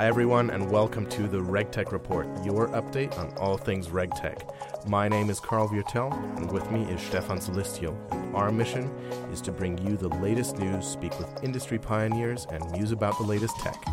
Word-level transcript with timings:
Hi, 0.00 0.06
everyone, 0.06 0.48
and 0.48 0.70
welcome 0.70 1.04
to 1.10 1.28
the 1.28 1.36
RegTech 1.36 1.92
Report, 1.92 2.26
your 2.42 2.68
update 2.68 3.18
on 3.18 3.36
all 3.36 3.58
things 3.58 3.88
RegTech. 3.88 4.88
My 4.88 5.08
name 5.08 5.28
is 5.28 5.40
Karl 5.40 5.68
Viertel, 5.68 6.10
and 6.38 6.50
with 6.50 6.70
me 6.70 6.84
is 6.84 7.02
Stefan 7.02 7.38
Solistio. 7.38 7.94
Our 8.34 8.50
mission 8.50 8.84
is 9.30 9.42
to 9.42 9.52
bring 9.52 9.76
you 9.86 9.98
the 9.98 10.08
latest 10.08 10.56
news, 10.56 10.86
speak 10.86 11.18
with 11.18 11.44
industry 11.44 11.78
pioneers, 11.78 12.46
and 12.50 12.64
muse 12.70 12.92
about 12.92 13.18
the 13.18 13.24
latest 13.24 13.58
tech. 13.58 13.84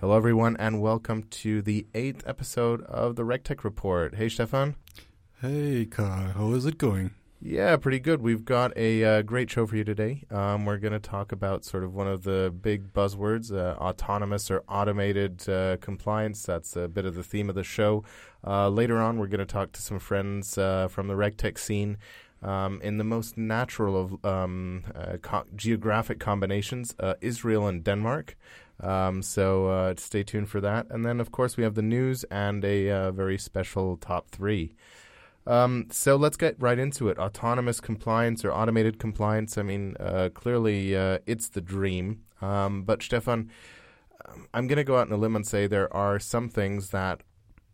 Hello, 0.00 0.16
everyone, 0.16 0.56
and 0.56 0.80
welcome 0.80 1.24
to 1.24 1.60
the 1.60 1.86
eighth 1.92 2.26
episode 2.26 2.80
of 2.84 3.16
the 3.16 3.24
RegTech 3.24 3.62
Report. 3.62 4.14
Hey, 4.14 4.30
Stefan. 4.30 4.76
Hey, 5.42 5.84
Karl. 5.84 6.32
How 6.32 6.52
is 6.52 6.64
it 6.64 6.78
going? 6.78 7.10
Yeah, 7.40 7.76
pretty 7.76 8.00
good. 8.00 8.22
We've 8.22 8.46
got 8.46 8.74
a 8.76 9.04
uh, 9.04 9.22
great 9.22 9.50
show 9.50 9.66
for 9.66 9.76
you 9.76 9.84
today. 9.84 10.24
Um, 10.30 10.64
we're 10.64 10.78
going 10.78 10.94
to 10.94 10.98
talk 10.98 11.32
about 11.32 11.66
sort 11.66 11.84
of 11.84 11.94
one 11.94 12.08
of 12.08 12.22
the 12.22 12.52
big 12.62 12.94
buzzwords, 12.94 13.52
uh, 13.52 13.76
autonomous 13.78 14.50
or 14.50 14.64
automated 14.68 15.46
uh, 15.46 15.76
compliance. 15.76 16.42
That's 16.44 16.76
a 16.76 16.88
bit 16.88 17.04
of 17.04 17.14
the 17.14 17.22
theme 17.22 17.50
of 17.50 17.54
the 17.54 17.62
show. 17.62 18.04
Uh, 18.44 18.70
later 18.70 18.98
on, 18.98 19.18
we're 19.18 19.26
going 19.26 19.40
to 19.40 19.44
talk 19.44 19.72
to 19.72 19.82
some 19.82 19.98
friends 19.98 20.56
uh, 20.56 20.88
from 20.88 21.08
the 21.08 21.14
RegTech 21.14 21.58
scene. 21.58 21.98
Um, 22.42 22.80
in 22.82 22.98
the 22.98 23.04
most 23.04 23.38
natural 23.38 23.96
of 23.98 24.24
um, 24.24 24.84
uh, 24.94 25.16
co- 25.20 25.46
geographic 25.56 26.20
combinations, 26.20 26.94
Israel 27.20 27.66
and 27.66 27.82
Denmark. 27.82 28.36
Um, 28.80 29.22
so 29.22 29.94
stay 29.96 30.22
tuned 30.22 30.50
for 30.50 30.60
that. 30.60 30.86
And 30.90 31.04
then, 31.04 31.18
of 31.20 31.32
course, 31.32 31.56
we 31.56 31.64
have 31.64 31.74
the 31.74 31.82
news 31.82 32.24
and 32.24 32.64
a 32.64 33.10
very 33.10 33.38
special 33.38 33.96
top 33.96 34.28
three. 34.28 34.74
Um, 35.46 35.86
so 35.90 36.16
let's 36.16 36.36
get 36.36 36.60
right 36.60 36.78
into 36.78 37.08
it. 37.08 37.18
Autonomous 37.18 37.80
compliance 37.80 38.44
or 38.44 38.52
automated 38.52 38.98
compliance. 38.98 39.56
I 39.56 39.62
mean, 39.62 39.96
uh, 40.00 40.30
clearly 40.34 40.96
uh, 40.96 41.18
it's 41.26 41.48
the 41.48 41.60
dream. 41.60 42.22
Um, 42.42 42.82
but 42.82 43.02
Stefan, 43.02 43.50
um, 44.26 44.48
I'm 44.52 44.66
going 44.66 44.78
to 44.78 44.84
go 44.84 44.96
out 44.96 45.06
on 45.06 45.12
a 45.12 45.16
limb 45.16 45.36
and 45.36 45.46
say 45.46 45.66
there 45.66 45.92
are 45.94 46.18
some 46.18 46.48
things 46.48 46.90
that 46.90 47.22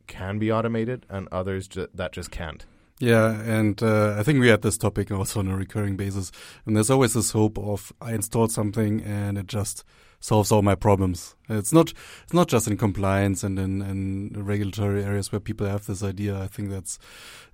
can 0.07 0.39
be 0.39 0.53
automated 0.53 1.07
and 1.09 1.29
others 1.33 1.69
ju- 1.69 1.89
that 1.95 2.13
just 2.13 2.31
can't. 2.31 2.67
Yeah, 3.03 3.43
and 3.43 3.83
uh, 3.83 4.15
I 4.17 4.23
think 4.23 4.39
we 4.39 4.47
had 4.47 4.63
this 4.63 4.79
topic 4.79 5.11
also 5.11 5.41
on 5.41 5.49
a 5.49 5.57
recurring 5.57 5.97
basis. 5.97 6.31
And 6.65 6.77
there's 6.77 6.89
always 6.89 7.15
this 7.15 7.33
hope 7.33 7.59
of 7.59 7.93
I 8.01 8.13
installed 8.13 8.53
something 8.53 9.03
and 9.03 9.37
it 9.37 9.49
just 9.49 9.83
solves 10.21 10.53
all 10.53 10.63
my 10.63 10.77
problems. 10.77 11.35
It's 11.49 11.73
not 11.73 11.93
it's 12.23 12.33
not 12.33 12.47
just 12.47 12.69
in 12.69 12.77
compliance 12.77 13.43
and 13.43 13.59
in, 13.59 13.83
in 13.83 14.45
regulatory 14.45 15.03
areas 15.03 15.33
where 15.33 15.41
people 15.41 15.67
have 15.67 15.87
this 15.87 16.05
idea. 16.05 16.41
I 16.41 16.47
think 16.47 16.71
that's 16.71 17.01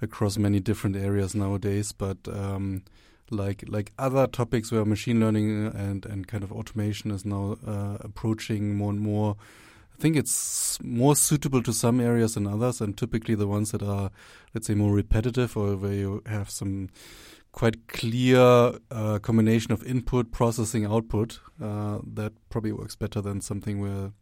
across 0.02 0.36
many 0.36 0.60
different 0.60 0.96
areas 0.96 1.34
nowadays. 1.34 1.92
But 1.92 2.18
um, 2.30 2.82
like 3.30 3.64
like 3.68 3.92
other 3.98 4.26
topics 4.26 4.70
where 4.70 4.84
machine 4.84 5.18
learning 5.18 5.68
and 5.68 6.04
and 6.04 6.28
kind 6.28 6.44
of 6.44 6.52
automation 6.52 7.10
is 7.10 7.24
now 7.24 7.56
uh, 7.66 7.96
approaching 8.00 8.76
more 8.76 8.90
and 8.90 9.00
more. 9.00 9.36
I 9.98 10.00
think 10.00 10.16
it's 10.16 10.80
more 10.80 11.16
suitable 11.16 11.60
to 11.64 11.72
some 11.72 12.00
areas 12.00 12.34
than 12.34 12.46
others, 12.46 12.80
and 12.80 12.96
typically 12.96 13.34
the 13.34 13.48
ones 13.48 13.72
that 13.72 13.82
are, 13.82 14.10
let's 14.54 14.68
say, 14.68 14.74
more 14.74 14.92
repetitive 14.92 15.56
or 15.56 15.76
where 15.76 15.92
you 15.92 16.22
have 16.26 16.50
some 16.50 16.90
quite 17.50 17.88
clear 17.88 18.74
uh, 18.92 19.18
combination 19.18 19.72
of 19.72 19.82
input, 19.84 20.30
processing, 20.30 20.84
output. 20.84 21.40
Uh, 21.60 21.98
that 22.06 22.32
probably 22.48 22.70
works 22.70 22.94
better 22.94 23.20
than 23.20 23.40
something 23.40 23.80
where 23.80 24.12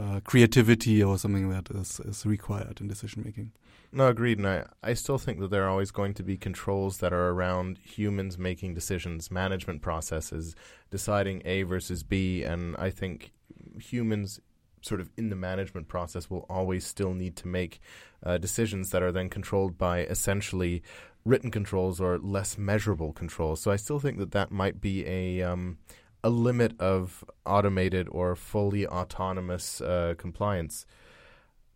uh, 0.00 0.18
creativity 0.24 1.00
or 1.00 1.18
something 1.18 1.50
that 1.50 1.70
is, 1.70 2.00
is 2.00 2.26
required 2.26 2.80
in 2.80 2.88
decision 2.88 3.22
making. 3.24 3.52
No, 3.92 4.08
agreed. 4.08 4.38
And 4.38 4.48
I, 4.48 4.64
I 4.82 4.94
still 4.94 5.18
think 5.18 5.38
that 5.38 5.52
there 5.52 5.64
are 5.64 5.70
always 5.70 5.92
going 5.92 6.14
to 6.14 6.24
be 6.24 6.36
controls 6.36 6.98
that 6.98 7.12
are 7.12 7.28
around 7.28 7.78
humans 7.78 8.36
making 8.36 8.74
decisions, 8.74 9.30
management 9.30 9.82
processes, 9.82 10.56
deciding 10.90 11.42
A 11.44 11.62
versus 11.62 12.02
B. 12.02 12.42
And 12.42 12.74
I 12.76 12.90
think 12.90 13.30
humans 13.78 14.40
sort 14.86 15.00
of 15.00 15.10
in 15.16 15.28
the 15.28 15.36
management 15.36 15.88
process 15.88 16.30
will 16.30 16.46
always 16.48 16.86
still 16.86 17.12
need 17.14 17.36
to 17.36 17.48
make 17.48 17.80
uh, 18.22 18.38
decisions 18.38 18.90
that 18.90 19.02
are 19.02 19.12
then 19.12 19.28
controlled 19.28 19.76
by 19.76 20.00
essentially 20.00 20.82
written 21.24 21.50
controls 21.50 22.00
or 22.00 22.18
less 22.18 22.56
measurable 22.56 23.12
controls. 23.12 23.60
So 23.60 23.70
I 23.70 23.76
still 23.76 23.98
think 23.98 24.18
that 24.18 24.30
that 24.30 24.50
might 24.50 24.80
be 24.80 25.04
a 25.06 25.42
um, 25.42 25.78
a 26.22 26.30
limit 26.30 26.80
of 26.80 27.24
automated 27.44 28.08
or 28.10 28.34
fully 28.34 28.86
autonomous 28.86 29.80
uh, 29.80 30.14
compliance. 30.16 30.86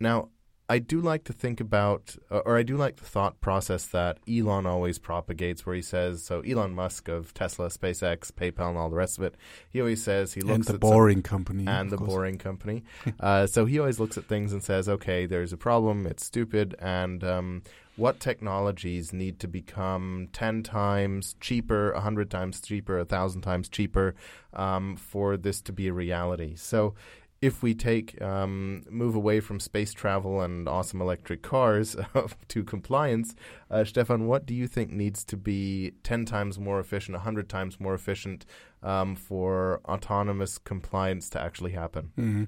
Now, 0.01 0.31
I 0.71 0.79
do 0.79 1.01
like 1.01 1.25
to 1.25 1.33
think 1.33 1.61
about, 1.61 2.15
uh, 2.31 2.39
or 2.47 2.57
I 2.57 2.63
do 2.63 2.77
like 2.77 2.95
the 2.95 3.05
thought 3.05 3.41
process 3.41 3.87
that 3.87 4.19
Elon 4.31 4.67
always 4.67 5.01
propagates, 5.01 5.67
where 5.67 5.75
he 5.75 5.83
says, 5.83 6.23
so 6.23 6.43
Elon 6.43 6.77
Musk 6.77 7.09
of 7.09 7.35
Tesla, 7.35 7.71
SpaceX, 7.71 8.31
PayPal, 8.31 8.69
and 8.69 8.79
all 8.79 8.89
the 8.89 8.95
rest 8.95 9.19
of 9.19 9.25
it, 9.25 9.35
he 9.69 9.81
always 9.81 10.01
says 10.01 10.33
he 10.33 10.43
looks 10.43 10.55
and 10.55 10.65
the 10.67 10.75
at 10.75 10.81
boring 10.81 11.23
company 11.23 11.67
and 11.67 11.91
the 11.91 11.97
course. 11.97 12.09
boring 12.09 12.39
company. 12.39 12.85
uh, 13.21 13.49
so 13.49 13.65
he 13.65 13.81
always 13.81 13.99
looks 13.99 14.17
at 14.17 14.27
things 14.27 14.53
and 14.53 14.63
says, 14.63 14.89
okay, 14.89 15.27
there's 15.27 15.53
a 15.53 15.57
problem, 15.57 16.07
it's 16.07 16.25
stupid, 16.25 16.77
and 16.79 17.25
um, 17.25 17.63
what 17.97 18.21
technologies 18.21 19.13
need 19.13 19.41
to 19.41 19.49
become 19.49 20.29
10 20.33 20.63
times 20.63 21.35
cheaper, 21.41 21.93
100 21.95 22.31
times 22.31 22.61
cheaper, 22.61 22.97
1,000 22.99 23.41
times 23.41 23.69
cheaper 23.69 24.15
um, 24.55 24.95
for 24.95 25.37
this 25.37 25.61
to 25.63 25.73
be 25.73 25.89
a 25.89 25.93
reality. 25.93 26.55
So 26.55 26.95
if 27.43 27.63
we 27.63 27.75
take 27.75 28.21
um, 28.21 28.83
move 28.91 29.15
away 29.15 29.41
from 29.41 29.61
space 29.61 29.93
travel 29.93 30.43
and 30.43 30.69
awesome 30.69 31.01
electric 31.01 31.43
cars 31.43 31.97
to 32.49 32.65
compliance, 32.65 33.35
uh, 33.71 33.83
Stefan, 33.85 34.27
what 34.27 34.45
do 34.45 34.55
you 34.55 34.67
think 34.67 34.91
needs 34.91 35.25
to 35.25 35.37
be 35.37 35.93
ten 36.03 36.25
times 36.27 36.59
more 36.59 36.79
efficient, 36.79 37.17
hundred 37.19 37.49
times 37.49 37.81
more 37.81 37.95
efficient 37.95 38.45
um, 38.83 39.17
for 39.17 39.81
autonomous 39.87 40.59
compliance 40.59 41.31
to 41.31 41.41
actually 41.41 41.73
happen? 41.73 42.13
Mm-hmm. 42.19 42.45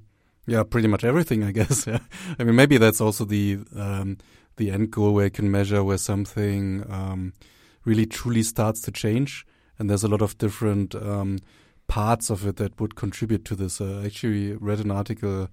Yeah, 0.47 0.63
pretty 0.65 0.89
much 0.89 1.05
everything, 1.05 1.43
I 1.49 1.53
guess. 1.53 1.87
Yeah. 1.87 2.01
I 2.39 2.45
mean, 2.45 2.57
maybe 2.57 2.77
that's 2.77 3.01
also 3.01 3.25
the 3.25 3.61
um, 3.75 4.19
the 4.57 4.71
end 4.71 4.91
goal 4.91 5.15
where 5.15 5.27
you 5.27 5.31
can 5.31 5.51
measure 5.51 5.83
where 5.83 5.99
something 5.99 6.85
um, 6.91 7.33
really 7.87 8.05
truly 8.05 8.43
starts 8.43 8.83
to 8.83 8.91
change, 8.91 9.47
and 9.79 9.89
there's 9.89 10.05
a 10.05 10.09
lot 10.09 10.21
of 10.21 10.37
different 10.37 10.95
um, 10.95 11.39
parts 11.93 12.31
of 12.31 12.47
it 12.47 12.57
that 12.57 12.81
would 12.81 12.95
contribute 12.95 13.45
to 13.45 13.55
this. 13.55 13.79
Uh, 13.79 14.01
I 14.03 14.07
actually 14.07 14.55
read 14.55 14.81
an 14.81 14.91
article 14.91 15.49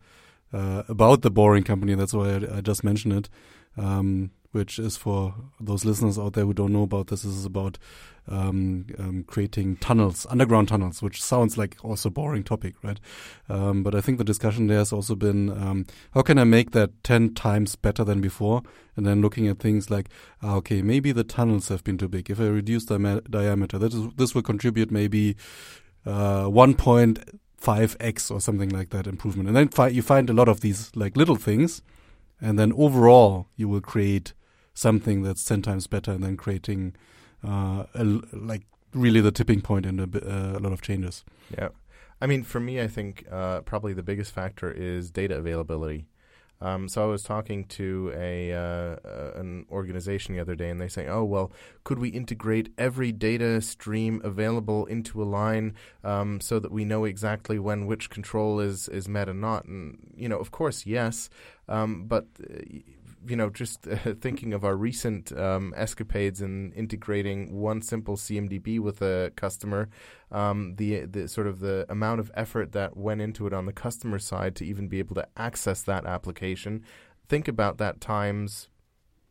uh, 0.53 0.83
about 0.87 1.21
the 1.21 1.29
Boring 1.29 1.65
Company. 1.65 1.95
That's 1.95 2.13
why 2.13 2.29
I, 2.29 2.57
I 2.57 2.61
just 2.61 2.81
mentioned 2.81 3.13
it. 3.13 3.29
Um, 3.77 4.31
which 4.51 4.79
is 4.79 4.97
for 4.97 5.35
those 5.59 5.85
listeners 5.85 6.17
out 6.17 6.33
there 6.33 6.45
who 6.45 6.53
don't 6.53 6.73
know 6.73 6.83
about 6.83 7.07
this. 7.07 7.21
This 7.21 7.35
is 7.35 7.45
about 7.45 7.77
um, 8.27 8.87
um, 8.97 9.23
creating 9.27 9.77
tunnels, 9.77 10.25
underground 10.29 10.69
tunnels, 10.69 11.01
which 11.01 11.21
sounds 11.21 11.57
like 11.57 11.77
also 11.83 12.09
boring 12.09 12.43
topic, 12.43 12.73
right? 12.83 12.99
Um, 13.47 13.83
but 13.83 13.93
I 13.93 14.01
think 14.01 14.17
the 14.17 14.23
discussion 14.23 14.67
there 14.67 14.79
has 14.79 14.93
also 14.93 15.15
been 15.15 15.49
um, 15.51 15.85
how 16.13 16.21
can 16.21 16.39
I 16.39 16.45
make 16.45 16.71
that 16.71 16.91
ten 17.03 17.33
times 17.35 17.75
better 17.75 18.03
than 18.03 18.21
before, 18.21 18.63
and 18.95 19.05
then 19.05 19.21
looking 19.21 19.47
at 19.47 19.59
things 19.59 19.91
like 19.91 20.09
ah, 20.41 20.55
okay, 20.55 20.81
maybe 20.81 21.11
the 21.11 21.23
tunnels 21.23 21.67
have 21.67 21.83
been 21.83 21.97
too 21.97 22.09
big. 22.09 22.31
If 22.31 22.39
I 22.39 22.47
reduce 22.47 22.85
the 22.85 23.21
diameter, 23.29 23.77
that 23.77 23.93
is, 23.93 24.07
this 24.15 24.33
will 24.33 24.41
contribute 24.41 24.89
maybe 24.89 25.35
uh, 26.05 26.45
1.5x 26.45 28.31
or 28.31 28.41
something 28.41 28.69
like 28.69 28.89
that 28.89 29.07
improvement. 29.07 29.47
And 29.47 29.55
then 29.55 29.69
fi- 29.69 29.89
you 29.89 30.01
find 30.01 30.29
a 30.29 30.33
lot 30.33 30.47
of 30.47 30.61
these 30.61 30.91
like 30.95 31.17
little 31.17 31.35
things, 31.35 31.81
and 32.41 32.57
then 32.57 32.73
overall 32.73 33.47
you 33.55 33.67
will 33.67 33.81
create 33.81 34.33
something 34.73 35.23
that's 35.23 35.43
10 35.43 35.61
times 35.61 35.87
better 35.87 36.11
and 36.11 36.23
then 36.23 36.37
creating 36.37 36.95
uh, 37.45 37.83
a, 37.93 38.03
like 38.33 38.63
really 38.93 39.21
the 39.21 39.31
tipping 39.31 39.61
and 39.69 39.85
in 39.85 39.99
a, 39.99 40.03
uh, 40.03 40.57
a 40.57 40.59
lot 40.59 40.71
of 40.71 40.81
changes. 40.81 41.23
Yeah. 41.57 41.69
I 42.21 42.27
mean, 42.27 42.43
for 42.43 42.59
me, 42.59 42.81
I 42.81 42.87
think 42.87 43.25
uh, 43.31 43.61
probably 43.61 43.93
the 43.93 44.03
biggest 44.03 44.33
factor 44.33 44.71
is 44.71 45.11
data 45.11 45.37
availability. 45.37 46.07
Um, 46.61 46.89
so 46.89 47.03
I 47.03 47.05
was 47.05 47.23
talking 47.23 47.65
to 47.65 48.11
a 48.15 48.53
uh, 48.53 48.95
an 49.35 49.65
organization 49.71 50.35
the 50.35 50.41
other 50.41 50.55
day, 50.55 50.69
and 50.69 50.79
they 50.81 50.89
say, 50.89 51.07
"Oh 51.07 51.23
well, 51.23 51.51
could 51.83 51.99
we 51.99 52.09
integrate 52.09 52.73
every 52.77 53.11
data 53.11 53.61
stream 53.61 54.21
available 54.23 54.85
into 54.85 55.21
a 55.21 55.25
line 55.25 55.75
um, 56.03 56.41
so 56.41 56.59
that 56.59 56.71
we 56.71 56.83
know 56.83 57.05
exactly 57.05 57.59
when 57.59 57.85
which 57.85 58.09
control 58.09 58.59
is 58.59 58.89
is 58.89 59.07
met 59.07 59.29
and 59.29 59.39
not?" 59.39 59.65
And 59.65 60.13
you 60.15 60.27
know, 60.27 60.37
of 60.37 60.51
course, 60.51 60.85
yes, 60.85 61.29
um, 61.69 62.05
but 62.07 62.27
uh, 62.43 62.59
you 63.25 63.35
know, 63.35 63.49
just 63.49 63.87
uh, 63.87 63.95
thinking 64.21 64.53
of 64.53 64.63
our 64.63 64.75
recent 64.75 65.31
um, 65.37 65.73
escapades 65.75 66.41
in 66.41 66.71
integrating 66.73 67.59
one 67.59 67.81
simple 67.81 68.15
CMDB 68.15 68.79
with 68.79 69.01
a 69.01 69.31
customer, 69.35 69.89
um, 70.31 70.75
the 70.75 71.05
the 71.05 71.27
sort 71.27 71.47
of 71.47 71.59
the 71.59 71.85
amount 71.89 72.19
of 72.19 72.31
effort 72.35 72.71
that 72.73 72.95
went 72.95 73.21
into 73.21 73.47
it 73.47 73.53
on 73.53 73.65
the 73.65 73.73
customer 73.73 74.19
side 74.19 74.55
to 74.57 74.65
even 74.65 74.87
be 74.87 74.99
able 74.99 75.15
to 75.15 75.27
access 75.37 75.81
that 75.83 76.05
application. 76.05 76.83
Think 77.27 77.47
about 77.47 77.77
that 77.77 78.01
times 78.01 78.69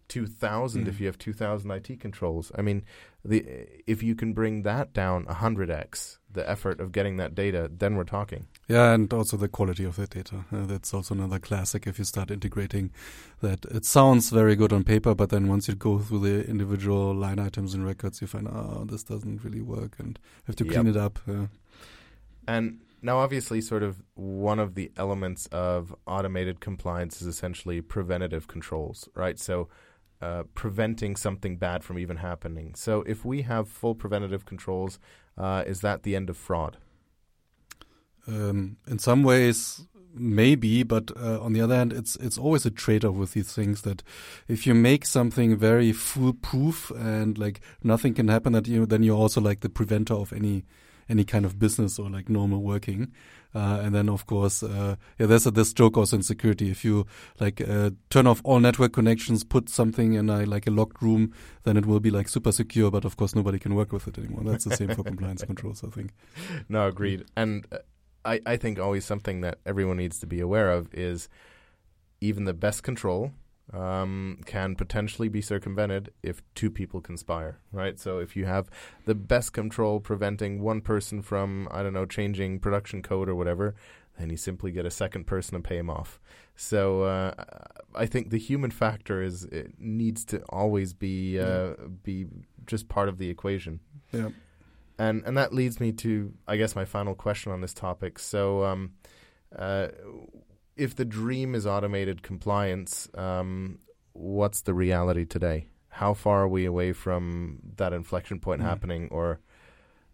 2000 0.09 0.85
mm. 0.85 0.89
if 0.89 1.01
you 1.01 1.07
have 1.07 1.19
2000 1.19 1.71
IT 1.71 2.01
controls. 2.01 2.51
I 2.57 2.63
mean, 2.63 2.85
the 3.25 3.45
if 3.87 4.03
you 4.03 4.15
can 4.15 4.33
bring 4.33 4.63
that 4.63 4.93
down 4.93 5.27
100x 5.27 6.19
the 6.31 6.49
effort 6.49 6.81
of 6.81 6.93
getting 6.93 7.17
that 7.19 7.35
data, 7.35 7.71
then 7.73 7.97
we're 7.97 8.05
talking. 8.05 8.47
Yeah, 8.69 8.93
and 8.93 9.11
also 9.15 9.39
the 9.39 9.49
quality 9.49 9.85
of 9.85 9.97
the 9.97 10.07
data. 10.07 10.45
Uh, 10.53 10.67
that's 10.67 10.93
also 10.93 11.15
another 11.15 11.39
classic 11.39 11.87
if 11.87 11.99
you 11.99 12.05
start 12.05 12.31
integrating 12.31 12.91
that. 13.41 13.65
It 13.65 13.87
sounds 13.87 14.29
very 14.29 14.57
good 14.57 14.75
on 14.75 14.85
paper, 14.85 15.15
but 15.15 15.31
then 15.31 15.49
once 15.49 15.69
you 15.69 15.75
go 15.75 15.99
through 15.99 16.21
the 16.21 16.47
individual 16.47 17.15
line 17.15 17.39
items 17.39 17.73
and 17.73 17.87
records, 17.87 18.21
you 18.21 18.27
find, 18.27 18.47
oh, 18.47 18.85
this 18.85 19.03
doesn't 19.03 19.43
really 19.43 19.63
work 19.63 19.97
and 19.99 20.19
have 20.47 20.57
to 20.57 20.65
clean 20.65 20.85
yep. 20.85 20.97
it 20.97 20.99
up. 20.99 21.19
And 22.47 22.81
now, 23.01 23.19
obviously, 23.19 23.61
sort 23.61 23.83
of 23.83 24.03
one 24.15 24.59
of 24.59 24.75
the 24.75 24.91
elements 24.97 25.47
of 25.47 25.95
automated 26.07 26.61
compliance 26.61 27.23
is 27.23 27.29
essentially 27.29 27.81
preventative 27.81 28.49
controls, 28.49 29.09
right? 29.15 29.39
So, 29.39 29.69
uh, 30.21 30.43
preventing 30.55 31.15
something 31.15 31.57
bad 31.57 31.85
from 31.85 31.99
even 31.99 32.17
happening. 32.17 32.75
So, 32.75 33.03
if 33.03 33.25
we 33.25 33.43
have 33.43 33.69
full 33.69 33.95
preventative 33.95 34.45
controls, 34.45 34.99
uh, 35.37 35.63
is 35.67 35.81
that 35.83 36.03
the 36.03 36.17
end 36.17 36.29
of 36.29 36.37
fraud? 36.37 36.79
Um, 38.29 38.77
in 38.87 38.99
some 38.99 39.23
ways, 39.23 39.87
maybe, 40.15 40.83
but 40.83 41.11
uh, 41.17 41.41
on 41.41 41.53
the 41.53 41.61
other 41.61 41.75
hand, 41.75 41.93
it's 41.93 42.17
it's 42.17 42.39
always 42.39 42.67
a 42.67 42.71
trade-off 42.71 43.15
with 43.15 43.33
these 43.33 43.53
things. 43.53 43.83
That 43.83 44.03
if 44.49 44.67
you 44.67 44.75
make 44.75 45.07
something 45.07 45.57
very 45.57 45.93
foolproof 45.93 46.91
and 46.91 47.39
like 47.39 47.61
nothing 47.83 48.15
can 48.15 48.29
happen, 48.29 48.53
that 48.53 48.67
you 48.67 48.87
then 48.87 49.03
you're 49.03 49.17
also 49.17 49.41
like 49.41 49.61
the 49.61 49.69
preventer 49.69 50.15
of 50.15 50.33
any 50.33 50.65
any 51.09 51.25
kind 51.25 51.45
of 51.45 51.59
business 51.59 51.99
or 51.99 52.11
like 52.11 52.29
normal 52.29 52.63
working. 52.63 53.13
Uh, 53.55 53.81
and 53.83 53.95
then 53.95 54.11
of 54.11 54.27
course, 54.27 54.63
uh, 54.63 54.97
yeah, 55.19 55.25
there's 55.25 55.47
a, 55.47 55.51
this 55.51 55.73
joke 55.73 55.97
also 55.97 56.17
in 56.17 56.23
security. 56.23 56.71
If 56.71 56.85
you 56.85 57.07
like 57.41 57.63
uh, 57.67 57.91
turn 58.11 58.27
off 58.27 58.43
all 58.45 58.61
network 58.61 58.93
connections, 58.93 59.43
put 59.43 59.71
something 59.71 60.13
in 60.13 60.29
a 60.29 60.45
like 60.45 60.67
a 60.67 60.71
locked 60.71 61.01
room, 61.01 61.33
then 61.63 61.77
it 61.77 61.87
will 61.87 62.01
be 62.01 62.11
like 62.11 62.29
super 62.29 62.53
secure. 62.53 62.91
But 62.91 63.07
of 63.07 63.17
course, 63.17 63.35
nobody 63.35 63.59
can 63.59 63.75
work 63.75 63.93
with 63.93 64.07
it 64.07 64.19
anymore. 64.19 64.43
That's 64.45 64.65
the 64.65 64.77
same 64.77 64.95
for 64.95 65.03
compliance 65.13 65.45
controls, 65.45 65.83
I 65.83 65.89
think. 65.89 66.13
No, 66.69 66.89
agreed. 66.89 67.25
And 67.37 67.67
uh, 67.73 67.79
I, 68.29 68.41
I 68.45 68.57
think 68.57 68.79
always 68.79 69.05
something 69.05 69.41
that 69.41 69.59
everyone 69.65 69.97
needs 69.97 70.19
to 70.21 70.27
be 70.27 70.41
aware 70.41 70.71
of 70.71 70.93
is 70.93 71.29
even 72.21 72.45
the 72.45 72.55
best 72.55 72.83
control 72.83 73.33
um, 73.73 74.41
can 74.47 74.75
potentially 74.77 75.29
be 75.29 75.41
circumvented 75.41 76.11
if 76.23 76.43
two 76.55 76.71
people 76.71 77.01
conspire, 77.01 77.59
right? 77.73 77.99
So 77.99 78.19
if 78.19 78.37
you 78.37 78.47
have 78.47 78.69
the 79.05 79.15
best 79.15 79.53
control 79.53 80.01
preventing 80.01 80.63
one 80.63 80.81
person 80.81 81.23
from, 81.23 81.69
I 81.71 81.83
don't 81.83 81.93
know, 81.93 82.07
changing 82.07 82.61
production 82.61 83.03
code 83.03 83.29
or 83.29 83.35
whatever, 83.35 83.75
then 84.19 84.31
you 84.31 84.37
simply 84.37 84.73
get 84.73 84.85
a 84.85 84.91
second 84.91 85.27
person 85.27 85.55
and 85.55 85.65
pay 85.65 85.79
him 85.79 85.91
off. 85.91 86.21
So 86.57 87.03
uh, 87.03 87.33
I 87.95 88.07
think 88.07 88.31
the 88.31 88.39
human 88.39 88.71
factor 88.71 89.23
is 89.23 89.45
it 89.45 89.75
needs 89.79 90.25
to 90.27 90.43
always 90.49 90.93
be 90.93 91.39
uh, 91.39 91.45
yeah. 91.45 91.75
be 92.03 92.27
just 92.67 92.89
part 92.89 93.09
of 93.09 93.19
the 93.19 93.31
equation. 93.31 93.81
Yeah. 94.13 94.31
And 94.99 95.23
and 95.25 95.37
that 95.37 95.55
leads 95.55 95.81
me 95.81 95.93
to 95.93 96.33
I 96.47 96.57
guess 96.57 96.75
my 96.75 96.85
final 96.85 97.15
question 97.15 97.53
on 97.53 97.61
this 97.61 97.75
topic. 97.75 98.19
So 98.19 98.65
um, 98.65 98.93
uh, 99.57 99.89
if 100.77 100.95
the 100.95 101.05
dream 101.05 101.55
is 101.55 101.67
automated 101.67 102.23
compliance, 102.23 103.09
um, 103.15 103.79
what's 104.13 104.63
the 104.63 104.75
reality 104.75 105.25
today? 105.25 105.69
How 105.89 106.15
far 106.15 106.43
are 106.43 106.49
we 106.49 106.65
away 106.65 106.93
from 106.93 107.59
that 107.77 107.93
inflection 107.93 108.39
point 108.39 108.61
mm. 108.61 108.65
happening, 108.65 109.09
or 109.11 109.41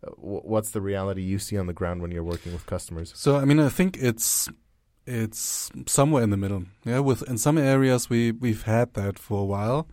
uh, 0.07 0.11
what's 0.17 0.71
the 0.71 0.81
reality 0.81 1.23
you 1.23 1.39
see 1.39 1.59
on 1.59 1.67
the 1.67 1.73
ground 1.73 2.01
when 2.01 2.11
you're 2.11 2.25
working 2.25 2.53
with 2.53 2.65
customers? 2.67 3.13
So, 3.15 3.37
I 3.37 3.45
mean, 3.45 3.61
I 3.61 3.69
think 3.69 3.99
it's 4.01 4.49
it's 5.07 5.71
somewhere 5.87 6.23
in 6.23 6.31
the 6.31 6.37
middle. 6.37 6.65
Yeah, 6.85 7.01
with 7.01 7.29
in 7.29 7.37
some 7.39 7.59
areas 7.59 8.09
we 8.09 8.33
we've 8.33 8.63
had 8.63 8.95
that 8.95 9.19
for 9.19 9.41
a 9.41 9.45
while, 9.45 9.89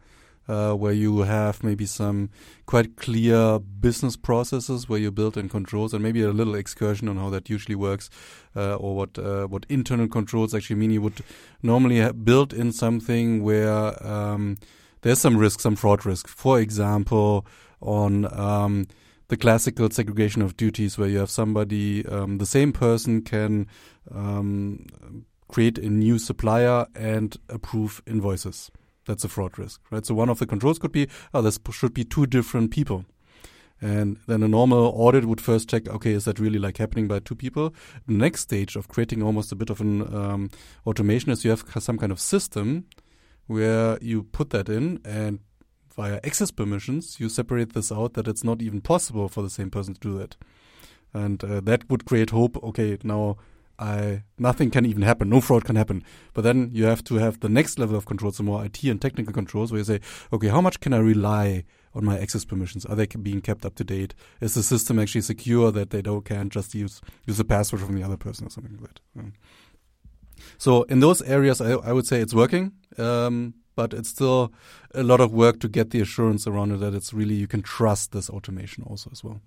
uh, 0.51 0.74
where 0.74 0.92
you 0.92 1.19
have 1.19 1.63
maybe 1.63 1.86
some 1.86 2.30
quite 2.65 2.98
clear 2.98 3.57
business 3.59 4.18
processes 4.18 4.89
where 4.89 5.00
you 5.00 5.09
build 5.09 5.38
in 5.38 5.48
controls 5.48 5.94
and 5.94 6.03
maybe 6.03 6.21
a 6.21 6.31
little 6.31 6.56
excursion 6.56 7.07
on 7.07 7.15
how 7.15 7.30
that 7.30 7.50
usually 7.50 7.75
works 7.75 8.09
uh, 8.56 8.75
or 8.75 8.95
what 8.95 9.18
uh, 9.18 9.45
what 9.45 9.65
internal 9.69 10.09
controls 10.09 10.53
actually 10.53 10.75
mean. 10.75 10.92
You 10.92 11.01
would 11.03 11.21
normally 11.63 12.12
build 12.12 12.53
in 12.53 12.74
something 12.74 13.44
where 13.44 14.06
um, 14.06 14.57
there's 15.03 15.21
some 15.21 15.38
risk, 15.38 15.62
some 15.62 15.77
fraud 15.77 16.06
risk. 16.06 16.27
For 16.27 16.59
example, 16.59 17.45
on 17.80 18.25
um, 18.38 18.88
the 19.30 19.38
classical 19.38 19.89
segregation 19.89 20.42
of 20.42 20.57
duties 20.57 20.98
where 20.98 21.07
you 21.07 21.19
have 21.19 21.30
somebody, 21.30 22.06
um, 22.07 22.39
the 22.39 22.45
same 22.45 22.74
person 22.74 23.21
can 23.21 23.68
um, 24.13 24.86
create 25.48 25.77
a 25.77 25.89
new 25.89 26.19
supplier 26.19 26.88
and 26.94 27.38
approve 27.48 28.01
invoices. 28.06 28.69
That's 29.06 29.24
a 29.24 29.30
fraud 29.30 29.57
risk, 29.57 29.81
right? 29.89 30.06
So 30.06 30.13
one 30.13 30.30
of 30.30 30.39
the 30.39 30.45
controls 30.45 30.80
could 30.80 30.92
be, 30.92 31.07
oh, 31.33 31.42
this 31.42 31.59
should 31.71 31.94
be 31.94 32.03
two 32.03 32.25
different 32.25 32.71
people. 32.71 33.06
And 33.81 34.18
then 34.27 34.44
a 34.44 34.48
normal 34.48 34.94
audit 34.95 35.25
would 35.25 35.42
first 35.42 35.68
check, 35.68 35.88
okay, 35.88 36.12
is 36.12 36.25
that 36.25 36.39
really 36.39 36.59
like 36.59 36.77
happening 36.77 37.07
by 37.07 37.18
two 37.19 37.36
people? 37.36 37.74
The 38.06 38.13
next 38.13 38.42
stage 38.42 38.75
of 38.75 38.88
creating 38.88 39.24
almost 39.24 39.51
a 39.51 39.56
bit 39.56 39.71
of 39.71 39.81
an 39.81 40.15
um, 40.15 40.50
automation 40.86 41.31
is 41.31 41.44
you 41.44 41.50
have 41.50 41.63
some 41.80 41.98
kind 41.98 42.12
of 42.12 42.19
system 42.19 42.86
where 43.48 43.98
you 44.00 44.24
put 44.24 44.51
that 44.51 44.69
in 44.69 45.01
and 45.03 45.39
via 45.95 46.19
access 46.24 46.51
permissions, 46.51 47.19
you 47.19 47.27
separate 47.27 47.74
this 47.74 47.92
out 47.92 48.13
that 48.13 48.27
it's 48.27 48.44
not 48.44 48.62
even 48.62 48.81
possible 48.81 49.27
for 49.27 49.42
the 49.42 49.50
same 49.50 49.71
person 49.71 49.95
to 49.95 50.00
do 50.00 50.18
that. 50.18 50.36
And 51.13 51.44
uh, 51.44 51.59
that 51.62 51.89
would 51.89 52.06
create 52.06 52.30
hope. 52.30 52.63
Okay, 52.63 52.98
now 53.03 53.38
I 53.81 54.23
nothing 54.37 54.69
can 54.69 54.85
even 54.85 55.01
happen, 55.01 55.29
no 55.29 55.41
fraud 55.41 55.65
can 55.65 55.75
happen. 55.75 56.03
But 56.33 56.43
then 56.43 56.69
you 56.71 56.85
have 56.85 57.03
to 57.05 57.15
have 57.15 57.39
the 57.39 57.49
next 57.49 57.79
level 57.79 57.95
of 57.95 58.05
controls, 58.05 58.37
the 58.37 58.43
more 58.43 58.63
IT 58.63 58.83
and 58.83 59.01
technical 59.01 59.33
controls, 59.33 59.71
where 59.71 59.79
you 59.79 59.85
say, 59.85 59.99
okay, 60.31 60.49
how 60.49 60.61
much 60.61 60.79
can 60.79 60.93
I 60.93 60.99
rely 60.99 61.63
on 61.93 62.05
my 62.05 62.17
access 62.17 62.45
permissions? 62.45 62.85
Are 62.85 62.95
they 62.95 63.07
being 63.07 63.41
kept 63.41 63.65
up 63.65 63.75
to 63.75 63.83
date? 63.83 64.13
Is 64.39 64.53
the 64.53 64.63
system 64.63 64.99
actually 64.99 65.21
secure 65.21 65.71
that 65.71 65.89
they 65.89 66.01
don't 66.01 66.23
can't 66.23 66.53
just 66.53 66.75
use 66.75 67.01
use 67.25 67.39
a 67.39 67.43
password 67.43 67.81
from 67.81 67.95
the 67.95 68.03
other 68.03 68.17
person 68.17 68.47
or 68.47 68.49
something 68.51 68.77
like 68.79 68.93
that? 69.15 69.31
So 70.57 70.83
in 70.83 70.99
those 70.99 71.21
areas, 71.23 71.59
I, 71.59 71.71
I 71.71 71.91
would 71.91 72.05
say 72.05 72.21
it's 72.21 72.33
working. 72.33 72.73
Um, 72.97 73.55
but 73.75 73.93
it's 73.93 74.09
still 74.09 74.53
a 74.93 75.03
lot 75.03 75.21
of 75.21 75.31
work 75.31 75.59
to 75.61 75.69
get 75.69 75.91
the 75.91 76.01
assurance 76.01 76.45
around 76.45 76.71
it 76.71 76.79
that 76.81 76.93
it's 76.93 77.13
really 77.13 77.35
you 77.35 77.47
can 77.47 77.61
trust 77.61 78.11
this 78.11 78.29
automation 78.29 78.83
also 78.83 79.09
as 79.11 79.23
well. 79.23 79.41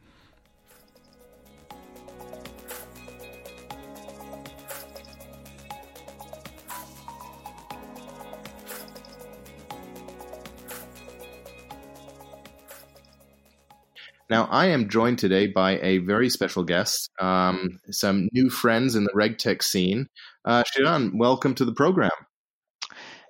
Now, 14.30 14.48
I 14.50 14.66
am 14.66 14.88
joined 14.88 15.18
today 15.18 15.48
by 15.48 15.78
a 15.80 15.98
very 15.98 16.30
special 16.30 16.64
guest, 16.64 17.10
um, 17.20 17.78
some 17.90 18.28
new 18.32 18.48
friends 18.48 18.94
in 18.94 19.04
the 19.04 19.12
RegTech 19.12 19.62
scene. 19.62 20.06
Uh, 20.46 20.64
Shiran, 20.64 21.12
welcome 21.14 21.54
to 21.56 21.64
the 21.66 21.74
program. 21.74 22.10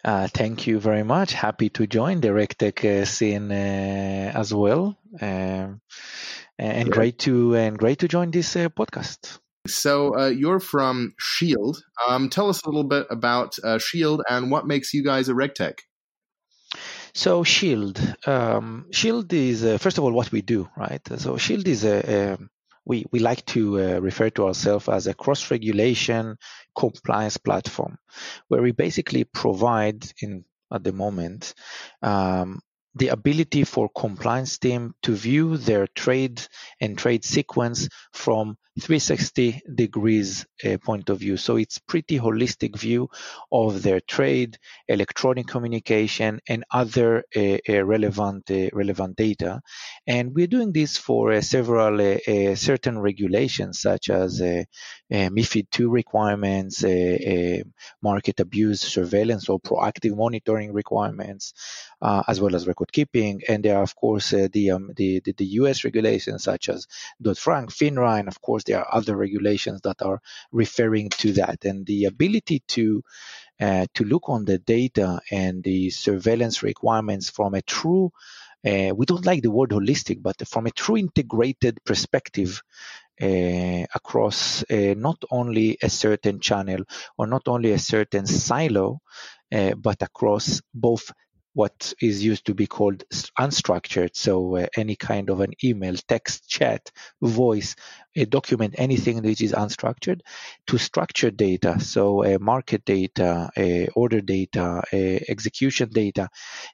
Uh, 0.04 0.28
thank 0.28 0.68
you 0.68 0.78
very 0.78 1.02
much. 1.02 1.32
Happy 1.32 1.68
to 1.70 1.88
join 1.88 2.20
the 2.20 2.28
RegTech 2.28 2.84
uh, 2.84 3.04
scene 3.06 3.50
uh, 3.50 4.32
as 4.34 4.54
well, 4.54 4.96
um, 5.20 5.80
and 6.58 6.88
yeah. 6.88 6.94
great 6.94 7.18
to 7.20 7.56
and 7.56 7.76
great 7.76 7.98
to 8.00 8.08
join 8.08 8.30
this 8.30 8.54
uh, 8.54 8.68
podcast. 8.68 9.38
So 9.66 10.16
uh, 10.16 10.26
you're 10.28 10.60
from 10.60 11.14
Shield. 11.18 11.82
Um, 12.06 12.28
tell 12.28 12.50
us 12.50 12.62
a 12.62 12.68
little 12.68 12.84
bit 12.84 13.06
about 13.10 13.54
Shield 13.80 14.22
and 14.28 14.50
what 14.50 14.66
makes 14.66 14.94
you 14.94 15.02
guys 15.02 15.28
a 15.28 15.32
RegTech. 15.32 15.78
So 17.14 17.44
Shield, 17.44 18.00
um, 18.26 18.86
Shield 18.90 19.32
is 19.32 19.64
uh, 19.64 19.78
first 19.78 19.98
of 19.98 20.04
all 20.04 20.12
what 20.12 20.32
we 20.32 20.42
do, 20.42 20.68
right? 20.76 21.00
So 21.16 21.36
Shield 21.36 21.68
is 21.68 21.84
a, 21.84 22.34
a 22.34 22.38
we 22.84 23.06
we 23.12 23.20
like 23.20 23.44
to 23.46 23.80
uh, 23.80 23.98
refer 24.00 24.30
to 24.30 24.46
ourselves 24.46 24.88
as 24.88 25.06
a 25.06 25.14
cross-regulation 25.14 26.36
compliance 26.76 27.36
platform, 27.36 27.98
where 28.48 28.62
we 28.62 28.72
basically 28.72 29.24
provide 29.24 30.04
in 30.20 30.44
at 30.72 30.82
the 30.82 30.92
moment 30.92 31.54
um, 32.02 32.60
the 32.94 33.08
ability 33.08 33.64
for 33.64 33.88
compliance 33.88 34.58
team 34.58 34.94
to 35.02 35.14
view 35.14 35.56
their 35.56 35.86
trade 35.86 36.40
and 36.80 36.96
trade 36.96 37.24
sequence 37.24 37.88
from 38.12 38.56
360 38.80 39.62
degrees 39.72 40.46
uh, 40.64 40.76
point 40.78 41.08
of 41.08 41.20
view. 41.20 41.36
So 41.36 41.56
it's 41.56 41.78
pretty 41.78 42.18
holistic 42.18 42.76
view 42.76 43.08
of 43.52 43.84
their 43.84 44.00
trade, 44.00 44.58
electronic 44.88 45.46
communication, 45.46 46.40
and 46.48 46.64
other 46.72 47.22
uh, 47.36 47.58
uh, 47.68 47.84
relevant 47.84 48.50
uh, 48.50 48.70
relevant 48.72 49.16
data. 49.16 49.60
And 50.08 50.34
we're 50.34 50.48
doing 50.48 50.72
this 50.72 50.96
for 50.96 51.32
uh, 51.32 51.40
several 51.40 52.00
uh, 52.00 52.56
certain 52.56 52.98
regulations, 52.98 53.80
such 53.80 54.10
as 54.10 54.42
MiFID 55.12 55.66
II 55.78 55.86
requirements, 55.86 56.82
market 58.02 58.40
abuse 58.40 58.80
surveillance 58.80 59.48
or 59.48 59.60
proactive 59.60 60.16
monitoring 60.16 60.72
requirements, 60.72 61.54
as 62.02 62.40
well 62.40 62.56
as 62.56 62.66
record 62.66 62.83
keeping. 62.92 63.42
And 63.48 63.64
there 63.64 63.78
are, 63.78 63.82
of 63.82 63.96
course, 63.96 64.30
the, 64.30 64.70
um, 64.70 64.92
the, 64.96 65.20
the 65.24 65.32
the 65.32 65.46
U.S. 65.62 65.84
regulations 65.84 66.44
such 66.44 66.68
as 66.68 66.86
Dodd 67.20 67.38
Frank, 67.38 67.70
FINRA, 67.70 68.20
and 68.20 68.28
of 68.28 68.40
course 68.40 68.64
there 68.64 68.80
are 68.80 68.94
other 68.94 69.16
regulations 69.16 69.80
that 69.82 70.02
are 70.02 70.20
referring 70.52 71.10
to 71.10 71.32
that. 71.34 71.64
And 71.64 71.86
the 71.86 72.06
ability 72.06 72.62
to 72.68 73.02
uh, 73.60 73.86
to 73.94 74.04
look 74.04 74.28
on 74.28 74.44
the 74.44 74.58
data 74.58 75.20
and 75.30 75.62
the 75.62 75.90
surveillance 75.90 76.62
requirements 76.62 77.30
from 77.30 77.54
a 77.54 77.62
true 77.62 78.10
uh, 78.66 78.94
we 78.96 79.06
don't 79.06 79.26
like 79.26 79.42
the 79.42 79.50
word 79.50 79.70
holistic, 79.70 80.22
but 80.22 80.36
from 80.48 80.66
a 80.66 80.70
true 80.70 80.96
integrated 80.96 81.78
perspective 81.84 82.62
uh, 83.22 83.84
across 83.94 84.64
uh, 84.70 84.94
not 84.96 85.22
only 85.30 85.78
a 85.82 85.90
certain 85.90 86.40
channel 86.40 86.82
or 87.18 87.26
not 87.26 87.42
only 87.46 87.72
a 87.72 87.78
certain 87.78 88.26
silo, 88.26 89.00
uh, 89.52 89.74
but 89.74 90.02
across 90.02 90.62
both 90.74 91.12
what 91.54 91.94
is 92.00 92.22
used 92.22 92.46
to 92.46 92.54
be 92.54 92.66
called 92.66 93.04
unstructured. 93.38 94.10
So 94.14 94.56
uh, 94.56 94.66
any 94.76 94.96
kind 94.96 95.30
of 95.30 95.40
an 95.40 95.52
email, 95.62 95.94
text, 96.08 96.48
chat, 96.48 96.90
voice, 97.22 97.76
a 98.16 98.26
document, 98.26 98.74
anything 98.78 99.22
which 99.22 99.40
is 99.40 99.52
unstructured, 99.52 100.20
to 100.66 100.78
structured 100.78 101.36
data. 101.36 101.80
So 101.80 102.24
uh, 102.24 102.38
market 102.40 102.84
data, 102.84 103.50
uh, 103.56 103.90
order 103.94 104.20
data, 104.20 104.82
execution 104.92 105.88
data, 105.90 106.28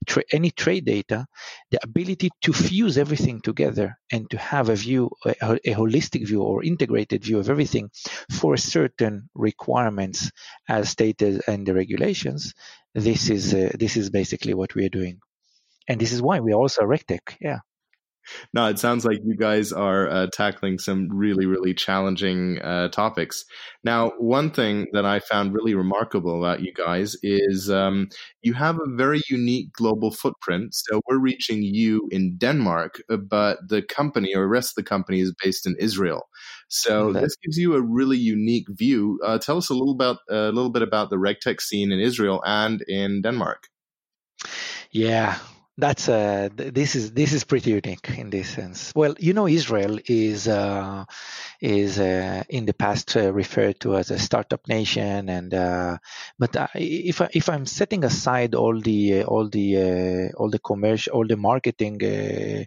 tra- 0.06 0.25
any 0.32 0.50
trade 0.50 0.84
data, 0.84 1.26
the 1.70 1.80
ability 1.82 2.30
to 2.42 2.52
fuse 2.52 2.99
everything 2.99 3.40
together 3.40 3.96
and 4.12 4.28
to 4.30 4.38
have 4.38 4.68
a 4.68 4.76
view, 4.76 5.10
a, 5.25 5.58
a 5.64 5.75
holistic 5.75 6.26
view 6.26 6.42
or 6.42 6.64
integrated 6.64 7.25
view 7.25 7.38
of 7.38 7.49
everything 7.49 7.90
for 8.30 8.56
certain 8.56 9.28
requirements 9.34 10.30
as 10.68 10.90
stated 10.90 11.42
in 11.49 11.64
the 11.64 11.75
regulations 11.75 12.54
this 12.94 13.30
is 13.30 13.54
uh, 13.54 13.70
this 13.78 13.97
is 13.97 14.11
basically 14.11 14.54
what 14.54 14.75
we 14.75 14.85
are 14.87 14.90
doing, 14.90 15.20
and 15.88 16.00
this 16.00 16.12
is 16.12 16.23
why 16.23 16.40
we 16.40 16.52
are 16.52 16.56
also 16.61 16.82
RegTech. 16.82 17.37
Yeah. 17.40 17.61
No, 18.52 18.66
it 18.66 18.78
sounds 18.78 19.04
like 19.04 19.20
you 19.25 19.37
guys 19.37 19.72
are 19.72 20.08
uh, 20.08 20.26
tackling 20.32 20.78
some 20.78 21.08
really, 21.10 21.46
really 21.46 21.75
challenging 21.75 22.58
uh, 22.60 22.88
topics. 22.88 23.44
Now, 23.84 24.10
one 24.18 24.50
thing 24.50 24.87
that 24.92 25.04
I 25.04 25.20
found 25.20 25.54
really 25.54 25.75
remarkable 25.75 26.38
about 26.38 26.62
you 26.62 26.72
guys 26.72 27.16
is 27.22 27.70
um, 27.70 28.08
you 28.42 28.54
have 28.54 28.76
a 28.76 28.96
very 28.96 29.22
unique 29.28 29.72
global 29.72 30.10
footprint. 30.10 30.75
So 30.75 31.00
we're 31.08 31.18
reaching 31.18 31.62
you 31.62 32.08
in 32.10 32.37
Denmark, 32.37 33.02
uh, 33.08 33.16
but 33.16 33.58
the 33.68 33.82
company 33.82 34.34
or 34.34 34.42
the 34.42 34.49
rest 34.49 34.72
of 34.72 34.84
the 34.84 34.88
company 34.88 35.20
is 35.20 35.34
based 35.42 35.66
in 35.66 35.76
Israel. 35.78 36.28
So 36.68 37.12
this 37.12 37.37
gives 37.42 37.56
you 37.56 37.75
a 37.75 37.82
really 37.82 38.18
unique 38.18 38.66
view. 38.68 39.18
Uh, 39.25 39.38
tell 39.38 39.56
us 39.56 39.70
a 39.70 39.75
little 39.75 39.92
about 39.92 40.18
a 40.28 40.52
little 40.52 40.70
bit 40.70 40.82
about 40.82 41.10
the 41.10 41.16
RegTech 41.16 41.60
scene 41.60 41.90
in 41.90 41.99
Israel 41.99 42.42
and 42.46 42.82
in 42.82 43.22
Denmark. 43.22 43.68
Yeah, 44.92 45.38
that's 45.80 46.08
uh, 46.08 46.49
this 46.54 46.94
is 46.94 47.12
this 47.12 47.32
is 47.32 47.44
pretty 47.44 47.70
unique 47.70 48.10
in 48.18 48.30
this 48.30 48.50
sense. 48.50 48.92
Well, 48.94 49.14
you 49.18 49.32
know, 49.32 49.49
Israel 49.49 49.99
is 50.06 50.46
uh, 50.46 51.04
is 51.60 51.99
uh, 51.99 52.44
in 52.49 52.66
the 52.66 52.75
past 52.75 53.16
uh, 53.16 53.32
referred 53.32 53.80
to 53.80 53.96
as 53.96 54.10
a 54.10 54.18
startup 54.18 54.68
nation, 54.68 55.28
and 55.28 55.52
uh, 55.52 55.99
but 56.38 56.56
if 56.75 57.20
I, 57.20 57.28
if 57.32 57.49
I'm 57.49 57.66
setting 57.66 58.04
aside 58.04 58.54
all 58.54 58.78
the 58.80 59.25
all 59.25 59.49
the 59.49 59.76
uh, 59.76 60.37
all 60.37 60.50
the 60.50 60.58
commercial 60.58 61.14
all 61.14 61.26
the 61.26 61.37
marketing 61.37 62.66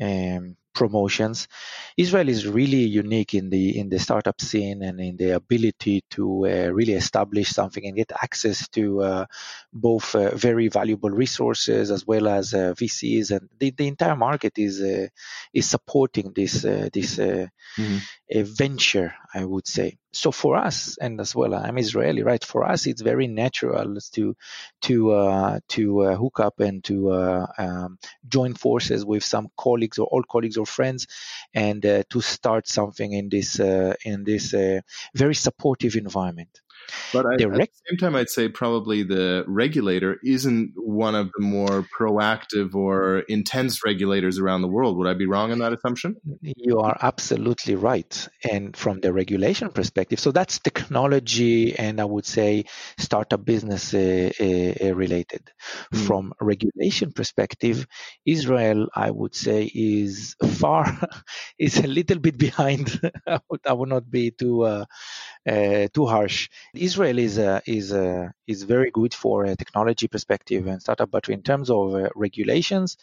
um, 0.00 0.56
promotions. 0.74 1.48
Israel 1.96 2.28
is 2.28 2.46
really 2.46 2.84
unique 2.84 3.34
in 3.34 3.50
the 3.50 3.78
in 3.78 3.88
the 3.88 3.98
startup 3.98 4.40
scene 4.40 4.82
and 4.82 5.00
in 5.00 5.16
the 5.16 5.30
ability 5.30 6.04
to 6.10 6.46
uh, 6.46 6.70
really 6.72 6.94
establish 6.94 7.48
something 7.50 7.84
and 7.86 7.96
get 7.96 8.12
access 8.12 8.68
to 8.68 9.02
uh, 9.02 9.26
both 9.72 10.14
uh, 10.14 10.34
very 10.34 10.68
valuable 10.68 11.10
resources 11.10 11.90
as 11.90 12.06
well 12.06 12.28
as 12.28 12.54
uh, 12.54 12.74
VCs 12.74 13.30
and 13.30 13.48
the, 13.58 13.70
the 13.70 13.88
entire 13.88 14.16
market 14.16 14.52
is 14.56 14.80
uh, 14.80 15.06
is 15.52 15.68
supporting 15.68 16.32
this 16.34 16.64
uh, 16.64 16.88
this 16.92 17.16
mm-hmm. 17.16 17.98
venture 18.56 19.14
I 19.34 19.44
would 19.44 19.66
say 19.66 19.98
so 20.12 20.30
for 20.30 20.56
us 20.56 20.98
and 20.98 21.20
as 21.20 21.34
well 21.34 21.54
i'm 21.54 21.78
israeli 21.78 22.22
right? 22.22 22.44
For 22.44 22.64
us 22.64 22.86
it's 22.86 23.02
very 23.02 23.26
natural 23.26 23.96
to 24.12 24.36
to 24.82 25.12
uh, 25.12 25.60
to 25.68 26.02
uh, 26.02 26.16
hook 26.16 26.40
up 26.40 26.60
and 26.60 26.82
to 26.84 27.10
uh, 27.12 27.46
um, 27.58 27.98
join 28.28 28.54
forces 28.54 29.04
with 29.04 29.24
some 29.24 29.48
colleagues 29.56 29.98
or 29.98 30.08
old 30.10 30.28
colleagues 30.28 30.56
or 30.56 30.66
friends 30.66 31.06
and 31.54 31.84
uh, 31.84 32.02
to 32.10 32.20
start 32.20 32.68
something 32.68 33.12
in 33.12 33.28
this 33.28 33.60
uh, 33.60 33.94
in 34.04 34.24
this 34.24 34.54
uh, 34.54 34.80
very 35.14 35.34
supportive 35.34 35.96
environment 35.96 36.61
but 37.12 37.26
I, 37.26 37.44
rec- 37.44 37.60
at 37.60 37.68
the 37.68 37.90
same 37.90 37.98
time, 37.98 38.16
I'd 38.16 38.30
say 38.30 38.48
probably 38.48 39.02
the 39.02 39.44
regulator 39.46 40.18
isn't 40.24 40.72
one 40.76 41.14
of 41.14 41.30
the 41.36 41.44
more 41.44 41.86
proactive 41.98 42.74
or 42.74 43.20
intense 43.20 43.84
regulators 43.84 44.38
around 44.38 44.62
the 44.62 44.68
world. 44.68 44.96
Would 44.98 45.08
I 45.08 45.14
be 45.14 45.26
wrong 45.26 45.52
in 45.52 45.58
that 45.60 45.72
assumption? 45.72 46.16
You 46.42 46.80
are 46.80 46.96
absolutely 47.00 47.74
right. 47.74 48.28
And 48.50 48.76
from 48.76 49.00
the 49.00 49.12
regulation 49.12 49.70
perspective, 49.70 50.20
so 50.20 50.32
that's 50.32 50.58
technology 50.58 51.76
and 51.76 52.00
I 52.00 52.04
would 52.04 52.26
say 52.26 52.64
startup 52.98 53.44
business 53.44 53.94
uh, 53.94 54.30
uh, 54.40 54.94
related. 54.94 55.50
Mm. 55.92 56.06
From 56.06 56.32
regulation 56.40 57.12
perspective, 57.12 57.86
Israel, 58.26 58.88
I 58.94 59.10
would 59.10 59.34
say, 59.34 59.70
is 59.74 60.36
far, 60.58 60.84
is 61.58 61.78
a 61.78 61.86
little 61.86 62.18
bit 62.18 62.38
behind. 62.38 63.00
I, 63.26 63.40
would, 63.48 63.60
I 63.66 63.72
would 63.72 63.88
not 63.88 64.10
be 64.10 64.30
too 64.30 64.62
uh, 64.62 64.84
uh 65.48 65.88
too 65.92 66.06
harsh. 66.06 66.48
Israel 66.74 67.18
is 67.18 67.38
uh, 67.38 67.60
is 67.66 67.92
uh, 67.92 68.30
is 68.46 68.62
very 68.62 68.90
good 68.90 69.12
for 69.12 69.44
a 69.44 69.54
technology 69.56 70.08
perspective 70.08 70.66
and 70.66 70.80
startup, 70.80 71.10
but 71.10 71.28
in 71.28 71.42
terms 71.42 71.68
of 71.68 71.94
uh, 71.94 72.08
regulations, 72.14 72.96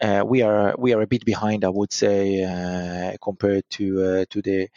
uh, 0.00 0.24
we 0.26 0.40
are 0.40 0.74
we 0.78 0.94
are 0.94 1.02
a 1.02 1.06
bit 1.06 1.26
behind, 1.26 1.62
I 1.64 1.68
would 1.68 1.92
say, 1.92 3.18
compared 3.22 3.68
to 3.70 4.24
to 4.24 4.42
the 4.42 4.68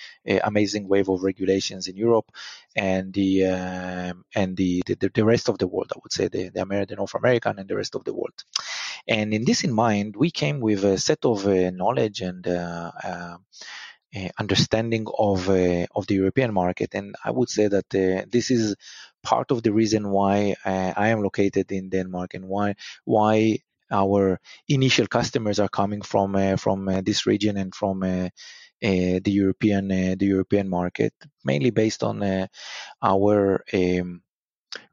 amazing 0.43 0.89
wave 0.89 1.07
of 1.07 1.23
regulations 1.23 1.87
in 1.87 1.95
Europe 1.95 2.31
and 2.75 3.13
the 3.13 3.45
um, 3.45 4.25
and 4.35 4.57
the, 4.57 4.83
the, 4.87 5.09
the 5.13 5.23
rest 5.23 5.47
of 5.47 5.57
the 5.57 5.67
world. 5.67 5.93
I 5.95 5.99
would 6.03 6.11
say 6.11 6.27
the 6.27 6.49
the 6.49 6.61
American, 6.61 6.97
North 6.97 7.15
American, 7.15 7.59
and 7.59 7.69
the 7.69 7.77
rest 7.77 7.95
of 7.95 8.03
the 8.03 8.13
world. 8.13 8.43
And 9.07 9.33
in 9.33 9.45
this 9.45 9.63
in 9.63 9.71
mind, 9.71 10.17
we 10.17 10.31
came 10.31 10.59
with 10.59 10.83
a 10.83 10.97
set 10.97 11.23
of 11.23 11.45
knowledge 11.45 12.19
and 12.19 12.45
Uh, 14.15 14.29
understanding 14.39 15.07
of 15.17 15.49
uh, 15.49 15.87
of 15.95 16.05
the 16.05 16.13
European 16.13 16.53
market, 16.53 16.93
and 16.93 17.15
I 17.25 17.31
would 17.31 17.49
say 17.49 17.67
that 17.67 17.95
uh, 17.95 18.25
this 18.31 18.51
is 18.51 18.75
part 19.23 19.49
of 19.49 19.63
the 19.63 19.73
reason 19.73 20.09
why 20.09 20.55
uh, 20.63 20.93
I 20.95 21.07
am 21.07 21.23
located 21.23 21.71
in 21.71 21.89
Denmark 21.89 22.35
and 22.35 22.45
why 22.47 22.75
why 23.05 23.57
our 23.91 24.39
initial 24.67 25.07
customers 25.07 25.59
are 25.59 25.69
coming 25.69 26.03
from 26.03 26.35
uh, 26.35 26.57
from 26.57 26.85
this 27.03 27.25
region 27.25 27.57
and 27.57 27.73
from 27.73 28.01
the 28.01 28.31
European 29.25 29.87
the 29.87 30.25
European 30.25 30.69
market, 30.69 31.13
mainly 31.43 31.71
based 31.71 32.03
on 32.03 32.47
our 33.01 33.63
um, 33.73 34.22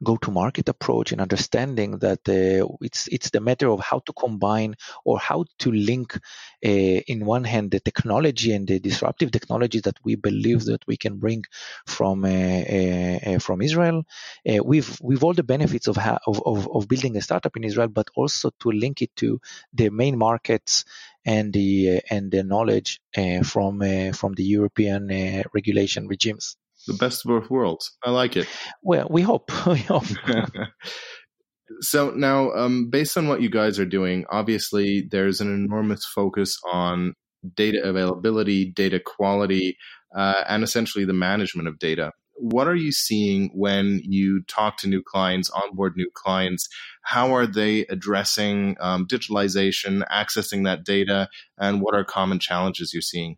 go-to-market 0.03 0.69
approach 0.69 1.11
and 1.11 1.21
understanding 1.21 1.97
that 1.99 2.27
uh, 2.27 2.67
it's 2.81 3.07
it's 3.07 3.29
the 3.29 3.39
matter 3.39 3.69
of 3.69 3.79
how 3.79 3.99
to 3.99 4.13
combine 4.13 4.75
or 5.05 5.19
how 5.19 5.45
to 5.59 5.71
link, 5.71 6.15
uh, 6.15 6.69
in 6.69 7.25
one 7.25 7.43
hand, 7.43 7.71
the 7.71 7.79
technology 7.79 8.53
and 8.53 8.67
the 8.67 8.79
disruptive 8.79 9.31
technology 9.31 9.79
that 9.79 9.97
we 10.03 10.15
believe 10.15 10.65
that 10.65 10.85
we 10.87 10.97
can 10.97 11.17
bring 11.17 11.43
from 11.85 12.25
uh, 12.25 12.29
uh, 12.29 13.19
uh 13.25 13.39
from 13.39 13.61
Israel, 13.61 14.03
uh, 14.49 14.63
with 14.63 14.99
with 15.01 15.23
all 15.23 15.33
the 15.33 15.43
benefits 15.43 15.87
of, 15.87 15.97
ha- 15.97 16.19
of, 16.27 16.41
of 16.45 16.67
of 16.75 16.87
building 16.87 17.17
a 17.17 17.21
startup 17.21 17.55
in 17.57 17.63
Israel, 17.63 17.87
but 17.87 18.09
also 18.15 18.51
to 18.59 18.71
link 18.71 19.01
it 19.01 19.15
to 19.15 19.39
the 19.73 19.89
main 19.89 20.17
markets 20.17 20.85
and 21.25 21.53
the 21.53 22.01
and 22.09 22.31
the 22.31 22.43
knowledge 22.43 22.99
from 23.43 23.79
from 24.13 24.33
the 24.33 24.43
European 24.43 25.43
regulation 25.53 26.07
regimes 26.07 26.57
the 26.87 26.93
best 26.93 27.25
of 27.25 27.29
both 27.29 27.49
worlds. 27.49 27.95
I 28.03 28.11
like 28.11 28.37
it. 28.37 28.47
Well, 28.81 29.07
we 29.09 29.21
hope. 29.21 29.51
we 29.67 29.79
hope. 29.79 30.05
so 31.81 32.11
now, 32.11 32.51
um, 32.51 32.89
based 32.89 33.17
on 33.17 33.27
what 33.27 33.41
you 33.41 33.49
guys 33.49 33.79
are 33.79 33.85
doing, 33.85 34.25
obviously 34.29 35.07
there's 35.09 35.41
an 35.41 35.53
enormous 35.53 36.05
focus 36.05 36.57
on 36.71 37.13
data 37.55 37.81
availability, 37.83 38.71
data 38.71 38.99
quality, 39.03 39.77
uh, 40.15 40.43
and 40.47 40.63
essentially 40.63 41.05
the 41.05 41.13
management 41.13 41.67
of 41.67 41.79
data. 41.79 42.11
What 42.35 42.67
are 42.67 42.75
you 42.75 42.91
seeing 42.91 43.51
when 43.53 44.01
you 44.03 44.41
talk 44.47 44.77
to 44.77 44.87
new 44.87 45.03
clients, 45.03 45.49
onboard 45.51 45.93
new 45.95 46.09
clients? 46.13 46.67
How 47.03 47.35
are 47.35 47.45
they 47.45 47.81
addressing 47.81 48.77
um, 48.79 49.05
digitalization, 49.05 50.03
accessing 50.09 50.63
that 50.65 50.83
data, 50.83 51.29
and 51.59 51.81
what 51.81 51.93
are 51.93 52.03
common 52.03 52.39
challenges 52.39 52.93
you're 52.93 53.01
seeing? 53.01 53.37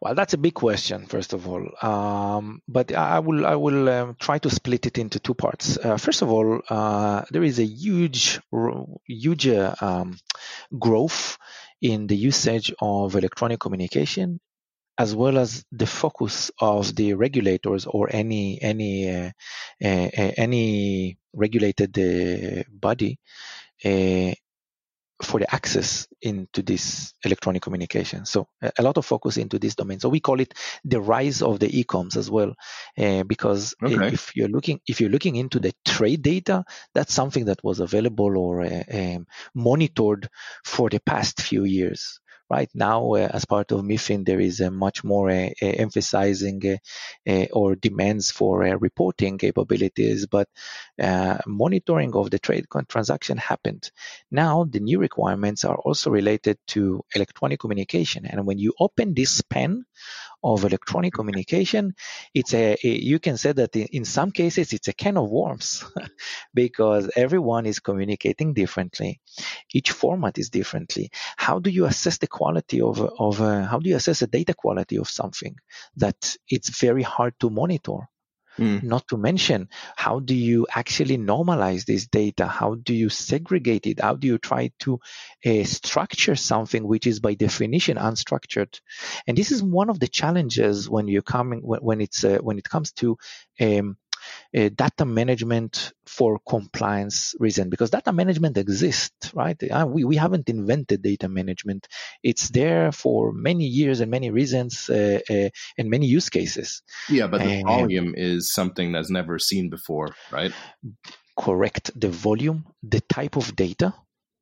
Well, 0.00 0.14
that's 0.14 0.32
a 0.32 0.38
big 0.38 0.54
question, 0.54 1.04
first 1.06 1.34
of 1.34 1.46
all. 1.46 1.68
Um, 1.82 2.62
but 2.66 2.90
I 2.92 3.18
will 3.18 3.44
I 3.44 3.56
will 3.56 3.88
um, 3.88 4.16
try 4.18 4.38
to 4.38 4.48
split 4.48 4.86
it 4.86 4.96
into 4.96 5.20
two 5.20 5.34
parts. 5.34 5.76
Uh, 5.76 5.98
first 5.98 6.22
of 6.22 6.32
all, 6.32 6.62
uh, 6.70 7.24
there 7.30 7.42
is 7.42 7.58
a 7.58 7.64
huge 7.66 8.40
huge 9.06 9.46
uh, 9.46 9.74
um, 9.80 10.18
growth 10.78 11.36
in 11.82 12.06
the 12.06 12.16
usage 12.16 12.72
of 12.80 13.14
electronic 13.14 13.60
communication 13.60 14.40
as 14.96 15.14
well 15.14 15.38
as 15.38 15.64
the 15.72 15.86
focus 15.86 16.50
of 16.60 16.94
the 16.94 17.14
regulators 17.14 17.86
or 17.86 18.08
any 18.10 18.60
any 18.60 19.10
uh, 19.10 19.30
uh, 19.82 20.08
uh 20.18 20.32
any 20.36 21.18
regulated 21.34 22.66
body 22.70 23.18
for 25.22 25.40
the 25.40 25.54
access 25.54 26.08
into 26.22 26.62
this 26.62 27.14
electronic 27.24 27.62
communication. 27.62 28.24
So 28.26 28.48
a 28.78 28.82
lot 28.82 28.96
of 28.96 29.06
focus 29.06 29.36
into 29.36 29.58
this 29.58 29.74
domain. 29.74 30.00
So 30.00 30.08
we 30.08 30.20
call 30.20 30.40
it 30.40 30.54
the 30.84 31.00
rise 31.00 31.42
of 31.42 31.58
the 31.58 31.68
ecoms 31.68 32.16
as 32.16 32.30
well, 32.30 32.54
uh, 32.98 33.22
because 33.24 33.74
okay. 33.82 34.08
if 34.08 34.34
you're 34.36 34.48
looking 34.48 34.80
if 34.86 35.00
you're 35.00 35.10
looking 35.10 35.36
into 35.36 35.60
the 35.60 35.72
trade 35.84 36.22
data, 36.22 36.64
that's 36.94 37.12
something 37.14 37.46
that 37.46 37.62
was 37.62 37.80
available 37.80 38.38
or 38.38 38.62
uh, 38.62 38.82
um, 38.92 39.26
monitored 39.54 40.28
for 40.64 40.90
the 40.90 41.00
past 41.00 41.40
few 41.40 41.64
years. 41.64 42.20
Right 42.50 42.70
now 42.74 43.14
uh, 43.14 43.28
as 43.32 43.44
part 43.44 43.70
of 43.70 43.80
MiFID 43.82 44.26
there 44.26 44.40
is 44.40 44.58
a 44.58 44.72
much 44.72 45.04
more 45.04 45.30
uh, 45.30 45.50
uh 45.62 45.66
emphasizing 45.66 46.60
uh, 46.66 47.30
uh, 47.30 47.46
or 47.52 47.76
demands 47.76 48.32
for 48.32 48.64
uh, 48.64 48.76
reporting 48.76 49.38
capabilities 49.38 50.26
but 50.26 50.48
monitoring 51.46 52.14
of 52.14 52.30
the 52.30 52.38
trade 52.38 52.66
transaction 52.88 53.38
happened. 53.38 53.90
Now 54.30 54.64
the 54.64 54.80
new 54.80 54.98
requirements 54.98 55.64
are 55.64 55.76
also 55.76 56.10
related 56.10 56.58
to 56.68 57.04
electronic 57.14 57.60
communication 57.60 58.26
and 58.26 58.44
when 58.46 58.58
you 58.58 58.74
open 58.80 59.14
this 59.14 59.42
pen 59.42 59.84
of 60.42 60.64
electronic 60.64 61.12
communication, 61.12 61.94
it's 62.34 62.54
a, 62.54 62.76
you 62.82 63.18
can 63.18 63.36
say 63.36 63.52
that 63.52 63.76
in 63.76 64.04
some 64.04 64.30
cases 64.30 64.72
it's 64.72 64.88
a 64.88 64.92
can 64.92 65.16
of 65.16 65.30
worms 65.30 65.84
because 66.54 67.10
everyone 67.16 67.66
is 67.66 67.80
communicating 67.80 68.54
differently. 68.54 69.20
Each 69.72 69.90
format 69.90 70.38
is 70.38 70.50
differently. 70.50 71.10
How 71.36 71.58
do 71.58 71.70
you 71.70 71.84
assess 71.84 72.18
the 72.18 72.26
quality 72.26 72.80
of 72.80 73.00
of 73.00 73.40
uh, 73.40 73.64
how 73.64 73.78
do 73.78 73.90
you 73.90 73.96
assess 73.96 74.20
the 74.20 74.26
data 74.26 74.54
quality 74.54 74.96
of 74.96 75.08
something 75.08 75.56
that 75.96 76.36
it's 76.48 76.80
very 76.80 77.02
hard 77.02 77.34
to 77.40 77.50
monitor? 77.50 78.08
Mm. 78.60 78.82
Not 78.82 79.08
to 79.08 79.16
mention, 79.16 79.70
how 79.96 80.20
do 80.20 80.34
you 80.34 80.66
actually 80.70 81.16
normalize 81.16 81.86
this 81.86 82.06
data? 82.06 82.46
How 82.46 82.74
do 82.74 82.92
you 82.92 83.08
segregate 83.08 83.86
it? 83.86 84.00
How 84.00 84.16
do 84.16 84.26
you 84.26 84.36
try 84.36 84.70
to 84.80 85.00
uh, 85.46 85.64
structure 85.64 86.36
something 86.36 86.86
which 86.86 87.06
is 87.06 87.20
by 87.20 87.34
definition 87.34 87.96
unstructured? 87.96 88.78
And 89.26 89.36
this 89.36 89.50
is 89.50 89.62
one 89.62 89.88
of 89.88 89.98
the 89.98 90.08
challenges 90.08 90.90
when 90.90 91.08
you're 91.08 91.22
coming 91.22 91.60
when, 91.60 91.80
when 91.80 92.00
it's 92.02 92.22
uh, 92.22 92.38
when 92.42 92.58
it 92.58 92.68
comes 92.68 92.92
to 92.92 93.16
um, 93.60 93.96
uh, 94.56 94.68
data 94.74 95.04
management 95.04 95.92
for 96.06 96.38
compliance 96.48 97.34
reason 97.38 97.70
because 97.70 97.90
data 97.90 98.12
management 98.12 98.56
exists 98.56 99.32
right? 99.34 99.62
Uh, 99.70 99.86
we, 99.86 100.04
we 100.04 100.16
haven't 100.16 100.48
invented 100.48 101.02
data 101.02 101.28
management. 101.28 101.88
It's 102.22 102.48
there 102.50 102.92
for 102.92 103.32
many 103.32 103.64
years 103.64 104.00
and 104.00 104.10
many 104.10 104.30
reasons 104.30 104.90
uh, 104.90 105.20
uh 105.28 105.48
and 105.78 105.90
many 105.90 106.06
use 106.06 106.28
cases. 106.28 106.82
Yeah 107.08 107.26
but 107.26 107.42
the 107.42 107.62
volume 107.62 108.14
is 108.16 108.52
something 108.52 108.92
that's 108.92 109.10
never 109.10 109.38
seen 109.38 109.70
before 109.70 110.08
right? 110.30 110.52
correct. 111.38 111.90
The 111.98 112.08
volume 112.08 112.66
the 112.82 113.00
type 113.00 113.36
of 113.36 113.56
data 113.56 113.94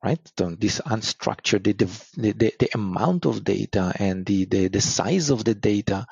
right? 0.02 0.20
So 0.38 0.50
this 0.50 0.80
unstructured, 0.80 1.64
the, 1.64 2.32
the, 2.32 2.52
the, 2.58 2.70
amount 2.74 3.26
of 3.26 3.42
data 3.42 3.92
and 3.96 4.24
the, 4.24 4.44
the, 4.44 4.68
the 4.68 4.80
size 4.80 5.30
of 5.30 5.44
the 5.44 5.54
data 5.54 6.06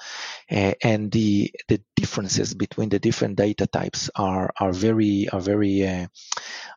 uh, 0.50 0.72
and 0.82 1.10
the, 1.12 1.52
the 1.68 1.80
differences 1.94 2.54
between 2.54 2.88
the 2.88 2.98
different 2.98 3.36
data 3.36 3.66
types 3.66 4.10
are, 4.16 4.52
are 4.58 4.72
very, 4.72 5.28
are 5.28 5.40
very, 5.40 5.86
uh, 5.86 6.06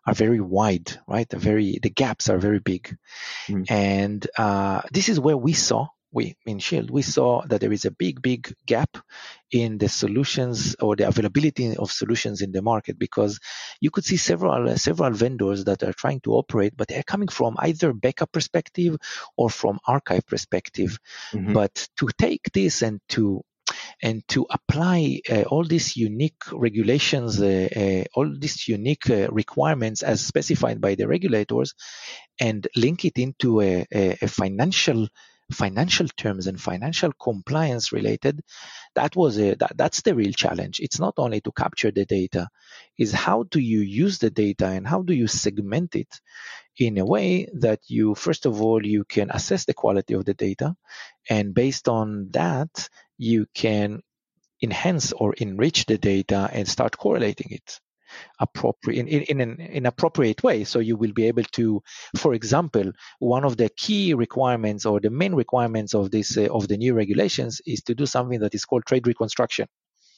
are 0.05 0.13
very 0.13 0.39
wide, 0.39 0.99
right? 1.07 1.31
very, 1.31 1.79
the 1.81 1.89
gaps 1.89 2.29
are 2.29 2.37
very 2.37 2.59
big. 2.59 2.95
Mm. 3.47 3.71
And, 3.71 4.27
uh, 4.37 4.81
this 4.91 5.09
is 5.09 5.19
where 5.19 5.37
we 5.37 5.53
saw 5.53 5.87
we 6.11 6.35
in 6.45 6.59
Shield, 6.59 6.89
we 6.89 7.01
saw 7.01 7.45
that 7.47 7.61
there 7.61 7.71
is 7.71 7.85
a 7.85 7.91
big, 7.91 8.21
big 8.21 8.53
gap 8.65 8.97
in 9.51 9.77
the 9.77 9.89
solutions 9.89 10.75
or 10.79 10.95
the 10.95 11.07
availability 11.07 11.75
of 11.75 11.91
solutions 11.91 12.41
in 12.41 12.51
the 12.51 12.61
market 12.61 12.97
because 12.97 13.39
you 13.79 13.91
could 13.91 14.05
see 14.05 14.17
several 14.17 14.75
several 14.77 15.11
vendors 15.11 15.65
that 15.65 15.83
are 15.83 15.93
trying 15.93 16.21
to 16.21 16.33
operate, 16.33 16.73
but 16.75 16.87
they're 16.87 17.03
coming 17.03 17.27
from 17.27 17.55
either 17.59 17.93
backup 17.93 18.31
perspective 18.31 18.97
or 19.37 19.49
from 19.49 19.79
archive 19.87 20.25
perspective. 20.25 20.97
Mm-hmm. 21.33 21.53
But 21.53 21.87
to 21.97 22.09
take 22.17 22.51
this 22.53 22.81
and 22.81 22.99
to 23.09 23.43
and 24.01 24.27
to 24.29 24.47
apply 24.49 25.21
uh, 25.29 25.43
all 25.43 25.63
these 25.63 25.95
unique 25.95 26.41
regulations, 26.51 27.39
uh, 27.41 27.67
uh, 27.75 28.03
all 28.15 28.33
these 28.37 28.67
unique 28.67 29.09
uh, 29.09 29.29
requirements 29.31 30.01
as 30.01 30.25
specified 30.25 30.81
by 30.81 30.95
the 30.95 31.07
regulators, 31.07 31.75
and 32.39 32.67
link 32.75 33.05
it 33.05 33.17
into 33.17 33.61
a, 33.61 33.85
a, 33.93 34.17
a 34.21 34.27
financial 34.27 35.07
financial 35.51 36.07
terms 36.07 36.47
and 36.47 36.59
financial 36.59 37.11
compliance 37.13 37.91
related, 37.91 38.41
that 38.95 39.15
was 39.15 39.39
a, 39.39 39.55
that, 39.55 39.73
that's 39.75 40.01
the 40.01 40.15
real 40.15 40.31
challenge. 40.31 40.79
It's 40.79 40.99
not 40.99 41.15
only 41.17 41.41
to 41.41 41.51
capture 41.51 41.91
the 41.91 42.05
data, 42.05 42.49
is 42.97 43.11
how 43.11 43.43
do 43.43 43.59
you 43.59 43.79
use 43.79 44.19
the 44.19 44.29
data 44.29 44.67
and 44.67 44.87
how 44.87 45.01
do 45.01 45.13
you 45.13 45.27
segment 45.27 45.95
it 45.95 46.19
in 46.77 46.97
a 46.97 47.05
way 47.05 47.47
that 47.53 47.79
you, 47.87 48.15
first 48.15 48.45
of 48.45 48.61
all, 48.61 48.85
you 48.85 49.03
can 49.03 49.29
assess 49.31 49.65
the 49.65 49.73
quality 49.73 50.13
of 50.13 50.25
the 50.25 50.33
data. 50.33 50.75
And 51.29 51.53
based 51.53 51.87
on 51.87 52.29
that, 52.31 52.89
you 53.17 53.47
can 53.53 54.01
enhance 54.61 55.11
or 55.11 55.33
enrich 55.33 55.85
the 55.85 55.97
data 55.97 56.49
and 56.51 56.67
start 56.67 56.97
correlating 56.97 57.51
it 57.51 57.79
appropriate 58.39 58.99
in, 58.99 59.07
in, 59.07 59.21
in 59.23 59.41
an 59.41 59.59
in 59.59 59.85
appropriate 59.85 60.43
way. 60.43 60.63
So 60.63 60.79
you 60.79 60.95
will 60.95 61.13
be 61.13 61.27
able 61.27 61.43
to, 61.43 61.81
for 62.17 62.33
example, 62.33 62.91
one 63.19 63.43
of 63.45 63.57
the 63.57 63.69
key 63.69 64.13
requirements 64.13 64.85
or 64.85 64.99
the 64.99 65.09
main 65.09 65.35
requirements 65.35 65.93
of 65.93 66.11
this 66.11 66.37
uh, 66.37 66.47
of 66.51 66.67
the 66.67 66.77
new 66.77 66.93
regulations 66.93 67.61
is 67.65 67.81
to 67.83 67.95
do 67.95 68.05
something 68.05 68.39
that 68.39 68.55
is 68.55 68.65
called 68.65 68.85
trade 68.85 69.07
reconstruction. 69.07 69.67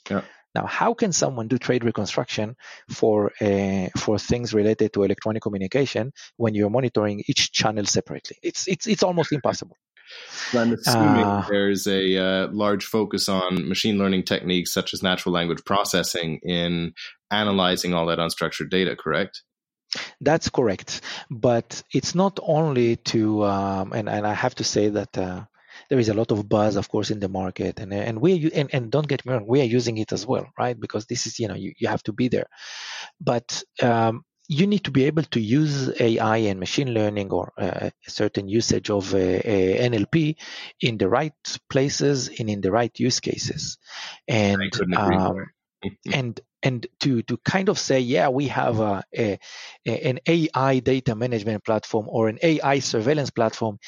Yeah. 0.10 0.22
Now, 0.54 0.66
how 0.66 0.94
can 0.94 1.14
someone 1.14 1.48
do 1.48 1.58
trade 1.58 1.84
reconstruction 1.84 2.56
for 2.90 3.32
uh, 3.42 3.88
for 3.98 4.20
things 4.20 4.54
related 4.54 4.92
to 4.94 5.04
electronic 5.04 5.42
communication 5.42 6.12
when 6.36 6.56
you're 6.56 6.70
monitoring 6.70 7.24
each 7.28 7.52
channel 7.52 7.86
separately? 7.86 8.38
It's 8.44 8.68
it's 8.68 8.88
it's 8.88 9.04
almost 9.04 9.32
impossible. 9.32 9.78
I'm 10.54 10.74
assuming 10.74 11.24
uh, 11.24 11.46
there's 11.50 11.88
a 11.88 12.18
uh, 12.18 12.48
large 12.52 12.86
focus 12.86 13.30
on 13.30 13.68
machine 13.68 13.98
learning 13.98 14.24
techniques 14.24 14.74
such 14.74 14.94
as 14.94 15.02
natural 15.02 15.34
language 15.34 15.64
processing 15.66 16.40
in 16.44 16.94
analyzing 17.32 17.94
all 17.94 18.06
that 18.08 18.20
unstructured 18.20 18.70
data, 18.70 18.96
correct? 18.96 19.44
That's 20.20 20.50
correct. 20.50 21.02
But 21.30 21.84
it's 21.94 22.16
not 22.16 22.40
only 22.42 22.98
to, 22.98 23.44
um, 23.46 23.94
and, 23.94 24.10
and 24.10 24.26
I 24.26 24.34
have 24.34 24.56
to 24.56 24.64
say 24.64 24.90
that 24.90 25.18
uh, 25.18 25.46
there 25.90 26.00
is 26.00 26.10
a 26.10 26.14
lot 26.14 26.32
of 26.32 26.48
buzz, 26.48 26.76
of 26.76 26.90
course, 26.90 27.12
in 27.12 27.20
the 27.20 27.30
market, 27.30 27.80
and 27.80 27.94
and 27.94 28.22
we 28.22 28.52
and, 28.54 28.70
and 28.74 28.92
don't 28.92 29.08
get 29.08 29.26
me 29.26 29.34
wrong, 29.34 29.46
we 29.48 29.62
are 29.62 29.66
using 29.66 29.98
it 29.98 30.12
as 30.12 30.26
well, 30.26 30.48
right? 30.58 30.80
Because 30.80 31.06
this 31.06 31.26
is 31.28 31.40
you 31.40 31.48
know 31.48 31.56
you, 31.56 31.74
you 31.80 31.88
have 31.88 32.04
to 32.04 32.14
be 32.14 32.28
there, 32.28 32.48
but 33.20 33.64
um, 33.82 34.24
you 34.52 34.68
need 34.68 34.84
to 34.84 34.92
be 34.92 35.06
able 35.06 35.24
to 35.24 35.40
use 35.40 35.90
AI 36.02 36.38
and 36.50 36.60
machine 36.60 36.94
learning 36.94 37.32
or 37.32 37.54
uh, 37.58 37.90
a 38.06 38.10
certain 38.10 38.50
usage 38.50 38.90
of 38.90 39.14
uh, 39.14 39.18
NLP 39.18 40.36
in 40.82 40.98
the 40.98 41.08
right 41.08 41.34
places 41.70 42.30
and 42.38 42.50
in 42.50 42.60
the 42.60 42.70
right 42.70 42.92
use 43.00 43.22
cases. 43.22 43.78
And 44.28 44.70
um, 44.98 45.46
and 46.12 46.38
and 46.62 46.86
to 47.00 47.22
to 47.24 47.38
kind 47.38 47.70
of 47.70 47.80
say, 47.80 48.02
yeah, 48.02 48.28
we 48.28 48.50
have 48.50 48.82
a, 48.82 49.06
a, 49.18 49.40
an 49.86 50.20
AI 50.28 50.80
data 50.80 51.16
management 51.16 51.64
platform 51.64 52.08
or 52.10 52.28
an 52.28 52.38
AI 52.44 52.80
surveillance 52.80 53.30
platform. 53.30 53.80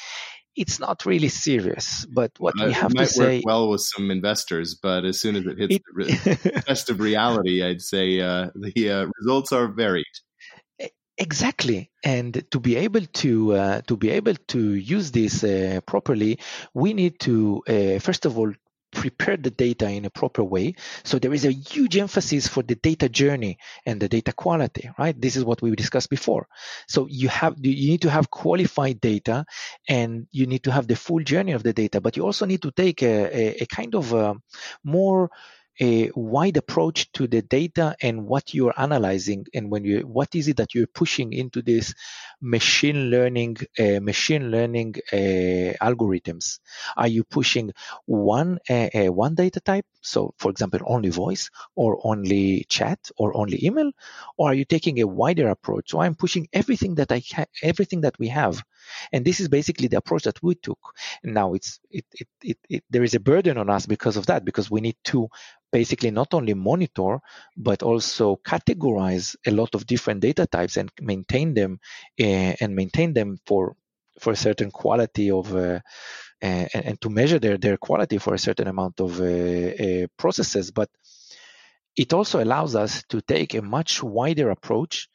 It's 0.56 0.80
not 0.80 1.04
really 1.04 1.28
serious, 1.28 2.06
but 2.06 2.30
what 2.38 2.58
uh, 2.58 2.68
we 2.68 2.72
have 2.72 2.94
to 2.94 3.06
say 3.06 3.42
well 3.44 3.68
with 3.68 3.82
some 3.82 4.10
investors, 4.10 4.78
but 4.82 5.04
as 5.04 5.20
soon 5.20 5.36
as 5.36 5.44
it 5.44 5.58
hits 5.58 5.76
it, 5.76 5.82
the 6.42 6.62
test 6.62 6.88
of 6.90 7.00
reality, 7.00 7.62
I'd 7.62 7.82
say 7.82 8.20
uh, 8.20 8.48
the 8.54 8.90
uh, 8.90 9.06
results 9.20 9.52
are 9.52 9.68
varied. 9.68 10.06
Exactly, 11.16 11.92
and 12.02 12.44
to 12.50 12.58
be 12.58 12.74
able 12.74 13.02
to 13.22 13.52
uh, 13.54 13.80
to 13.82 13.96
be 13.96 14.10
able 14.10 14.34
to 14.48 14.74
use 14.74 15.12
this 15.12 15.44
uh, 15.44 15.78
properly, 15.86 16.40
we 16.74 16.92
need 16.92 17.20
to 17.20 17.62
uh, 17.68 18.00
first 18.00 18.26
of 18.26 18.36
all 18.36 18.52
prepare 18.90 19.36
the 19.36 19.50
data 19.50 19.88
in 19.88 20.04
a 20.04 20.10
proper 20.10 20.42
way. 20.42 20.74
So 21.04 21.20
there 21.20 21.32
is 21.32 21.44
a 21.44 21.52
huge 21.52 21.96
emphasis 21.96 22.48
for 22.48 22.62
the 22.64 22.74
data 22.74 23.08
journey 23.08 23.58
and 23.86 24.00
the 24.00 24.08
data 24.08 24.32
quality, 24.32 24.90
right? 24.98 25.20
This 25.20 25.36
is 25.36 25.44
what 25.44 25.62
we 25.62 25.70
discussed 25.76 26.10
before. 26.10 26.48
So 26.88 27.06
you 27.08 27.28
have 27.28 27.54
you 27.62 27.90
need 27.90 28.02
to 28.02 28.10
have 28.10 28.30
qualified 28.32 29.00
data, 29.00 29.44
and 29.88 30.26
you 30.32 30.46
need 30.46 30.64
to 30.64 30.72
have 30.72 30.88
the 30.88 30.96
full 30.96 31.20
journey 31.22 31.52
of 31.52 31.62
the 31.62 31.72
data, 31.72 32.00
but 32.00 32.16
you 32.16 32.24
also 32.24 32.44
need 32.44 32.62
to 32.62 32.72
take 32.72 33.02
a, 33.04 33.30
a, 33.32 33.62
a 33.62 33.66
kind 33.66 33.94
of 33.94 34.12
a 34.12 34.34
more 34.82 35.30
a 35.80 36.10
wide 36.14 36.56
approach 36.56 37.10
to 37.12 37.26
the 37.26 37.42
data 37.42 37.96
and 38.00 38.26
what 38.26 38.54
you're 38.54 38.74
analyzing 38.78 39.46
and 39.54 39.70
when 39.70 39.84
you 39.84 40.00
what 40.00 40.34
is 40.34 40.48
it 40.48 40.56
that 40.58 40.74
you're 40.74 40.86
pushing 40.86 41.32
into 41.32 41.62
this 41.62 41.94
machine 42.44 43.10
learning 43.10 43.56
uh, 43.78 44.00
machine 44.00 44.50
learning 44.50 44.94
uh, 45.12 45.72
algorithms. 45.88 46.60
Are 46.96 47.08
you 47.08 47.24
pushing 47.24 47.72
one 48.06 48.58
uh, 48.68 48.88
uh, 48.94 49.12
one 49.12 49.34
data 49.34 49.60
type? 49.60 49.86
So 50.02 50.34
for 50.38 50.50
example 50.50 50.80
only 50.84 51.08
voice 51.08 51.50
or 51.74 51.98
only 52.04 52.66
chat 52.68 52.98
or 53.16 53.34
only 53.36 53.64
email? 53.64 53.90
Or 54.36 54.50
are 54.50 54.54
you 54.54 54.66
taking 54.66 55.00
a 55.00 55.06
wider 55.06 55.48
approach? 55.48 55.90
So 55.90 56.00
i'm 56.00 56.14
pushing 56.14 56.48
everything 56.52 56.96
that 56.96 57.10
i 57.10 57.22
ha- 57.34 57.52
everything 57.62 58.02
that 58.02 58.18
we 58.18 58.28
have. 58.28 58.62
And 59.12 59.24
this 59.24 59.40
is 59.40 59.48
basically 59.48 59.88
the 59.88 59.96
approach 59.96 60.24
that 60.24 60.42
we 60.42 60.54
took. 60.56 60.78
And 61.22 61.32
now 61.34 61.54
it's 61.54 61.80
it, 61.90 62.04
it, 62.20 62.28
it, 62.42 62.58
it, 62.68 62.84
there 62.90 63.02
is 63.04 63.14
a 63.14 63.20
burden 63.20 63.56
on 63.56 63.70
us 63.70 63.86
because 63.86 64.16
of 64.18 64.26
that, 64.26 64.44
because 64.44 64.70
we 64.70 64.82
need 64.82 64.96
to 65.04 65.28
basically 65.72 66.12
not 66.12 66.32
only 66.34 66.54
monitor 66.54 67.18
but 67.56 67.82
also 67.82 68.36
categorize 68.46 69.34
a 69.44 69.50
lot 69.50 69.74
of 69.74 69.86
different 69.86 70.20
data 70.20 70.46
types 70.46 70.76
and 70.76 70.88
maintain 71.00 71.52
them 71.54 71.80
uh, 72.20 72.24
and 72.34 72.74
maintain 72.74 73.12
them 73.12 73.38
for 73.46 73.76
for 74.20 74.32
a 74.32 74.36
certain 74.36 74.70
quality 74.70 75.30
of 75.30 75.54
uh, 75.54 75.80
and, 76.40 76.68
and, 76.72 77.00
to 77.00 77.10
measure 77.10 77.38
their, 77.38 77.56
their 77.58 77.76
quality 77.76 78.18
for 78.18 78.34
a 78.34 78.38
certain 78.38 78.68
amount 78.68 79.00
of 79.00 79.20
uh, 79.20 80.06
processes. 80.16 80.70
But 80.70 80.88
it 81.96 82.12
also 82.12 82.42
allows 82.42 82.76
us 82.76 83.02
to 83.08 83.20
take 83.20 83.54
a 83.54 83.62
much 83.62 84.02
wider 84.02 84.50
approach 84.50 85.08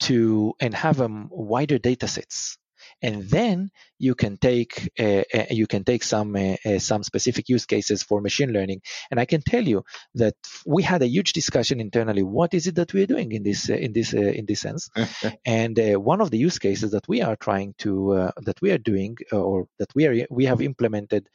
to 0.00 0.54
and 0.60 0.74
have 0.74 1.00
um, 1.00 1.28
wider 1.30 1.78
data 1.78 2.06
sets 2.06 2.58
and 3.02 3.22
then 3.28 3.70
you 3.98 4.14
can 4.14 4.36
take 4.36 4.90
uh, 4.98 5.22
uh 5.34 5.46
you 5.50 5.66
can 5.66 5.84
take 5.84 6.02
some 6.02 6.34
uh, 6.36 6.56
uh, 6.64 6.78
some 6.78 7.02
specific 7.02 7.48
use 7.48 7.66
cases 7.66 8.02
for 8.02 8.20
machine 8.20 8.52
learning. 8.52 8.80
And 9.10 9.20
I 9.20 9.24
can 9.24 9.42
tell 9.42 9.62
you 9.62 9.84
that 10.14 10.34
we 10.64 10.82
had 10.82 11.02
a 11.02 11.08
huge 11.08 11.32
discussion 11.32 11.80
internally. 11.80 12.22
What 12.22 12.54
is 12.54 12.66
it 12.66 12.76
that 12.76 12.92
we 12.92 13.02
are 13.02 13.06
doing 13.06 13.32
in 13.32 13.42
this 13.42 13.70
uh, 13.70 13.74
in 13.74 13.92
this 13.92 14.14
uh, 14.14 14.18
in 14.18 14.46
this 14.46 14.60
sense? 14.60 14.90
and 15.46 15.78
one 16.04 16.20
of 16.20 16.30
the 16.30 16.38
use 16.38 16.58
cases 16.58 16.92
that 16.92 17.08
we 17.08 17.22
are 17.22 17.36
trying 17.36 17.74
to 17.78 18.30
that 18.38 18.60
we 18.62 18.70
are 18.70 18.78
doing 18.78 19.16
or 19.32 19.68
that 19.78 19.94
we 19.94 20.06
are 20.06 20.26
we 20.30 20.46
have 20.46 20.60
implemented 20.60 21.28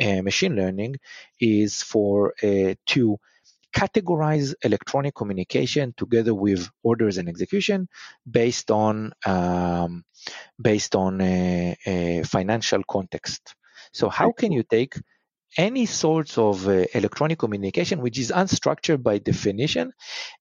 machine 0.00 0.54
learning 0.54 0.96
is 1.40 1.82
for 1.82 2.34
to 2.86 3.18
categorize 3.78 4.54
electronic 4.62 5.14
communication 5.14 5.94
together 5.96 6.34
with 6.34 6.68
orders 6.82 7.16
and 7.18 7.28
execution 7.28 7.88
based 8.28 8.70
on 8.70 9.12
um, 9.24 10.04
based 10.60 10.96
on 10.96 11.20
a, 11.20 11.76
a, 11.86 12.22
financial 12.24 12.82
context. 12.90 13.54
So 13.92 14.08
how 14.08 14.32
can 14.32 14.50
you 14.50 14.64
take 14.64 14.94
any 15.56 15.86
sorts 15.86 16.36
of 16.38 16.66
uh, 16.68 16.84
electronic 16.92 17.38
communication 17.38 18.00
which 18.00 18.18
is 18.18 18.32
unstructured 18.32 19.02
by 19.02 19.18
definition 19.18 19.92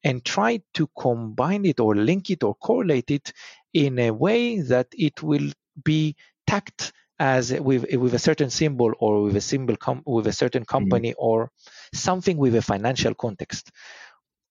and 0.03 0.25
try 0.25 0.61
to 0.73 0.89
combine 0.99 1.65
it 1.65 1.79
or 1.79 1.95
link 1.95 2.29
it 2.29 2.43
or 2.43 2.55
correlate 2.55 3.11
it 3.11 3.31
in 3.73 3.99
a 3.99 4.11
way 4.11 4.61
that 4.61 4.87
it 4.93 5.21
will 5.21 5.49
be 5.83 6.15
tagged 6.47 6.91
as 7.19 7.51
with 7.53 7.85
with 7.95 8.13
a 8.13 8.19
certain 8.19 8.49
symbol 8.49 8.93
or 8.99 9.23
with 9.23 9.35
a 9.35 9.41
symbol 9.41 9.75
com- 9.75 10.03
with 10.05 10.27
a 10.27 10.33
certain 10.33 10.63
mm-hmm. 10.63 10.77
company 10.77 11.09
mm-hmm. 11.11 11.25
or 11.29 11.51
something 11.93 12.37
with 12.37 12.55
a 12.55 12.61
financial 12.61 13.13
context. 13.15 13.71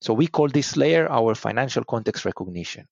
So 0.01 0.13
we 0.15 0.27
call 0.27 0.49
this 0.49 0.77
layer 0.77 1.09
our 1.11 1.35
financial 1.35 1.85
context 1.85 2.25
recognition. 2.25 2.87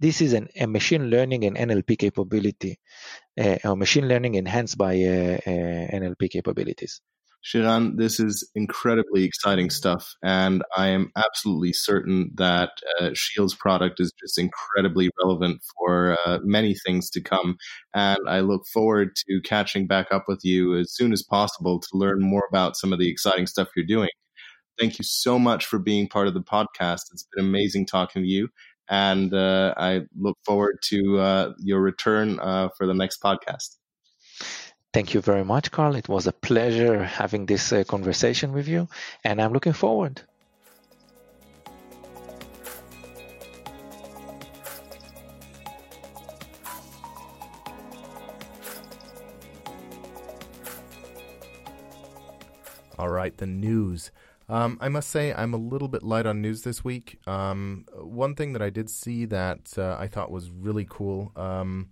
This 0.00 0.20
is 0.20 0.32
an, 0.32 0.48
a 0.58 0.66
machine 0.66 1.08
learning 1.08 1.44
and 1.44 1.56
NLP 1.56 1.98
capability, 1.98 2.78
uh, 3.40 3.58
or 3.64 3.76
machine 3.76 4.08
learning 4.08 4.34
enhanced 4.34 4.76
by 4.76 4.94
uh, 4.96 5.38
uh, 5.46 5.96
NLP 6.00 6.30
capabilities. 6.30 7.00
Shiran, 7.44 7.98
this 7.98 8.18
is 8.18 8.48
incredibly 8.54 9.22
exciting 9.24 9.68
stuff, 9.68 10.14
and 10.22 10.62
I 10.76 10.88
am 10.88 11.10
absolutely 11.14 11.74
certain 11.74 12.30
that 12.36 12.70
uh, 12.98 13.10
Shield's 13.12 13.54
product 13.54 14.00
is 14.00 14.10
just 14.18 14.38
incredibly 14.38 15.10
relevant 15.22 15.60
for 15.76 16.16
uh, 16.24 16.38
many 16.42 16.74
things 16.86 17.10
to 17.10 17.20
come. 17.20 17.56
And 17.94 18.18
I 18.26 18.40
look 18.40 18.62
forward 18.72 19.10
to 19.28 19.40
catching 19.42 19.86
back 19.86 20.06
up 20.10 20.24
with 20.26 20.40
you 20.42 20.74
as 20.78 20.94
soon 20.94 21.12
as 21.12 21.22
possible 21.22 21.78
to 21.80 21.88
learn 21.92 22.22
more 22.22 22.46
about 22.48 22.76
some 22.76 22.94
of 22.94 22.98
the 22.98 23.10
exciting 23.10 23.46
stuff 23.46 23.68
you're 23.76 23.84
doing. 23.84 24.10
Thank 24.80 24.98
you 24.98 25.04
so 25.04 25.38
much 25.38 25.66
for 25.66 25.78
being 25.78 26.08
part 26.08 26.28
of 26.28 26.34
the 26.34 26.42
podcast. 26.42 27.02
It's 27.12 27.28
been 27.34 27.44
amazing 27.44 27.86
talking 27.86 28.22
to 28.22 28.28
you, 28.28 28.48
and 28.88 29.34
uh, 29.34 29.74
I 29.76 30.02
look 30.18 30.38
forward 30.46 30.78
to 30.84 31.18
uh, 31.18 31.52
your 31.58 31.80
return 31.80 32.40
uh, 32.40 32.70
for 32.78 32.86
the 32.86 32.94
next 32.94 33.22
podcast. 33.22 33.76
Thank 34.94 35.12
you 35.12 35.20
very 35.20 35.44
much, 35.44 35.72
Karl. 35.72 35.96
It 35.96 36.08
was 36.08 36.28
a 36.28 36.32
pleasure 36.32 37.02
having 37.02 37.46
this 37.46 37.72
uh, 37.72 37.82
conversation 37.82 38.52
with 38.52 38.68
you, 38.68 38.86
and 39.24 39.42
I'm 39.42 39.52
looking 39.52 39.72
forward. 39.72 40.22
All 52.96 53.08
right, 53.08 53.36
the 53.36 53.46
news. 53.46 54.12
Um, 54.48 54.78
I 54.80 54.88
must 54.88 55.10
say, 55.10 55.34
I'm 55.34 55.54
a 55.54 55.56
little 55.56 55.88
bit 55.88 56.04
light 56.04 56.24
on 56.24 56.40
news 56.40 56.62
this 56.62 56.84
week. 56.84 57.18
Um, 57.26 57.86
one 57.94 58.36
thing 58.36 58.52
that 58.52 58.62
I 58.62 58.70
did 58.70 58.88
see 58.88 59.24
that 59.24 59.76
uh, 59.76 59.96
I 59.98 60.06
thought 60.06 60.30
was 60.30 60.50
really 60.50 60.86
cool. 60.88 61.32
Um, 61.34 61.88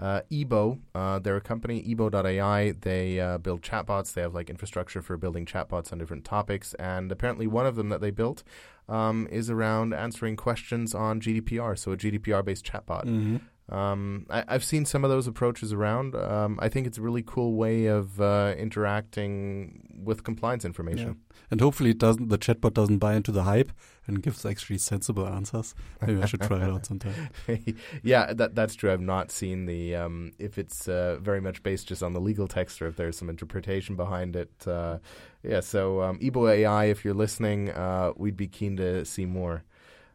uh, 0.00 0.22
Ebo, 0.32 0.78
uh, 0.94 1.18
they're 1.18 1.36
a 1.36 1.42
company, 1.42 1.84
Ebo.ai. 1.86 2.72
They 2.80 3.20
uh, 3.20 3.36
build 3.38 3.60
chatbots. 3.60 4.14
They 4.14 4.22
have 4.22 4.34
like 4.34 4.48
infrastructure 4.48 5.02
for 5.02 5.18
building 5.18 5.44
chatbots 5.44 5.92
on 5.92 5.98
different 5.98 6.24
topics. 6.24 6.72
And 6.74 7.12
apparently, 7.12 7.46
one 7.46 7.66
of 7.66 7.76
them 7.76 7.90
that 7.90 8.00
they 8.00 8.10
built 8.10 8.42
um, 8.88 9.28
is 9.30 9.50
around 9.50 9.92
answering 9.92 10.36
questions 10.36 10.94
on 10.94 11.20
GDPR. 11.20 11.78
So, 11.78 11.92
a 11.92 11.96
GDPR 11.98 12.42
based 12.42 12.64
chatbot. 12.64 13.04
Mm-hmm. 13.04 13.36
Um, 13.70 14.26
I, 14.28 14.44
have 14.48 14.64
seen 14.64 14.84
some 14.84 15.04
of 15.04 15.10
those 15.10 15.28
approaches 15.28 15.72
around. 15.72 16.16
Um, 16.16 16.58
I 16.60 16.68
think 16.68 16.88
it's 16.88 16.98
a 16.98 17.02
really 17.02 17.22
cool 17.22 17.54
way 17.54 17.86
of 17.86 18.20
uh, 18.20 18.54
interacting 18.58 20.00
with 20.04 20.24
compliance 20.24 20.64
information. 20.64 21.06
Yeah. 21.06 21.36
And 21.52 21.60
hopefully, 21.60 21.90
it 21.90 21.98
doesn't 21.98 22.30
the 22.30 22.38
chatbot 22.38 22.74
doesn't 22.74 22.98
buy 22.98 23.14
into 23.14 23.30
the 23.30 23.44
hype 23.44 23.70
and 24.06 24.22
gives 24.22 24.44
actually 24.44 24.78
sensible 24.78 25.26
answers. 25.26 25.74
Maybe 26.04 26.20
I 26.20 26.26
should 26.26 26.40
try 26.42 26.58
it 26.58 26.64
out 26.64 26.84
sometime. 26.84 27.14
yeah, 28.02 28.32
that 28.32 28.56
that's 28.56 28.74
true. 28.74 28.92
I've 28.92 29.00
not 29.00 29.30
seen 29.30 29.66
the 29.66 29.94
um, 29.94 30.32
if 30.40 30.58
it's 30.58 30.88
uh, 30.88 31.18
very 31.20 31.40
much 31.40 31.62
based 31.62 31.86
just 31.86 32.02
on 32.02 32.12
the 32.12 32.20
legal 32.20 32.48
text 32.48 32.82
or 32.82 32.88
if 32.88 32.96
there's 32.96 33.16
some 33.16 33.30
interpretation 33.30 33.94
behind 33.94 34.34
it. 34.34 34.50
Uh, 34.66 34.98
yeah, 35.44 35.60
so 35.60 36.02
um, 36.02 36.18
Ebo 36.20 36.48
AI, 36.48 36.86
if 36.86 37.04
you're 37.04 37.14
listening, 37.14 37.70
uh, 37.70 38.12
we'd 38.16 38.36
be 38.36 38.48
keen 38.48 38.76
to 38.78 39.04
see 39.04 39.26
more. 39.26 39.62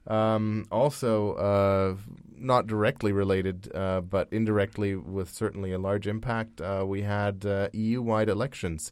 Um, 0.08 0.66
also, 0.72 1.34
uh, 1.34 1.96
not 2.38 2.68
directly 2.68 3.12
related, 3.12 3.72
uh, 3.76 4.02
but 4.02 4.28
indirectly 4.32 4.96
with 4.96 5.30
certainly 5.30 5.72
a 5.72 5.78
large 5.78 6.08
impact, 6.08 6.62
uh, 6.62 6.84
we 6.86 7.02
had 7.02 7.46
uh, 7.46 7.70
EU 7.74 8.02
wide 8.02 8.30
elections. 8.30 8.92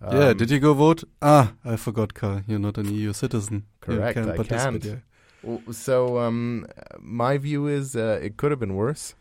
Um, 0.00 0.16
yeah, 0.16 0.32
did 0.32 0.50
you 0.50 0.60
go 0.60 0.74
vote? 0.74 1.04
Ah, 1.20 1.54
I 1.64 1.76
forgot, 1.76 2.14
Karl. 2.14 2.42
You're 2.46 2.58
not 2.58 2.78
an 2.78 2.94
EU 2.94 3.12
citizen. 3.12 3.64
Correct, 3.80 4.16
you 4.16 4.24
can't 4.24 4.40
I 4.40 4.44
can't. 4.44 4.84
Yeah. 4.84 5.58
So, 5.70 6.18
um, 6.18 6.66
my 6.98 7.38
view 7.38 7.66
is 7.66 7.96
uh, 7.96 8.18
it 8.22 8.36
could 8.36 8.50
have 8.50 8.60
been 8.60 8.74
worse. 8.74 9.14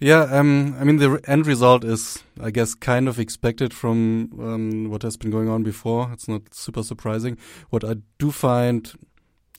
Yeah, 0.00 0.22
um, 0.30 0.76
I 0.80 0.84
mean, 0.84 0.96
the 0.96 1.20
end 1.26 1.46
result 1.46 1.84
is, 1.84 2.24
I 2.40 2.50
guess, 2.50 2.74
kind 2.74 3.06
of 3.06 3.18
expected 3.20 3.74
from 3.74 4.30
um, 4.40 4.90
what 4.90 5.02
has 5.02 5.18
been 5.18 5.30
going 5.30 5.50
on 5.50 5.62
before. 5.62 6.08
It's 6.14 6.26
not 6.26 6.54
super 6.54 6.82
surprising. 6.82 7.36
What 7.68 7.84
I 7.84 7.96
do 8.18 8.30
find 8.30 8.90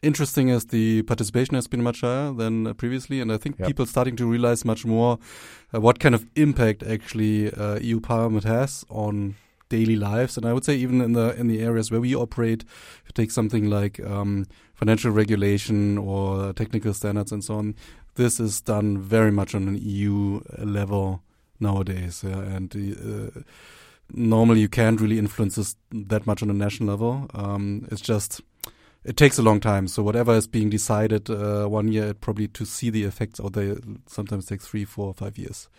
interesting 0.01 0.49
is 0.49 0.65
the 0.65 1.03
participation 1.03 1.55
has 1.55 1.67
been 1.67 1.83
much 1.83 2.01
higher 2.01 2.31
than 2.31 2.73
previously, 2.75 3.21
and 3.21 3.31
I 3.31 3.37
think 3.37 3.59
yep. 3.59 3.67
people 3.67 3.85
starting 3.85 4.15
to 4.17 4.25
realize 4.25 4.65
much 4.65 4.85
more 4.85 5.19
uh, 5.73 5.81
what 5.81 5.99
kind 5.99 6.15
of 6.15 6.25
impact 6.35 6.83
actually 6.83 7.53
uh, 7.53 7.79
EU 7.79 7.99
Parliament 7.99 8.43
has 8.43 8.85
on 8.89 9.35
daily 9.69 9.95
lives. 9.95 10.37
And 10.37 10.45
I 10.45 10.53
would 10.53 10.65
say 10.65 10.75
even 10.75 11.01
in 11.01 11.13
the 11.13 11.35
in 11.39 11.47
the 11.47 11.61
areas 11.61 11.91
where 11.91 12.01
we 12.01 12.15
operate, 12.15 12.63
if 12.63 13.03
you 13.07 13.13
take 13.13 13.31
something 13.31 13.69
like 13.69 13.99
um, 14.01 14.47
financial 14.73 15.11
regulation 15.11 15.97
or 15.97 16.53
technical 16.53 16.93
standards 16.93 17.31
and 17.31 17.43
so 17.43 17.55
on, 17.55 17.75
this 18.15 18.39
is 18.39 18.61
done 18.61 18.97
very 18.97 19.31
much 19.31 19.55
on 19.55 19.67
an 19.67 19.77
EU 19.81 20.41
level 20.57 21.23
nowadays, 21.59 22.23
yeah, 22.25 22.39
and. 22.39 22.75
Uh, 22.75 23.41
normally, 24.13 24.59
you 24.59 24.67
can't 24.67 24.99
really 24.99 25.17
influence 25.17 25.55
this 25.55 25.75
that 25.91 26.27
much 26.27 26.43
on 26.43 26.49
a 26.49 26.53
national 26.53 26.89
level. 26.89 27.27
Um, 27.33 27.87
it's 27.91 28.01
just 28.01 28.41
it 29.03 29.17
takes 29.17 29.37
a 29.37 29.41
long 29.41 29.59
time. 29.59 29.87
So 29.87 30.03
whatever 30.03 30.33
is 30.33 30.47
being 30.47 30.69
decided 30.69 31.29
uh, 31.29 31.65
one 31.65 31.91
year, 31.91 32.13
probably 32.13 32.47
to 32.49 32.65
see 32.65 32.89
the 32.89 33.03
effects, 33.03 33.39
or 33.39 33.49
they 33.49 33.75
sometimes 34.07 34.45
takes 34.45 34.67
three, 34.67 34.85
four, 34.85 35.13
five 35.13 35.37
years. 35.37 35.69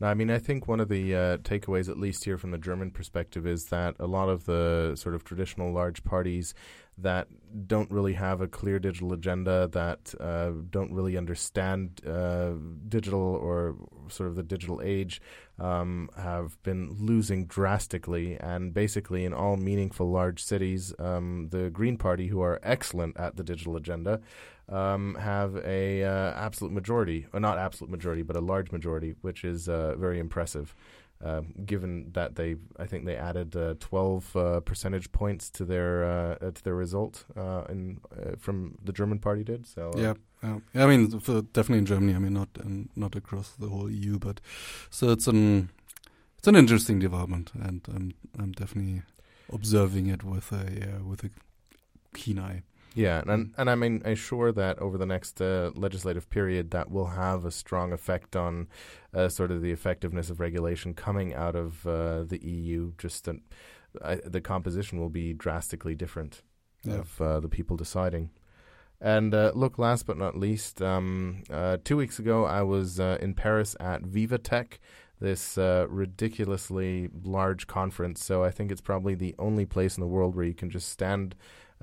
Now, 0.00 0.08
I 0.08 0.14
mean, 0.14 0.30
I 0.30 0.38
think 0.38 0.66
one 0.66 0.80
of 0.80 0.88
the 0.88 1.14
uh, 1.14 1.36
takeaways, 1.38 1.88
at 1.88 1.98
least 1.98 2.24
here 2.24 2.36
from 2.36 2.50
the 2.50 2.58
German 2.58 2.90
perspective, 2.90 3.46
is 3.46 3.66
that 3.66 3.94
a 4.00 4.06
lot 4.06 4.28
of 4.28 4.44
the 4.44 4.96
sort 4.96 5.14
of 5.14 5.24
traditional 5.24 5.72
large 5.72 6.02
parties 6.02 6.52
that 6.98 7.28
don't 7.66 7.90
really 7.90 8.12
have 8.14 8.40
a 8.40 8.48
clear 8.48 8.78
digital 8.78 9.12
agenda, 9.12 9.68
that 9.68 10.14
uh, 10.20 10.50
don't 10.70 10.92
really 10.92 11.16
understand 11.16 12.00
uh, 12.06 12.52
digital 12.88 13.20
or 13.20 13.76
sort 14.08 14.28
of 14.28 14.36
the 14.36 14.42
digital 14.42 14.82
age, 14.84 15.20
um, 15.58 16.10
have 16.16 16.60
been 16.62 16.96
losing 16.98 17.46
drastically. 17.46 18.36
And 18.38 18.74
basically, 18.74 19.24
in 19.24 19.32
all 19.32 19.56
meaningful 19.56 20.10
large 20.10 20.42
cities, 20.42 20.92
um, 20.98 21.48
the 21.50 21.70
Green 21.70 21.96
Party, 21.96 22.28
who 22.28 22.40
are 22.40 22.60
excellent 22.62 23.16
at 23.18 23.36
the 23.36 23.44
digital 23.44 23.76
agenda, 23.76 24.20
um, 24.68 25.16
have 25.20 25.56
a 25.56 26.02
uh, 26.02 26.32
absolute 26.32 26.72
majority, 26.72 27.26
or 27.32 27.40
not 27.40 27.58
absolute 27.58 27.90
majority, 27.90 28.22
but 28.22 28.36
a 28.36 28.40
large 28.40 28.72
majority, 28.72 29.14
which 29.20 29.44
is 29.44 29.68
uh, 29.68 29.94
very 29.96 30.18
impressive. 30.18 30.74
Uh, 31.24 31.40
given 31.64 32.10
that 32.12 32.34
they, 32.34 32.56
I 32.78 32.86
think 32.86 33.06
they 33.06 33.16
added 33.16 33.56
uh, 33.56 33.74
12 33.80 34.36
uh, 34.36 34.60
percentage 34.60 35.10
points 35.10 35.48
to 35.50 35.64
their 35.64 36.04
uh, 36.04 36.50
to 36.50 36.64
their 36.64 36.74
result 36.74 37.24
in, 37.70 37.98
from 38.36 38.76
the 38.82 38.92
German 38.92 39.20
party 39.20 39.42
did. 39.42 39.66
So 39.66 39.92
yeah, 39.96 40.14
I 40.74 40.86
mean 40.86 41.08
definitely 41.08 41.78
in 41.78 41.86
Germany. 41.86 42.14
I 42.14 42.18
mean 42.18 42.34
not 42.34 42.48
not 42.96 43.16
across 43.16 43.50
the 43.50 43.68
whole 43.68 43.90
EU, 43.90 44.18
but 44.18 44.40
so 44.90 45.10
it's 45.10 45.26
an 45.26 45.70
it's 46.38 46.48
an 46.48 46.56
interesting 46.56 46.98
development, 46.98 47.52
and 47.54 47.80
I'm 47.88 48.14
I'm 48.38 48.52
definitely 48.52 49.02
observing 49.52 50.08
it 50.08 50.22
with 50.22 50.52
a 50.52 51.02
with 51.02 51.24
a 51.24 51.30
keen 52.14 52.38
eye. 52.38 52.62
Yeah, 52.94 53.22
and 53.26 53.52
and 53.58 53.68
I 53.68 53.74
mean, 53.74 54.02
I'm 54.04 54.14
sure 54.14 54.52
that 54.52 54.78
over 54.78 54.96
the 54.96 55.06
next 55.06 55.40
uh, 55.40 55.72
legislative 55.74 56.30
period, 56.30 56.70
that 56.70 56.90
will 56.90 57.06
have 57.06 57.44
a 57.44 57.50
strong 57.50 57.92
effect 57.92 58.36
on 58.36 58.68
uh, 59.12 59.28
sort 59.28 59.50
of 59.50 59.62
the 59.62 59.72
effectiveness 59.72 60.30
of 60.30 60.38
regulation 60.38 60.94
coming 60.94 61.34
out 61.34 61.56
of 61.56 61.86
uh, 61.86 62.22
the 62.22 62.38
EU. 62.42 62.92
Just 62.96 63.24
that 63.24 63.36
the 64.24 64.40
composition 64.40 65.00
will 65.00 65.08
be 65.08 65.32
drastically 65.32 65.94
different 65.94 66.42
yeah. 66.84 66.96
of 66.96 67.20
uh, 67.20 67.40
the 67.40 67.48
people 67.48 67.76
deciding. 67.76 68.30
And 69.00 69.34
uh, 69.34 69.52
look, 69.54 69.78
last 69.78 70.06
but 70.06 70.16
not 70.16 70.38
least, 70.38 70.80
um, 70.80 71.42
uh, 71.50 71.76
two 71.84 71.96
weeks 71.96 72.18
ago 72.18 72.44
I 72.44 72.62
was 72.62 72.98
uh, 72.98 73.18
in 73.20 73.34
Paris 73.34 73.76
at 73.78 74.02
VivaTech, 74.02 74.78
this 75.20 75.58
uh, 75.58 75.86
ridiculously 75.88 77.10
large 77.22 77.66
conference. 77.66 78.24
So 78.24 78.44
I 78.44 78.50
think 78.50 78.72
it's 78.72 78.80
probably 78.80 79.14
the 79.14 79.34
only 79.38 79.66
place 79.66 79.96
in 79.96 80.00
the 80.00 80.06
world 80.06 80.34
where 80.34 80.44
you 80.44 80.54
can 80.54 80.70
just 80.70 80.88
stand. 80.88 81.34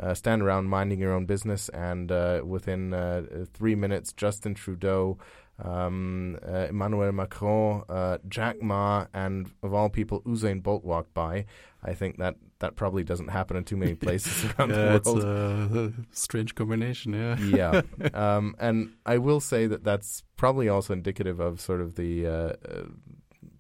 Uh, 0.01 0.13
stand 0.15 0.41
around 0.41 0.65
minding 0.65 0.99
your 0.99 1.13
own 1.13 1.25
business, 1.25 1.69
and 1.69 2.11
uh, 2.11 2.41
within 2.43 3.47
three 3.53 3.75
minutes, 3.75 4.13
Justin 4.13 4.55
Trudeau, 4.55 5.19
um, 5.63 6.39
Emmanuel 6.43 7.11
Macron, 7.11 7.83
Jack 8.27 8.61
Ma, 8.63 9.05
and 9.13 9.51
of 9.61 9.73
all 9.75 9.89
people, 9.89 10.21
Usain 10.21 10.63
Bolt 10.63 10.83
walked 10.83 11.13
by. 11.13 11.45
I 11.83 11.93
think 11.93 12.17
that 12.17 12.35
that 12.61 12.75
probably 12.75 13.03
doesn't 13.03 13.27
happen 13.27 13.57
in 13.57 13.63
too 13.63 13.77
many 13.77 13.95
places 14.05 14.45
around 14.45 14.69
yeah, 14.69 14.97
the 14.97 15.11
world. 15.13 15.75
It's 15.75 15.97
a 15.97 16.15
strange 16.15 16.55
combination, 16.55 17.13
yeah. 17.13 17.37
yeah, 17.39 17.81
um, 18.13 18.55
and 18.57 18.93
I 19.05 19.17
will 19.17 19.41
say 19.41 19.67
that 19.67 19.83
that's 19.83 20.23
probably 20.37 20.69
also 20.69 20.93
indicative 20.93 21.39
of 21.39 21.59
sort 21.59 21.81
of 21.81 21.95
the. 21.95 22.25
Uh, 22.25 22.31
uh, 22.31 22.83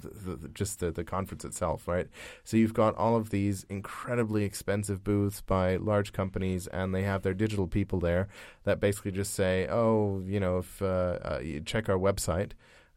the, 0.01 0.35
the, 0.35 0.47
just 0.49 0.79
the, 0.79 0.89
the 0.91 1.03
conference 1.03 1.45
itself, 1.45 1.87
right? 1.87 2.07
So 2.43 2.57
you've 2.57 2.73
got 2.73 2.95
all 2.95 3.15
of 3.15 3.29
these 3.29 3.65
incredibly 3.69 4.43
expensive 4.43 5.03
booths 5.03 5.41
by 5.41 5.75
large 5.75 6.11
companies, 6.11 6.65
and 6.67 6.93
they 6.93 7.03
have 7.03 7.21
their 7.21 7.35
digital 7.35 7.67
people 7.67 7.99
there 7.99 8.27
that 8.63 8.79
basically 8.79 9.11
just 9.11 9.33
say, 9.33 9.67
"Oh, 9.67 10.23
you 10.25 10.39
know, 10.39 10.57
if 10.57 10.81
uh, 10.81 11.19
uh 11.23 11.39
you 11.43 11.61
check 11.61 11.87
our 11.87 11.97
website, 11.97 12.53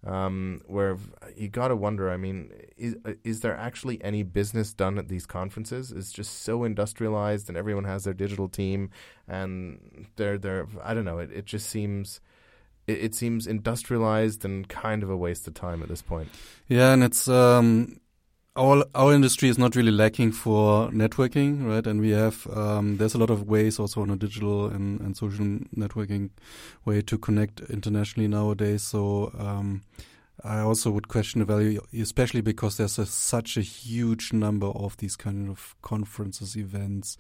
um, 0.07 0.61
where 0.67 0.99
you 1.37 1.49
got 1.49 1.69
to 1.69 1.77
wonder. 1.77 2.11
I 2.11 2.17
mean, 2.17 2.51
is 2.77 2.97
is 3.23 3.41
there 3.41 3.57
actually 3.57 4.03
any 4.05 4.23
business 4.23 4.73
done 4.73 4.99
at 4.99 5.09
these 5.09 5.27
conferences? 5.27 5.93
It's 5.93 6.13
just 6.13 6.43
so 6.43 6.65
industrialized, 6.65 7.49
and 7.49 7.57
everyone 7.57 7.85
has 7.85 8.05
their 8.05 8.15
digital 8.15 8.49
team, 8.49 8.91
and 9.27 10.07
they're 10.17 10.39
they're. 10.39 10.67
I 10.83 10.95
don't 10.95 11.05
know. 11.05 11.19
It 11.19 11.31
it 11.33 11.45
just 11.47 11.69
seems. 11.69 12.21
It, 12.87 12.99
it 12.99 13.15
seems 13.15 13.47
industrialized 13.47 14.45
and 14.45 14.69
kind 14.69 15.03
of 15.03 15.11
a 15.11 15.17
waste 15.17 15.49
of 15.49 15.55
time 15.55 15.83
at 15.83 15.89
this 15.89 16.03
point. 16.03 16.29
Yeah, 16.69 16.93
and 16.93 17.03
it's 17.03 17.29
um, 17.29 17.99
our 18.57 18.85
our 18.95 19.13
industry 19.13 19.49
is 19.49 19.59
not 19.59 19.75
really 19.75 19.91
lacking 19.91 20.31
for 20.33 20.89
networking, 20.91 21.67
right? 21.67 21.87
And 21.87 22.01
we 22.01 22.11
have 22.11 22.47
um, 22.57 22.99
there's 22.99 23.15
a 23.15 23.19
lot 23.19 23.31
of 23.31 23.49
ways 23.49 23.79
also 23.79 24.03
on 24.03 24.11
a 24.11 24.17
digital 24.17 24.67
and, 24.67 25.01
and 25.01 25.17
social 25.17 25.45
networking 25.77 26.31
way 26.85 27.03
to 27.03 27.19
connect 27.19 27.61
internationally 27.63 28.29
nowadays. 28.29 28.83
So 28.83 29.33
um, 29.39 29.83
I 30.45 30.61
also 30.61 30.91
would 30.93 31.09
question 31.09 31.41
the 31.41 31.47
value, 31.47 31.81
especially 31.99 32.43
because 32.43 32.77
there's 32.77 32.99
a, 32.99 33.07
such 33.07 33.57
a 33.57 33.61
huge 33.61 34.33
number 34.33 34.69
of 34.69 34.97
these 34.99 35.17
kind 35.17 35.49
of 35.51 35.75
conferences, 35.83 36.57
events, 36.57 37.17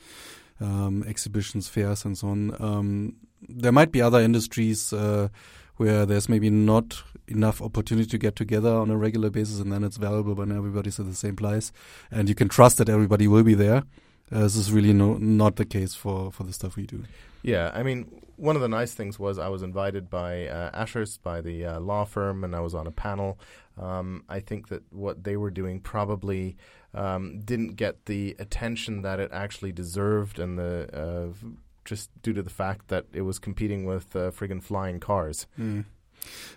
um, 0.61 1.05
exhibitions, 1.07 1.69
fairs, 1.69 2.05
and 2.05 2.17
so 2.17 2.29
on. 2.29 2.57
Um, 2.61 3.17
there 3.49 3.73
might 3.73 3.91
be 3.91 4.01
other 4.01 4.21
industries. 4.21 4.93
Uh, 4.93 5.29
where 5.77 6.07
there's 6.07 6.29
maybe 6.29 6.51
not 6.51 7.03
enough 7.27 7.63
opportunity 7.63 8.09
to 8.09 8.19
get 8.19 8.37
together 8.37 8.71
on 8.75 8.91
a 8.91 8.97
regular 8.97 9.31
basis, 9.31 9.61
and 9.61 9.73
then 9.73 9.83
it's 9.83 9.97
valuable 9.97 10.35
when 10.35 10.53
everybody's 10.53 11.01
at 11.01 11.07
the 11.07 11.15
same 11.15 11.37
place, 11.37 11.73
and 12.11 12.29
you 12.29 12.35
can 12.35 12.49
trust 12.49 12.79
that 12.79 12.89
everybody 12.89 13.27
will 13.27 13.43
be 13.43 13.55
there. 13.55 13.85
Uh, 14.33 14.41
this 14.41 14.57
is 14.57 14.73
really 14.73 14.93
no, 14.93 15.15
not 15.15 15.57
the 15.57 15.65
case 15.65 15.95
for, 15.95 16.33
for 16.33 16.45
the 16.45 16.53
stuff 16.53 16.77
we 16.77 16.87
do. 16.87 17.05
Yeah, 17.43 17.71
I 17.75 17.83
mean, 17.83 18.11
one 18.37 18.57
of 18.57 18.63
the 18.63 18.69
nice 18.69 18.95
things 18.95 19.19
was 19.19 19.39
I 19.39 19.49
was 19.49 19.63
invited 19.63 20.09
by 20.09 20.47
uh, 20.47 20.71
Ashurst, 20.73 21.23
by 21.23 21.41
the 21.41 21.67
uh, 21.67 21.81
law 21.81 22.05
firm, 22.05 22.43
and 22.43 22.57
I 22.57 22.61
was 22.61 22.75
on 22.75 22.87
a 22.87 22.91
panel. 22.91 23.39
Um, 23.79 24.25
I 24.29 24.41
think 24.41 24.69
that 24.69 24.83
what 24.93 25.25
they 25.25 25.37
were 25.37 25.51
doing 25.51 25.81
probably 25.81 26.57
um, 26.95 27.41
didn't 27.41 27.77
get 27.77 28.07
the 28.07 28.35
attention 28.39 29.03
that 29.03 29.21
it 29.21 29.31
actually 29.33 29.73
deserved, 29.73 30.39
and 30.39 30.59
the 30.59 30.89
uh, 30.93 31.47
just 31.85 32.11
due 32.23 32.33
to 32.33 32.43
the 32.43 32.51
fact 32.51 32.89
that 32.89 33.07
it 33.13 33.23
was 33.23 33.39
competing 33.39 33.85
with 33.85 34.15
uh, 34.17 34.31
friggin' 34.31 34.63
flying 34.63 35.01
cars. 35.01 35.47
Mm. 35.59 35.85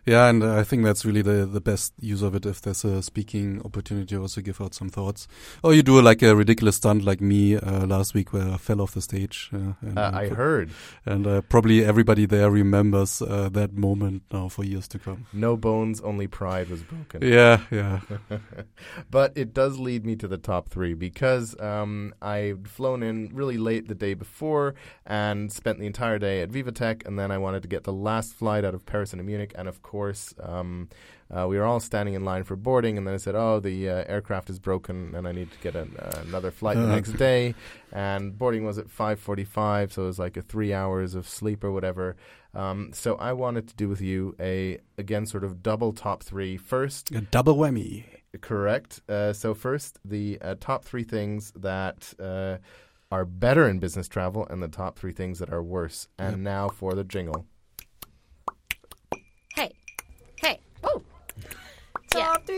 Yeah, 0.06 0.30
and 0.30 0.42
I 0.42 0.64
think 0.64 0.86
that's 0.86 1.04
really 1.04 1.22
the 1.22 1.46
the 1.46 1.60
best 1.60 1.94
use 2.00 2.22
of 2.22 2.34
it. 2.34 2.46
If 2.46 2.62
there's 2.62 2.86
a 2.86 3.04
speaking 3.04 3.62
opportunity, 3.66 4.16
also 4.16 4.40
give 4.40 4.62
out 4.62 4.74
some 4.74 4.90
thoughts. 4.90 5.28
Or 5.64 5.74
you 5.74 5.84
do 5.84 6.02
like 6.02 6.22
a 6.22 6.34
ridiculous 6.34 6.78
stunt 6.78 7.04
like 7.04 7.20
me 7.20 7.58
uh, 7.58 7.86
last 7.86 8.14
week, 8.14 8.32
where 8.32 8.48
I 8.48 8.58
fell 8.58 8.80
off 8.80 8.94
the 8.94 9.02
stage. 9.02 9.50
Uh, 9.54 9.74
and, 9.82 10.00
uh, 10.00 10.12
I 10.14 10.30
heard, 10.30 10.72
and 11.06 11.28
uh, 11.28 11.42
probably 11.42 11.84
everybody 11.84 12.26
there 12.26 12.50
remembers 12.50 13.22
uh, 13.22 13.50
that 13.52 13.74
moment 13.74 14.24
now 14.32 14.48
for 14.48 14.64
years 14.64 14.88
to 14.90 15.00
come. 15.00 15.26
No 15.34 15.58
bones, 15.58 16.00
only 16.00 16.28
pride 16.28 16.70
was 16.70 16.84
broken. 16.84 17.22
Yeah, 17.22 17.62
yeah. 17.70 18.00
but 19.12 19.34
it 19.36 19.54
does 19.54 19.78
lead 19.78 20.06
me 20.06 20.16
to 20.16 20.28
the 20.30 20.38
top 20.38 20.70
three 20.70 20.94
because 20.94 21.60
um, 21.60 22.14
I'd 22.22 22.70
flown 22.70 23.04
in 23.04 23.32
really 23.34 23.58
late 23.58 23.90
the 23.90 23.96
day 23.96 24.14
before 24.14 24.76
and 25.06 25.52
spent 25.52 25.80
the 25.80 25.86
entire 25.86 26.18
day 26.18 26.42
at 26.42 26.50
VivaTech, 26.50 27.06
and 27.06 27.20
then 27.20 27.30
I 27.30 27.38
wanted 27.38 27.62
to 27.64 27.68
get 27.68 27.84
the 27.84 27.94
last 27.94 28.34
flight 28.34 28.64
out 28.64 28.74
of 28.74 28.86
Paris 28.86 29.12
and 29.12 29.26
Munich 29.26 29.54
and 29.58 29.68
of 29.68 29.82
course, 29.82 30.34
um, 30.40 30.90
uh, 31.36 31.46
we 31.48 31.58
were 31.58 31.66
all 31.66 31.80
standing 31.80 32.14
in 32.14 32.24
line 32.24 32.44
for 32.44 32.56
boarding, 32.56 32.98
and 32.98 33.06
then 33.06 33.14
I 33.14 33.18
said, 33.18 33.36
"Oh, 33.36 33.60
the 33.60 33.90
uh, 33.90 34.04
aircraft 34.08 34.50
is 34.50 34.60
broken, 34.60 35.14
and 35.16 35.28
I 35.28 35.32
need 35.32 35.52
to 35.52 35.58
get 35.60 35.76
an, 35.76 35.96
uh, 35.98 36.22
another 36.26 36.52
flight 36.52 36.78
the 36.78 36.84
uh, 36.84 36.96
next 36.96 37.14
day." 37.14 37.56
And 37.92 38.38
boarding 38.38 38.64
was 38.66 38.78
at 38.78 38.88
5:45, 38.88 39.92
so 39.92 40.04
it 40.04 40.06
was 40.06 40.20
like 40.20 40.38
a 40.38 40.42
three 40.42 40.74
hours 40.74 41.16
of 41.16 41.28
sleep 41.28 41.64
or 41.64 41.72
whatever. 41.72 42.16
Um, 42.54 42.92
so 42.94 43.16
I 43.16 43.34
wanted 43.34 43.68
to 43.68 43.76
do 43.76 43.90
with 43.90 44.02
you 44.02 44.36
a 44.40 44.80
again 44.98 45.26
sort 45.26 45.44
of 45.44 45.62
double 45.62 45.92
top 45.92 46.24
three. 46.24 46.56
First, 46.56 47.12
a 47.12 47.22
double 47.22 47.58
whammy. 47.58 48.06
Correct. 48.40 49.02
Uh, 49.10 49.34
so 49.34 49.54
first, 49.54 50.00
the 50.06 50.38
uh, 50.42 50.56
top 50.60 50.86
three 50.86 51.04
things 51.04 51.52
that 51.56 52.14
are 53.10 53.26
better 53.26 53.68
in 53.70 53.80
business 53.80 54.08
travel, 54.08 54.46
and 54.50 54.62
the 54.62 54.68
top 54.68 55.00
three 55.00 55.14
things 55.14 55.40
that 55.40 55.52
are 55.52 55.64
worse. 55.64 56.08
And 56.18 56.38
yep. 56.38 56.40
now 56.40 56.70
for 56.70 56.94
the 56.94 57.04
jingle. 57.04 57.46
Top 62.10 62.37
three, 62.37 62.37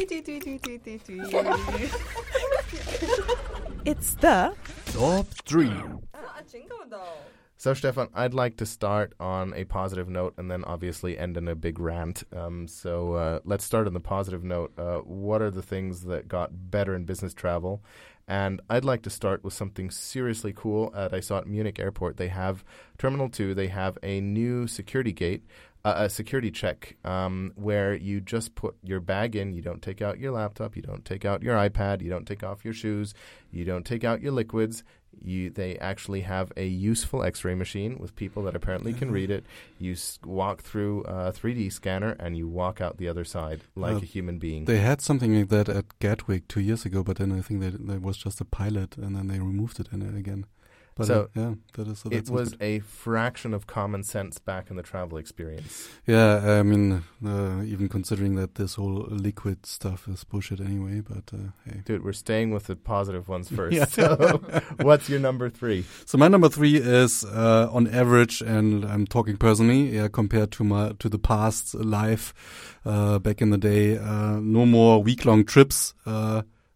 It's 3.86 4.14
the 4.16 4.54
top 4.88 5.28
three. 5.46 5.72
So, 7.58 7.74
Stefan, 7.74 8.10
I'd 8.14 8.34
like 8.34 8.58
to 8.58 8.66
start 8.66 9.14
on 9.20 9.54
a 9.54 9.64
positive 9.64 10.08
note 10.08 10.34
and 10.38 10.52
then 10.52 10.64
obviously 10.64 11.18
end 11.18 11.38
in 11.38 11.48
a 11.48 11.56
big 11.56 11.80
rant. 11.80 12.24
Um, 12.36 12.68
so, 12.68 13.14
uh, 13.14 13.40
let's 13.46 13.66
start 13.66 13.88
on 13.88 13.94
the 13.94 14.00
positive 14.00 14.44
note. 14.44 14.74
Uh, 14.78 15.00
what 15.00 15.42
are 15.42 15.50
the 15.50 15.62
things 15.62 16.04
that 16.04 16.28
got 16.28 16.72
better 16.72 16.94
in 16.94 17.06
business 17.06 17.34
travel? 17.34 17.82
And 18.30 18.62
I'd 18.70 18.86
like 18.86 19.02
to 19.02 19.10
start 19.10 19.44
with 19.44 19.54
something 19.54 19.90
seriously 19.90 20.54
cool. 20.56 20.94
At 20.96 21.16
I 21.16 21.20
saw 21.20 21.40
at 21.40 21.48
Munich 21.48 21.80
Airport, 21.80 22.18
they 22.18 22.28
have 22.28 22.64
Terminal 23.00 23.28
2, 23.28 23.56
they 23.56 23.68
have 23.68 23.98
a 24.04 24.22
new 24.22 24.68
security 24.68 25.12
gate 25.12 25.44
a 25.86 26.10
security 26.10 26.52
check 26.52 26.98
um, 27.06 27.52
where 27.56 27.94
you 27.96 28.20
just 28.22 28.56
put 28.56 28.76
your 28.84 29.00
bag 29.00 29.36
in. 29.36 29.54
You 29.54 29.62
don't 29.62 29.82
take 29.82 30.02
out 30.02 30.20
your 30.20 30.32
laptop. 30.34 30.76
You 30.76 30.82
don't 30.82 31.06
take 31.06 31.24
out 31.26 31.42
your 31.42 31.56
iPad. 31.56 32.02
You 32.02 32.10
don't 32.10 32.26
take 32.28 32.44
off 32.44 32.66
your 32.66 32.74
shoes. 32.74 33.14
You 33.52 33.64
don't 33.66 33.86
take 33.86 34.04
out 34.04 34.22
your 34.22 34.32
liquids. 34.34 34.84
You, 35.22 35.50
they 35.50 35.78
actually 35.80 36.22
have 36.22 36.52
a 36.56 36.66
useful 36.66 37.24
X-ray 37.24 37.56
machine 37.56 37.98
with 37.98 38.16
people 38.16 38.44
that 38.44 38.56
apparently 38.56 38.94
can 38.94 39.12
read 39.12 39.32
it. 39.32 39.44
You 39.78 39.94
s- 39.94 40.20
walk 40.24 40.62
through 40.62 41.02
a 41.02 41.32
3D 41.34 41.72
scanner 41.74 42.16
and 42.20 42.38
you 42.38 42.48
walk 42.48 42.80
out 42.80 42.98
the 42.98 43.08
other 43.10 43.26
side 43.26 43.62
like 43.76 44.02
a 44.04 44.06
human 44.06 44.38
being. 44.38 44.66
They 44.66 44.78
had 44.80 45.02
something 45.02 45.36
like 45.36 45.50
that 45.50 45.68
at 45.68 46.00
Gatwick 46.00 46.48
two 46.48 46.62
years 46.62 46.86
ago, 46.86 47.04
but 47.04 47.18
then 47.18 47.32
I 47.32 47.42
think 47.42 47.60
that 47.62 47.86
there 47.88 48.00
was 48.00 48.18
just 48.18 48.40
a 48.40 48.46
pilot, 48.46 48.96
and 48.98 49.16
then 49.16 49.28
they 49.28 49.40
removed 49.40 49.80
it 49.80 49.88
in 49.92 50.02
it 50.02 50.16
again. 50.16 50.46
But 51.00 51.08
so, 51.08 51.30
uh, 51.34 51.40
yeah, 51.40 51.54
that 51.76 51.88
is, 51.88 52.00
so 52.00 52.10
it 52.12 52.30
was 52.30 52.50
good. 52.50 52.62
a 52.62 52.80
fraction 52.80 53.54
of 53.54 53.68
common 53.68 54.04
sense 54.04 54.38
back 54.38 54.70
in 54.70 54.76
the 54.76 54.84
travel 54.84 55.18
experience. 55.18 55.88
Yeah, 56.06 56.60
I 56.60 56.62
mean, 56.62 57.06
uh, 57.26 57.64
even 57.64 57.88
considering 57.88 58.36
that 58.36 58.56
this 58.56 58.76
whole 58.76 59.08
liquid 59.10 59.66
stuff 59.66 60.10
is 60.10 60.26
bullshit 60.26 60.60
anyway. 60.60 61.00
But 61.00 61.34
uh, 61.34 61.52
hey, 61.66 61.84
dude, 61.86 62.04
we're 62.04 62.12
staying 62.12 62.52
with 62.52 62.68
the 62.68 62.76
positive 62.76 63.30
ones 63.30 63.48
first. 63.58 63.94
So, 63.94 64.42
what's 64.82 65.08
your 65.08 65.22
number 65.22 65.50
three? 65.50 65.86
So 66.04 66.18
my 66.18 66.28
number 66.28 66.50
three 66.50 66.76
is 66.76 67.24
uh, 67.24 67.70
on 67.72 67.88
average, 67.88 68.42
and 68.42 68.84
I'm 68.84 69.08
talking 69.08 69.38
personally, 69.38 69.96
yeah, 69.96 70.10
compared 70.10 70.52
to 70.52 70.66
my 70.66 70.92
to 71.00 71.08
the 71.08 71.20
past 71.20 71.76
life 71.76 72.34
uh, 72.84 73.20
back 73.20 73.42
in 73.42 73.52
the 73.52 73.58
day. 73.58 73.98
Uh, 73.98 74.42
no 74.42 74.66
more 74.66 75.02
week 75.02 75.24
long 75.24 75.46
trips 75.46 75.94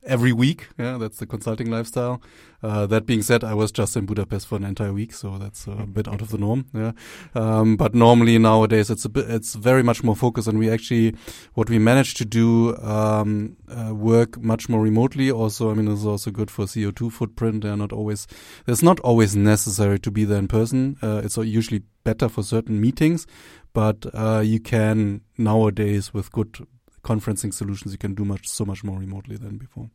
every 0.05 0.33
week. 0.33 0.69
Yeah, 0.77 0.97
that's 0.97 1.17
the 1.17 1.25
consulting 1.25 1.69
lifestyle. 1.69 2.21
Uh, 2.61 2.85
that 2.85 3.05
being 3.05 3.21
said, 3.21 3.43
I 3.43 3.53
was 3.53 3.73
just 3.73 3.97
in 3.97 4.05
Budapest 4.05 4.47
for 4.47 4.55
an 4.55 4.63
entire 4.63 4.93
week, 4.93 5.13
so 5.13 5.37
that's 5.37 5.67
a 5.67 5.85
bit 5.85 6.07
out 6.07 6.21
of 6.21 6.29
the 6.29 6.37
norm. 6.37 6.65
Yeah, 6.73 6.93
um, 7.35 7.75
but 7.75 7.93
normally 7.93 8.37
nowadays 8.37 8.89
it's 8.89 9.03
a 9.03 9.09
bit, 9.09 9.29
it's 9.29 9.53
very 9.53 9.83
much 9.83 10.01
more 10.01 10.15
focused, 10.15 10.47
and 10.47 10.57
we 10.57 10.69
actually 10.69 11.15
what 11.55 11.69
we 11.69 11.77
managed 11.77 12.15
to 12.17 12.25
do 12.25 12.77
um, 12.77 13.57
uh, 13.69 13.93
work 13.93 14.41
much 14.41 14.69
more 14.69 14.81
remotely. 14.81 15.29
Also, 15.29 15.71
I 15.71 15.73
mean, 15.73 15.91
it's 15.91 16.05
also 16.05 16.31
good 16.31 16.49
for 16.49 16.65
CO 16.65 16.91
two 16.91 17.09
footprint. 17.09 17.63
They're 17.63 17.75
not 17.75 17.91
always 17.91 18.27
it's 18.65 18.83
not 18.83 18.99
always 19.01 19.35
necessary 19.35 19.99
to 19.99 20.11
be 20.11 20.23
there 20.23 20.39
in 20.39 20.47
person. 20.47 20.95
Uh, 21.01 21.21
it's 21.23 21.35
usually 21.35 21.83
better 22.05 22.29
for 22.29 22.43
certain 22.43 22.79
meetings, 22.79 23.27
but 23.73 24.05
uh, 24.13 24.41
you 24.43 24.61
can 24.61 25.21
nowadays 25.37 26.13
with 26.13 26.31
good 26.31 26.65
conferencing 27.03 27.53
solutions, 27.53 27.91
you 27.91 27.97
can 27.97 28.13
do 28.13 28.25
much 28.25 28.47
so 28.47 28.65
much 28.65 28.83
more 28.83 28.97
remotely 28.97 29.35
than 29.37 29.57
before. 29.57 29.89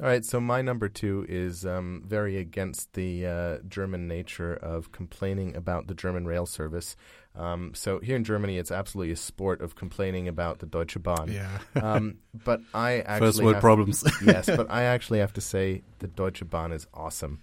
All 0.00 0.06
right, 0.06 0.24
so 0.24 0.40
my 0.40 0.62
number 0.62 0.88
two 0.88 1.26
is 1.28 1.66
um, 1.66 2.02
very 2.06 2.38
against 2.38 2.94
the 2.94 3.26
uh, 3.26 3.58
German 3.68 4.08
nature 4.08 4.54
of 4.54 4.92
complaining 4.92 5.54
about 5.54 5.88
the 5.88 5.94
German 5.94 6.26
rail 6.26 6.46
service. 6.46 6.96
Um, 7.36 7.72
so 7.74 7.98
here 8.00 8.16
in 8.16 8.24
Germany, 8.24 8.56
it's 8.56 8.70
absolutely 8.70 9.12
a 9.12 9.16
sport 9.16 9.60
of 9.60 9.74
complaining 9.76 10.26
about 10.26 10.60
the 10.60 10.66
Deutsche 10.66 11.00
Bahn. 11.02 11.30
Yeah. 11.30 11.58
Um, 11.82 12.16
but 12.32 12.62
I 12.72 13.00
actually 13.00 13.26
First 13.28 13.42
world 13.42 13.54
have- 13.56 13.60
problems. 13.62 14.04
yes, 14.24 14.46
but 14.56 14.70
I 14.70 14.84
actually 14.84 15.18
have 15.18 15.34
to 15.34 15.40
say 15.42 15.82
the 15.98 16.08
Deutsche 16.08 16.48
Bahn 16.48 16.72
is 16.72 16.86
awesome. 16.94 17.40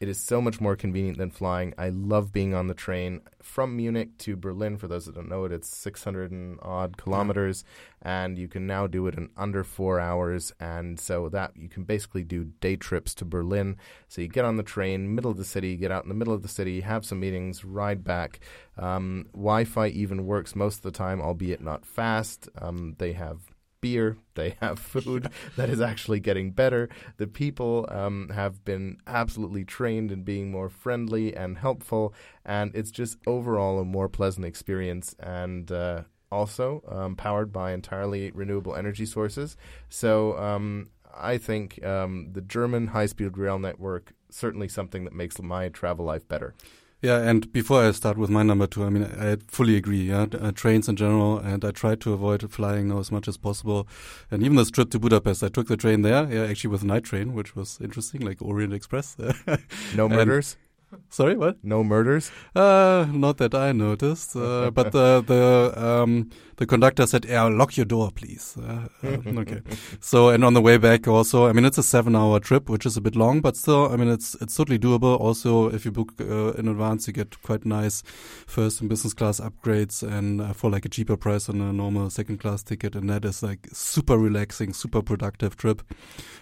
It 0.00 0.08
is 0.08 0.20
so 0.20 0.40
much 0.40 0.60
more 0.60 0.76
convenient 0.76 1.18
than 1.18 1.30
flying. 1.30 1.74
I 1.76 1.88
love 1.88 2.32
being 2.32 2.54
on 2.54 2.68
the 2.68 2.74
train 2.74 3.20
from 3.42 3.76
Munich 3.76 4.16
to 4.18 4.36
Berlin. 4.36 4.76
For 4.76 4.86
those 4.86 5.06
that 5.06 5.16
don't 5.16 5.28
know 5.28 5.44
it, 5.44 5.50
it's 5.50 5.76
600 5.76 6.30
and 6.30 6.56
odd 6.62 6.96
kilometers, 6.96 7.64
and 8.00 8.38
you 8.38 8.46
can 8.46 8.64
now 8.64 8.86
do 8.86 9.08
it 9.08 9.16
in 9.16 9.28
under 9.36 9.64
four 9.64 9.98
hours. 9.98 10.52
And 10.60 11.00
so 11.00 11.28
that 11.30 11.56
you 11.56 11.68
can 11.68 11.82
basically 11.82 12.22
do 12.22 12.44
day 12.44 12.76
trips 12.76 13.12
to 13.16 13.24
Berlin. 13.24 13.76
So 14.06 14.22
you 14.22 14.28
get 14.28 14.44
on 14.44 14.56
the 14.56 14.62
train, 14.62 15.16
middle 15.16 15.32
of 15.32 15.36
the 15.36 15.44
city, 15.44 15.76
get 15.76 15.90
out 15.90 16.04
in 16.04 16.08
the 16.08 16.14
middle 16.14 16.34
of 16.34 16.42
the 16.42 16.48
city, 16.48 16.82
have 16.82 17.04
some 17.04 17.18
meetings, 17.18 17.64
ride 17.64 18.04
back. 18.04 18.38
Um, 18.76 19.26
Wi-Fi 19.32 19.88
even 19.88 20.26
works 20.26 20.54
most 20.54 20.76
of 20.76 20.82
the 20.82 20.92
time, 20.92 21.20
albeit 21.20 21.60
not 21.60 21.84
fast. 21.84 22.48
Um, 22.56 22.94
they 22.98 23.14
have 23.14 23.40
beer, 23.80 24.16
they 24.34 24.56
have 24.60 24.78
food 24.94 25.30
that 25.56 25.68
is 25.68 25.80
actually 25.80 26.20
getting 26.20 26.50
better. 26.50 26.88
The 27.16 27.26
people 27.26 27.86
um, 27.90 28.30
have 28.34 28.64
been 28.64 28.98
absolutely 29.06 29.64
trained 29.64 30.10
in 30.12 30.22
being 30.22 30.50
more 30.50 30.68
friendly 30.68 31.34
and 31.34 31.58
helpful, 31.58 32.14
and 32.44 32.74
it's 32.74 32.90
just 32.90 33.18
overall 33.26 33.78
a 33.78 33.84
more 33.84 34.08
pleasant 34.08 34.46
experience. 34.46 35.14
And 35.20 35.70
uh, 35.70 36.02
also 36.30 36.82
um, 36.88 37.16
powered 37.16 37.52
by 37.52 37.72
entirely 37.72 38.30
renewable 38.32 38.74
energy 38.74 39.06
sources. 39.06 39.56
So 39.88 40.36
um, 40.38 40.90
I 41.16 41.38
think 41.38 41.84
um, 41.84 42.28
the 42.32 42.40
German 42.40 42.88
high-speed 42.88 43.36
rail 43.38 43.58
network 43.58 44.12
certainly 44.30 44.68
something 44.68 45.04
that 45.04 45.14
makes 45.14 45.40
my 45.40 45.68
travel 45.68 46.04
life 46.04 46.26
better. 46.28 46.54
Yeah, 47.00 47.18
and 47.18 47.52
before 47.52 47.84
I 47.84 47.92
start 47.92 48.18
with 48.18 48.28
my 48.28 48.42
number 48.42 48.66
two, 48.66 48.84
I 48.84 48.90
mean, 48.90 49.04
I 49.04 49.36
fully 49.46 49.76
agree. 49.76 50.08
Yeah, 50.08 50.26
uh, 50.40 50.50
trains 50.50 50.88
in 50.88 50.96
general, 50.96 51.38
and 51.38 51.64
I 51.64 51.70
try 51.70 51.94
to 51.94 52.12
avoid 52.12 52.50
flying 52.50 52.88
now 52.88 52.98
as 52.98 53.12
much 53.12 53.28
as 53.28 53.36
possible. 53.36 53.86
And 54.32 54.42
even 54.42 54.56
this 54.56 54.70
trip 54.70 54.90
to 54.90 54.98
Budapest, 54.98 55.44
I 55.44 55.48
took 55.48 55.68
the 55.68 55.76
train 55.76 56.02
there, 56.02 56.28
yeah, 56.28 56.46
actually 56.46 56.70
with 56.70 56.82
night 56.82 57.04
train, 57.04 57.34
which 57.34 57.54
was 57.54 57.78
interesting, 57.80 58.22
like 58.22 58.42
Orient 58.42 58.72
Express. 58.72 59.16
No 59.94 60.08
murders? 60.08 60.56
Sorry, 61.10 61.36
what? 61.36 61.62
No 61.62 61.84
murders? 61.84 62.30
Uh, 62.54 63.06
not 63.12 63.38
that 63.38 63.54
I 63.54 63.72
noticed, 63.72 64.36
uh, 64.36 64.70
but 64.74 64.92
the 64.92 65.22
the 65.22 65.72
um, 65.76 66.30
the 66.56 66.66
conductor 66.66 67.06
said, 67.06 67.26
"Yeah, 67.26 67.44
lock 67.44 67.76
your 67.76 67.86
door, 67.86 68.10
please." 68.10 68.56
Uh, 68.56 68.88
uh, 69.02 69.06
okay. 69.40 69.60
So, 70.00 70.30
and 70.30 70.44
on 70.44 70.54
the 70.54 70.60
way 70.60 70.78
back, 70.78 71.06
also, 71.06 71.46
I 71.46 71.52
mean, 71.52 71.64
it's 71.64 71.78
a 71.78 71.82
seven-hour 71.82 72.40
trip, 72.40 72.68
which 72.68 72.86
is 72.86 72.96
a 72.96 73.00
bit 73.00 73.16
long, 73.16 73.40
but 73.40 73.56
still, 73.56 73.92
I 73.92 73.96
mean, 73.96 74.08
it's 74.08 74.34
it's 74.40 74.56
totally 74.56 74.78
doable. 74.78 75.18
Also, 75.20 75.68
if 75.68 75.84
you 75.84 75.90
book 75.90 76.12
uh, 76.20 76.52
in 76.52 76.68
advance, 76.68 77.06
you 77.06 77.12
get 77.12 77.40
quite 77.42 77.66
nice 77.66 78.02
first 78.46 78.80
and 78.80 78.88
business 78.88 79.14
class 79.14 79.40
upgrades, 79.40 80.02
and 80.02 80.40
uh, 80.40 80.52
for 80.52 80.70
like 80.70 80.84
a 80.84 80.88
cheaper 80.88 81.16
price 81.16 81.48
on 81.48 81.60
a 81.60 81.72
normal 81.72 82.10
second 82.10 82.38
class 82.38 82.62
ticket, 82.62 82.94
and 82.94 83.10
that 83.10 83.24
is 83.24 83.42
like 83.42 83.68
super 83.72 84.16
relaxing, 84.16 84.72
super 84.72 85.02
productive 85.02 85.56
trip, 85.56 85.82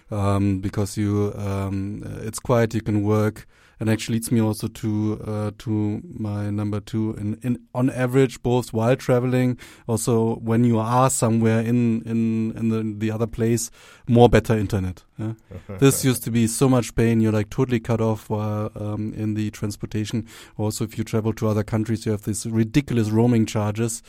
um, 0.09 0.59
because 0.59 0.97
you 0.97 1.33
um, 1.35 2.03
it's 2.21 2.39
quiet, 2.39 2.73
you 2.73 2.81
can 2.81 3.03
work 3.03 3.45
and 3.79 3.89
actually 3.89 4.17
leads 4.17 4.31
me 4.31 4.41
also 4.41 4.67
to 4.67 5.21
uh, 5.25 5.51
to 5.59 6.01
my 6.17 6.49
number 6.49 6.79
two. 6.79 7.13
In, 7.13 7.39
in 7.43 7.59
on 7.75 7.89
average, 7.89 8.41
both 8.41 8.73
while 8.73 8.95
traveling, 8.95 9.57
also 9.87 10.35
when 10.37 10.63
you 10.63 10.79
are 10.79 11.09
somewhere 11.09 11.59
in 11.59 12.01
in 12.03 12.53
in 12.57 12.69
the 12.69 12.95
the 12.97 13.11
other 13.11 13.27
place, 13.27 13.69
more 14.07 14.29
better 14.29 14.57
internet. 14.57 15.03
Yeah? 15.17 15.33
this 15.79 16.03
used 16.03 16.23
to 16.23 16.31
be 16.31 16.47
so 16.47 16.67
much 16.69 16.95
pain. 16.95 17.21
You're 17.21 17.31
like 17.31 17.49
totally 17.49 17.79
cut 17.79 18.01
off 18.01 18.29
while 18.29 18.71
um, 18.75 19.13
in 19.13 19.35
the 19.35 19.51
transportation. 19.51 20.27
Also, 20.57 20.83
if 20.83 20.97
you 20.97 21.03
travel 21.03 21.33
to 21.33 21.47
other 21.47 21.63
countries, 21.63 22.05
you 22.05 22.11
have 22.11 22.23
these 22.23 22.45
ridiculous 22.45 23.09
roaming 23.09 23.45
charges. 23.45 24.01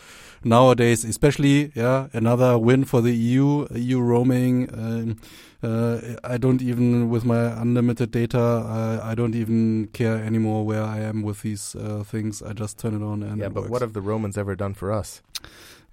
Nowadays, 0.44 1.04
especially, 1.04 1.72
yeah, 1.74 2.08
another 2.12 2.58
win 2.58 2.84
for 2.84 3.00
the 3.00 3.14
EU. 3.14 3.66
EU 3.74 4.00
roaming. 4.00 4.70
Um, 4.72 5.16
uh, 5.57 5.57
I 5.62 6.38
don't 6.38 6.62
even 6.62 7.10
with 7.10 7.24
my 7.24 7.60
unlimited 7.60 8.10
data. 8.10 8.38
I, 8.38 9.10
I 9.10 9.14
don't 9.14 9.34
even 9.34 9.88
care 9.92 10.16
anymore 10.16 10.64
where 10.64 10.82
I 10.82 11.00
am 11.00 11.22
with 11.22 11.42
these 11.42 11.74
uh, 11.74 12.04
things. 12.04 12.42
I 12.42 12.52
just 12.52 12.78
turn 12.78 12.94
it 12.94 13.02
on 13.04 13.22
and 13.22 13.38
yeah, 13.38 13.48
but 13.48 13.62
works. 13.62 13.70
what 13.70 13.82
have 13.82 13.92
the 13.92 14.00
Romans 14.00 14.38
ever 14.38 14.54
done 14.54 14.74
for 14.74 14.92
us? 14.92 15.22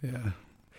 yeah. 0.02 0.32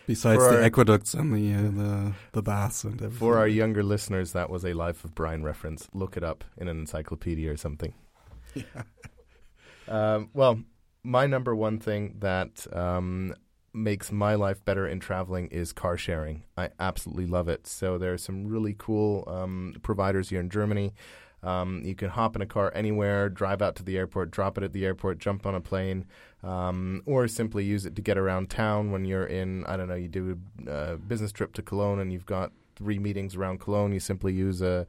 Besides 0.07 0.41
For 0.41 0.53
the 0.53 0.59
our- 0.59 0.63
aqueducts 0.63 1.15
and 1.15 1.35
the 1.35 1.53
uh, 1.53 1.63
the 1.83 2.13
the 2.31 2.43
baths 2.43 2.85
and 2.85 2.95
everything. 2.95 3.19
For 3.19 3.39
our 3.39 3.49
younger 3.49 3.83
listeners, 3.83 4.31
that 4.33 4.49
was 4.51 4.65
a 4.65 4.73
Life 4.73 5.05
of 5.05 5.17
Brian 5.17 5.43
reference. 5.43 5.89
Look 5.93 6.17
it 6.17 6.23
up 6.23 6.45
in 6.57 6.69
an 6.69 6.79
encyclopedia 6.79 7.51
or 7.51 7.57
something. 7.57 7.93
yeah. 8.55 8.83
Um, 9.89 10.31
well, 10.33 10.61
my 11.03 11.27
number 11.27 11.57
one 11.57 11.81
thing 11.81 12.17
that 12.21 12.67
um, 12.73 13.35
makes 13.77 14.11
my 14.11 14.35
life 14.35 14.65
better 14.65 14.87
in 14.89 14.99
traveling 14.99 15.49
is 15.49 15.73
car 15.73 15.97
sharing. 15.97 16.45
I 16.57 16.71
absolutely 16.81 17.27
love 17.27 17.49
it. 17.49 17.67
So 17.67 17.99
there 17.99 18.13
are 18.13 18.19
some 18.19 18.47
really 18.47 18.75
cool 18.77 19.25
um, 19.27 19.77
providers 19.83 20.31
here 20.31 20.41
in 20.41 20.51
Germany. 20.51 20.95
Um, 21.43 21.83
you 21.85 21.95
can 21.95 22.09
hop 22.09 22.35
in 22.35 22.43
a 22.43 22.47
car 22.47 22.73
anywhere, 22.75 23.29
drive 23.29 23.63
out 23.63 23.77
to 23.77 23.85
the 23.85 23.97
airport, 23.97 24.31
drop 24.31 24.59
it 24.59 24.65
at 24.65 24.73
the 24.73 24.85
airport, 24.85 25.19
jump 25.19 25.47
on 25.47 25.55
a 25.55 25.61
plane, 25.61 26.07
um, 26.43 27.03
or 27.07 27.29
simply 27.29 27.65
use 27.65 27.87
it 27.87 27.95
to 27.95 28.03
get 28.03 28.19
around 28.19 28.51
town 28.51 28.91
when 28.91 29.05
you're 29.05 29.27
in, 29.27 29.65
I 29.67 29.77
don't 29.77 29.89
know, 29.89 29.95
you 29.95 30.09
do 30.09 30.39
a 30.67 30.97
business 30.97 31.31
trip 31.31 31.53
to 31.55 31.63
Cologne 31.63 32.01
and 32.01 32.13
you've 32.13 32.27
got 32.27 32.53
three 32.75 32.99
meetings 32.99 33.37
around 33.37 33.61
Cologne. 33.61 33.93
You 33.93 34.01
simply 34.01 34.33
use 34.33 34.61
a, 34.63 34.87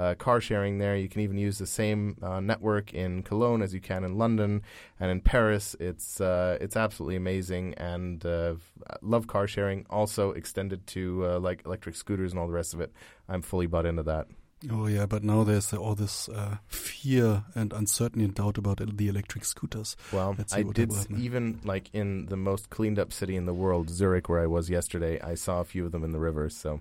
uh, 0.00 0.14
car 0.14 0.40
sharing 0.40 0.78
there. 0.78 0.96
You 0.96 1.08
can 1.08 1.20
even 1.20 1.36
use 1.36 1.58
the 1.58 1.66
same 1.66 2.16
uh, 2.22 2.40
network 2.40 2.94
in 2.94 3.22
Cologne 3.22 3.60
as 3.60 3.74
you 3.74 3.80
can 3.80 4.02
in 4.02 4.16
London 4.16 4.62
and 4.98 5.10
in 5.10 5.20
Paris. 5.20 5.76
It's 5.78 6.20
uh, 6.20 6.56
it's 6.60 6.76
absolutely 6.76 7.16
amazing, 7.16 7.74
and 7.74 8.24
uh, 8.24 8.54
love 9.02 9.26
car 9.26 9.46
sharing. 9.46 9.84
Also 9.90 10.30
extended 10.32 10.86
to 10.88 11.26
uh, 11.26 11.38
like 11.38 11.62
electric 11.66 11.96
scooters 11.96 12.32
and 12.32 12.40
all 12.40 12.46
the 12.46 12.54
rest 12.54 12.72
of 12.72 12.80
it. 12.80 12.92
I'm 13.28 13.42
fully 13.42 13.66
bought 13.66 13.86
into 13.86 14.02
that. 14.04 14.26
Oh 14.70 14.86
yeah, 14.86 15.06
but 15.06 15.24
now 15.24 15.42
there's 15.42 15.72
all 15.72 15.94
this 15.94 16.28
uh, 16.28 16.56
fear 16.66 17.44
and 17.54 17.72
uncertainty 17.72 18.24
and 18.24 18.34
doubt 18.34 18.58
about 18.58 18.80
the 18.96 19.08
electric 19.08 19.44
scooters. 19.46 19.96
Well, 20.12 20.36
I 20.52 20.62
did 20.62 20.92
even 21.16 21.60
like 21.64 21.88
in 21.94 22.26
the 22.26 22.36
most 22.36 22.68
cleaned 22.68 22.98
up 22.98 23.12
city 23.12 23.36
in 23.36 23.46
the 23.46 23.54
world, 23.54 23.88
Zurich, 23.88 24.28
where 24.28 24.40
I 24.40 24.46
was 24.46 24.68
yesterday. 24.68 25.18
I 25.20 25.34
saw 25.34 25.60
a 25.60 25.64
few 25.64 25.86
of 25.86 25.92
them 25.92 26.04
in 26.04 26.12
the 26.12 26.18
river. 26.18 26.50
So 26.50 26.80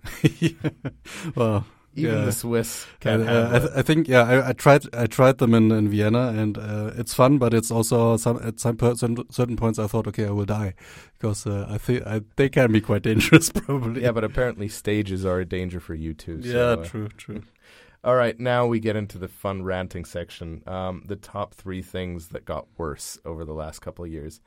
well, 1.36 1.66
even 1.96 2.20
Yeah. 2.20 2.26
the 2.26 2.32
Swiss 2.32 2.86
can 3.00 3.22
uh, 3.22 3.26
have. 3.26 3.54
I, 3.54 3.60
th- 3.60 3.72
I 3.78 3.82
think 3.82 4.08
yeah, 4.08 4.24
I, 4.24 4.50
I 4.50 4.54
tried 4.54 4.84
I 4.94 5.08
tried 5.08 5.38
them 5.40 5.54
in, 5.54 5.72
in 5.72 5.90
Vienna 5.90 6.28
and 6.30 6.58
uh, 6.58 6.92
it's 6.96 7.14
fun, 7.14 7.38
but 7.38 7.54
it's 7.54 7.72
also 7.72 8.16
some 8.18 8.40
at 8.44 8.60
some 8.60 8.78
per- 8.78 8.96
certain 8.96 9.18
certain 9.32 9.56
points 9.58 9.80
I 9.80 9.88
thought 9.88 10.08
okay 10.08 10.26
I 10.28 10.32
will 10.32 10.46
die 10.46 10.74
because 11.18 11.46
uh, 11.48 11.66
I 11.70 11.78
think 11.78 12.04
they 12.36 12.50
can 12.50 12.72
be 12.72 12.82
quite 12.82 13.02
dangerous 13.12 13.50
probably. 13.52 14.02
yeah, 14.04 14.12
but 14.12 14.24
apparently 14.24 14.68
stages 14.70 15.26
are 15.26 15.40
a 15.40 15.46
danger 15.46 15.80
for 15.80 15.96
you 15.96 16.14
too. 16.14 16.42
so, 16.42 16.48
yeah, 16.50 16.82
uh, 16.82 16.86
true, 16.86 17.10
true. 17.18 17.42
All 18.04 18.16
right, 18.16 18.40
now 18.40 18.66
we 18.66 18.80
get 18.80 18.96
into 18.96 19.18
the 19.18 19.28
fun 19.28 19.64
ranting 19.64 20.06
section. 20.06 20.64
Um, 20.66 21.04
the 21.06 21.18
top 21.18 21.54
three 21.54 21.82
things 21.82 22.30
that 22.30 22.46
got 22.46 22.66
worse 22.78 23.18
over 23.26 23.44
the 23.44 23.52
last 23.54 23.80
couple 23.82 24.06
of 24.06 24.12
years, 24.12 24.40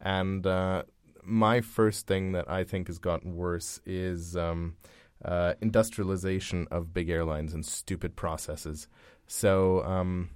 and 0.00 0.46
uh, 0.46 0.84
my 1.24 1.60
first 1.60 2.06
thing 2.06 2.32
that 2.32 2.48
I 2.48 2.62
think 2.62 2.86
has 2.86 2.98
gotten 3.00 3.34
worse 3.34 3.80
is 3.84 4.36
um, 4.36 4.76
uh, 5.24 5.54
industrialization 5.60 6.66
of 6.70 6.92
big 6.92 7.08
airlines 7.08 7.52
and 7.52 7.64
stupid 7.64 8.16
processes. 8.16 8.88
So, 9.26 9.84
um, 9.84 10.30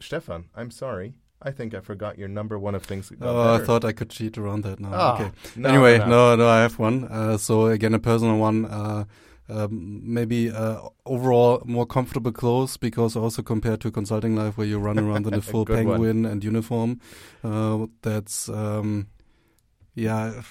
Stefan, 0.00 0.44
I'm 0.54 0.70
sorry. 0.70 1.14
I 1.42 1.50
think 1.50 1.74
I 1.74 1.80
forgot 1.80 2.18
your 2.18 2.28
number 2.28 2.58
one 2.58 2.74
of 2.74 2.84
things 2.84 3.12
Oh, 3.20 3.54
I 3.54 3.58
thought 3.58 3.84
I 3.84 3.92
could 3.92 4.08
cheat 4.08 4.38
around 4.38 4.62
that 4.64 4.80
now. 4.80 4.90
Ah, 4.92 5.14
okay. 5.14 5.30
no, 5.56 5.68
anyway, 5.68 5.98
no, 5.98 6.06
no. 6.06 6.36
no, 6.36 6.48
I 6.48 6.62
have 6.62 6.78
one. 6.78 7.04
Uh, 7.04 7.36
so 7.36 7.66
again, 7.66 7.92
a 7.92 7.98
personal 7.98 8.38
one. 8.38 8.64
Uh, 8.64 9.04
um, 9.48 10.00
maybe 10.02 10.50
uh, 10.50 10.80
overall 11.04 11.62
more 11.66 11.84
comfortable 11.86 12.32
clothes 12.32 12.78
because 12.78 13.14
also 13.14 13.42
compared 13.42 13.80
to 13.82 13.90
consulting 13.90 14.34
life 14.34 14.56
where 14.56 14.66
you 14.66 14.78
run 14.78 14.98
around 14.98 15.26
in 15.26 15.34
a 15.34 15.42
full 15.42 15.66
Good 15.66 15.84
one. 15.84 15.96
penguin 15.98 16.24
and 16.24 16.42
uniform, 16.42 16.98
uh, 17.42 17.86
that's 18.00 18.48
um, 18.48 19.08
yeah, 19.94 20.42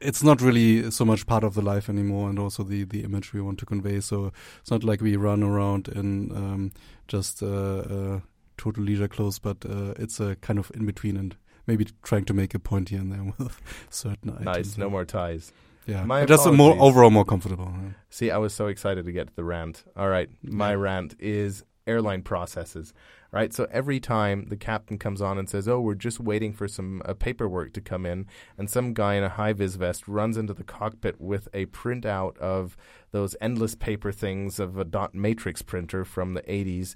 it's 0.00 0.22
not 0.22 0.40
really 0.40 0.90
so 0.90 1.04
much 1.04 1.26
part 1.26 1.44
of 1.44 1.54
the 1.54 1.62
life 1.62 1.88
anymore, 1.88 2.28
and 2.28 2.38
also 2.38 2.62
the 2.62 2.84
the 2.84 3.02
image 3.04 3.32
we 3.32 3.40
want 3.40 3.58
to 3.58 3.66
convey. 3.66 4.00
So 4.00 4.32
it's 4.60 4.70
not 4.70 4.84
like 4.84 5.00
we 5.00 5.16
run 5.16 5.42
around 5.42 5.88
in 5.88 6.30
um, 6.36 6.72
just 7.08 7.42
uh, 7.42 7.46
uh, 7.46 8.20
total 8.56 8.84
leisure 8.84 9.08
clothes, 9.08 9.38
but 9.38 9.64
uh, 9.64 9.94
it's 9.98 10.20
a 10.20 10.36
kind 10.36 10.58
of 10.58 10.70
in 10.74 10.86
between 10.86 11.16
and. 11.16 11.36
Maybe 11.64 11.86
trying 12.02 12.24
to 12.24 12.34
make 12.34 12.56
a 12.56 12.58
point 12.58 12.88
here 12.88 12.98
and 12.98 13.12
there 13.12 13.22
with 13.38 13.60
certain 13.88 14.30
items. 14.30 14.44
Nice, 14.44 14.76
no 14.76 14.90
more 14.90 15.04
ties. 15.04 15.52
Yeah, 15.86 16.04
My 16.04 16.24
just 16.24 16.44
a 16.44 16.50
more 16.50 16.76
overall 16.80 17.10
more 17.10 17.24
comfortable. 17.24 17.72
yeah. 17.80 17.90
See, 18.10 18.32
I 18.32 18.38
was 18.38 18.52
so 18.52 18.66
excited 18.66 19.04
to 19.04 19.12
get 19.12 19.28
to 19.28 19.36
the 19.36 19.44
rant. 19.44 19.84
All 19.96 20.08
right, 20.08 20.28
my 20.42 20.70
Yeah. 20.70 20.78
rant 20.78 21.14
is 21.20 21.62
airline 21.86 22.22
processes, 22.22 22.92
right? 23.32 23.52
So 23.52 23.66
every 23.70 23.98
time 23.98 24.46
the 24.48 24.56
captain 24.56 24.98
comes 24.98 25.22
on 25.22 25.38
and 25.38 25.48
says, 25.48 25.66
"Oh, 25.66 25.80
we're 25.80 25.94
just 25.94 26.20
waiting 26.20 26.52
for 26.52 26.68
some 26.68 27.02
uh, 27.04 27.14
paperwork 27.14 27.72
to 27.74 27.80
come 27.80 28.06
in," 28.06 28.26
and 28.58 28.68
some 28.70 28.92
guy 28.92 29.14
in 29.14 29.24
a 29.24 29.30
high 29.30 29.54
vis 29.54 29.74
vest 29.76 30.06
runs 30.06 30.36
into 30.36 30.54
the 30.54 30.64
cockpit 30.64 31.20
with 31.20 31.48
a 31.54 31.66
printout 31.66 32.36
of 32.38 32.76
those 33.10 33.34
endless 33.40 33.74
paper 33.74 34.12
things 34.12 34.60
of 34.60 34.76
a 34.76 34.84
dot 34.84 35.14
matrix 35.14 35.62
printer 35.62 36.04
from 36.04 36.34
the 36.34 36.42
80s. 36.42 36.94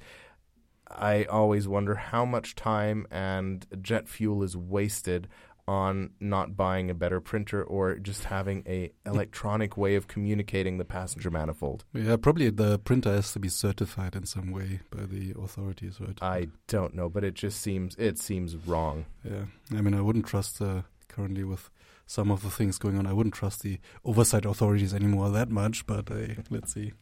I 0.89 1.24
always 1.24 1.66
wonder 1.66 1.97
how 1.97 2.24
much 2.24 2.55
time 2.55 3.07
and 3.11 3.66
jet 3.82 4.09
fuel 4.09 4.43
is 4.45 4.57
wasted 4.57 5.26
on 5.69 6.11
not 6.21 6.57
buying 6.57 6.91
a 6.91 6.95
better 6.95 7.21
printer 7.21 7.62
or 7.62 7.97
just 7.97 8.25
having 8.25 8.62
a 8.67 8.93
electronic 9.05 9.77
way 9.77 9.97
of 9.97 10.07
communicating 10.07 10.79
the 10.79 10.85
passenger 10.85 11.31
manifold. 11.31 11.85
Yeah, 11.93 12.17
probably 12.17 12.51
the 12.51 12.79
printer 12.79 13.12
has 13.12 13.33
to 13.33 13.41
be 13.41 13.49
certified 13.49 14.14
in 14.14 14.27
some 14.27 14.53
way 14.53 14.81
by 14.91 15.07
the 15.07 15.35
authorities, 15.41 16.01
right? 16.01 16.19
I 16.23 16.49
don't 16.69 16.95
know, 16.95 17.09
but 17.09 17.25
it 17.25 17.35
just 17.35 17.61
seems 17.61 17.97
it 17.97 18.19
seems 18.19 18.55
wrong. 18.57 19.07
Yeah, 19.25 19.47
I 19.73 19.81
mean, 19.81 19.95
I 19.95 20.01
wouldn't 20.01 20.27
trust 20.27 20.62
uh, 20.62 20.83
currently 21.09 21.45
with 21.45 21.69
some 22.07 22.31
of 22.31 22.43
the 22.43 22.51
things 22.51 22.79
going 22.79 22.99
on. 22.99 23.07
I 23.07 23.12
wouldn't 23.12 23.35
trust 23.35 23.62
the 23.62 23.81
oversight 24.05 24.45
authorities 24.45 24.95
anymore 24.95 25.31
that 25.31 25.51
much, 25.51 25.87
but 25.87 26.11
uh, 26.11 26.43
let's 26.51 26.73
see. 26.73 26.93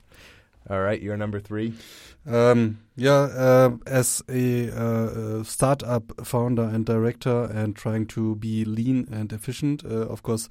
All 0.71 0.81
right, 0.81 1.01
you're 1.01 1.17
number 1.17 1.41
three. 1.41 1.75
Um, 2.27 2.79
yeah, 2.97 3.12
uh, 3.12 3.77
as 3.87 4.23
a 4.31 4.71
uh, 4.71 5.43
startup 5.43 6.27
founder 6.27 6.62
and 6.62 6.87
director, 6.87 7.45
and 7.45 7.77
trying 7.77 8.07
to 8.07 8.37
be 8.37 8.65
lean 8.65 9.07
and 9.12 9.31
efficient, 9.33 9.85
uh, 9.85 10.07
of 10.09 10.23
course, 10.23 10.49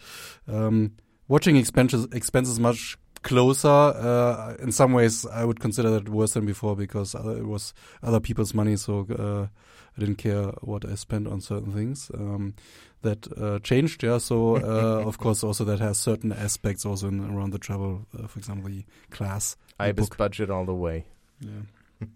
um, 0.47 0.91
watching 1.27 1.57
expenses 1.57 2.07
expenses 2.11 2.59
much 2.59 2.95
closer. 3.23 3.67
Uh, 3.67 4.55
in 4.59 4.71
some 4.71 4.93
ways, 4.93 5.25
I 5.25 5.45
would 5.45 5.59
consider 5.59 5.89
that 5.89 6.09
worse 6.09 6.33
than 6.33 6.45
before 6.45 6.75
because 6.75 7.15
it 7.15 7.47
was 7.47 7.73
other 8.03 8.19
people's 8.19 8.53
money, 8.53 8.75
so 8.75 9.07
uh, 9.17 9.47
I 9.95 9.99
didn't 9.99 10.17
care 10.17 10.45
what 10.61 10.85
I 10.85 10.95
spent 10.95 11.27
on 11.27 11.41
certain 11.41 11.71
things. 11.71 12.09
Um, 12.13 12.55
that 13.01 13.27
uh, 13.37 13.59
changed, 13.59 14.01
yeah. 14.03 14.17
So 14.17 14.55
of 14.55 15.17
course, 15.17 15.43
also 15.43 15.65
that 15.65 15.79
has 15.79 15.97
certain 15.97 16.31
aspects 16.31 16.85
also 16.85 17.09
in, 17.09 17.19
around 17.19 17.51
the 17.51 17.59
travel, 17.59 18.07
for 18.27 18.39
example, 18.39 18.69
the 18.69 18.85
class 19.11 19.57
IBIS 19.79 20.09
budget 20.09 20.49
all 20.49 20.65
the 20.65 20.73
way. 20.73 21.05
Yeah. 21.41 22.07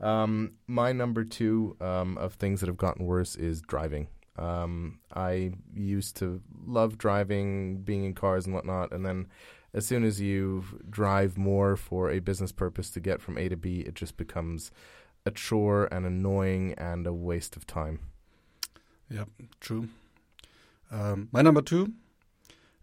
um, 0.00 0.52
my 0.66 0.92
number 0.92 1.24
two 1.24 1.76
um, 1.80 2.16
of 2.18 2.34
things 2.34 2.60
that 2.60 2.68
have 2.68 2.76
gotten 2.76 3.06
worse 3.06 3.36
is 3.36 3.60
driving. 3.60 4.08
Um, 4.36 4.98
I 5.14 5.52
used 5.74 6.16
to 6.16 6.40
love 6.66 6.98
driving, 6.98 7.82
being 7.82 8.04
in 8.04 8.14
cars 8.14 8.46
and 8.46 8.54
whatnot, 8.54 8.92
and 8.92 9.06
then 9.06 9.28
as 9.72 9.86
soon 9.86 10.04
as 10.04 10.20
you 10.20 10.64
drive 10.88 11.36
more 11.36 11.76
for 11.76 12.10
a 12.10 12.20
business 12.20 12.52
purpose 12.52 12.90
to 12.90 13.00
get 13.00 13.20
from 13.20 13.38
A 13.38 13.48
to 13.48 13.56
B, 13.56 13.80
it 13.80 13.94
just 13.94 14.16
becomes 14.16 14.70
a 15.26 15.30
chore 15.30 15.86
and 15.90 16.04
annoying 16.04 16.74
and 16.76 17.06
a 17.06 17.12
waste 17.12 17.56
of 17.56 17.66
time. 17.66 18.00
Yeah, 19.10 19.24
true. 19.60 19.88
Um, 20.90 21.28
my 21.32 21.42
number 21.42 21.62
two 21.62 21.92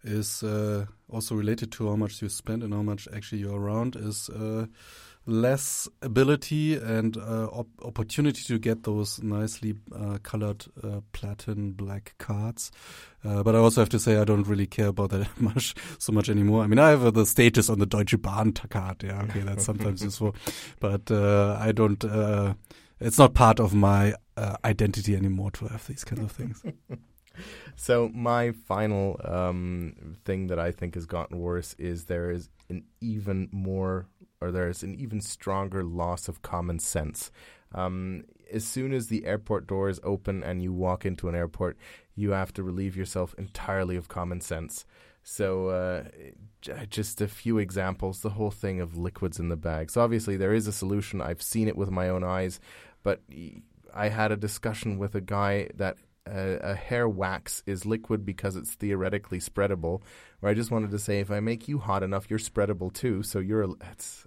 is 0.03 0.43
uh, 0.43 0.85
also 1.09 1.35
related 1.35 1.71
to 1.73 1.89
how 1.89 1.95
much 1.95 2.21
you 2.21 2.29
spend 2.29 2.63
and 2.63 2.73
how 2.73 2.81
much 2.81 3.07
actually 3.13 3.39
you're 3.39 3.59
around 3.59 3.95
is 3.95 4.29
uh, 4.29 4.65
less 5.25 5.87
ability 6.01 6.75
and 6.75 7.15
uh, 7.17 7.47
op 7.51 7.67
opportunity 7.83 8.43
to 8.43 8.57
get 8.57 8.83
those 8.83 9.21
nicely 9.21 9.75
uh, 9.95 10.17
colored 10.23 10.65
uh, 10.83 11.01
platin 11.11 11.71
black 11.73 12.15
cards. 12.17 12.71
Uh, 13.23 13.43
but 13.43 13.55
I 13.55 13.59
also 13.59 13.81
have 13.81 13.89
to 13.89 13.99
say 13.99 14.17
I 14.17 14.25
don't 14.25 14.47
really 14.47 14.65
care 14.65 14.87
about 14.87 15.11
that 15.11 15.29
much 15.41 15.75
so 15.99 16.11
much 16.11 16.29
anymore. 16.29 16.63
I 16.63 16.67
mean, 16.67 16.79
I 16.79 16.89
have 16.89 17.13
the 17.13 17.25
status 17.25 17.69
on 17.69 17.79
the 17.79 17.85
Deutsche 17.85 18.19
Bahn 18.21 18.53
card. 18.53 19.03
Yeah, 19.03 19.21
okay, 19.23 19.41
that's 19.41 19.65
sometimes 19.71 20.03
useful, 20.03 20.35
but 20.79 21.11
I 21.11 21.71
don't. 21.71 22.03
it's 22.99 23.17
not 23.17 23.33
part 23.33 23.59
of 23.59 23.73
my 23.73 24.15
identity 24.65 25.15
anymore 25.15 25.51
to 25.51 25.67
have 25.67 25.85
these 25.87 26.03
kinds 26.03 26.23
of 26.23 26.31
things. 26.31 26.63
So 27.75 28.09
my 28.13 28.51
final 28.51 29.19
um, 29.23 30.17
thing 30.25 30.47
that 30.47 30.59
I 30.59 30.71
think 30.71 30.95
has 30.95 31.05
gotten 31.05 31.39
worse 31.39 31.75
is 31.77 32.05
there 32.05 32.31
is 32.31 32.49
an 32.69 32.83
even 32.99 33.49
more, 33.51 34.07
or 34.41 34.51
there 34.51 34.69
is 34.69 34.83
an 34.83 34.95
even 34.95 35.21
stronger 35.21 35.83
loss 35.83 36.27
of 36.27 36.41
common 36.41 36.79
sense. 36.79 37.31
Um, 37.73 38.25
as 38.51 38.65
soon 38.65 38.93
as 38.93 39.07
the 39.07 39.25
airport 39.25 39.67
doors 39.67 39.99
open 40.03 40.43
and 40.43 40.61
you 40.61 40.73
walk 40.73 41.05
into 41.05 41.29
an 41.29 41.35
airport, 41.35 41.77
you 42.15 42.31
have 42.31 42.53
to 42.53 42.63
relieve 42.63 42.97
yourself 42.97 43.33
entirely 43.37 43.95
of 43.95 44.07
common 44.07 44.41
sense. 44.41 44.85
So, 45.23 45.69
uh, 45.69 46.03
just 46.89 47.21
a 47.21 47.27
few 47.27 47.59
examples. 47.59 48.21
The 48.21 48.31
whole 48.31 48.51
thing 48.51 48.81
of 48.81 48.97
liquids 48.97 49.39
in 49.39 49.49
the 49.49 49.55
bags. 49.55 49.95
Obviously, 49.95 50.35
there 50.35 50.53
is 50.53 50.67
a 50.67 50.71
solution. 50.71 51.21
I've 51.21 51.41
seen 51.41 51.67
it 51.67 51.77
with 51.77 51.91
my 51.91 52.09
own 52.09 52.23
eyes, 52.23 52.59
but 53.03 53.21
I 53.93 54.09
had 54.09 54.31
a 54.31 54.37
discussion 54.37 54.97
with 54.97 55.13
a 55.15 55.21
guy 55.21 55.69
that 55.75 55.97
a, 56.25 56.71
a, 56.71 56.75
hair 56.75 57.09
wax 57.09 57.63
is 57.65 57.85
liquid 57.85 58.25
because 58.25 58.55
it's 58.55 58.73
theoretically 58.73 59.39
spreadable. 59.39 60.01
Where 60.39 60.51
I 60.51 60.55
just 60.55 60.71
wanted 60.71 60.91
to 60.91 60.99
say, 60.99 61.19
if 61.19 61.31
I 61.31 61.39
make 61.39 61.67
you 61.67 61.77
hot 61.77 62.03
enough, 62.03 62.29
you're 62.29 62.39
spreadable 62.39 62.93
too. 62.93 63.23
So 63.23 63.39
you're. 63.39 63.75
It's, 63.91 64.25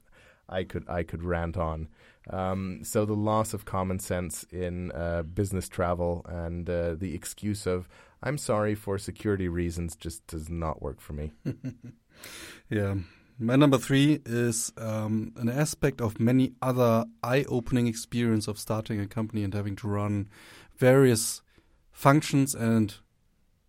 I 0.48 0.64
could 0.64 0.88
I 0.88 1.02
could 1.02 1.22
rant 1.22 1.56
on. 1.56 1.88
Um, 2.30 2.80
so 2.82 3.04
the 3.04 3.14
loss 3.14 3.52
of 3.52 3.64
common 3.64 3.98
sense 3.98 4.44
in 4.50 4.92
uh, 4.92 5.22
business 5.22 5.68
travel 5.68 6.24
and 6.28 6.68
uh, 6.68 6.94
the 6.94 7.14
excuse 7.14 7.66
of 7.66 7.88
I'm 8.22 8.38
sorry 8.38 8.74
for 8.74 8.98
security 8.98 9.48
reasons 9.48 9.96
just 9.96 10.26
does 10.26 10.48
not 10.48 10.80
work 10.80 11.00
for 11.00 11.12
me. 11.12 11.32
yeah. 12.70 12.94
My 13.38 13.56
number 13.56 13.78
three 13.78 14.20
is 14.24 14.72
um, 14.78 15.32
an 15.36 15.48
aspect 15.48 16.00
of 16.00 16.20
many 16.20 16.52
other 16.62 17.04
eye-opening 17.22 17.88
experience 17.88 18.46
of 18.46 18.60
starting 18.60 19.00
a 19.00 19.08
company 19.08 19.42
and 19.42 19.52
having 19.52 19.74
to 19.76 19.88
run 19.88 20.28
various 20.76 21.42
functions 21.90 22.54
and 22.54 22.94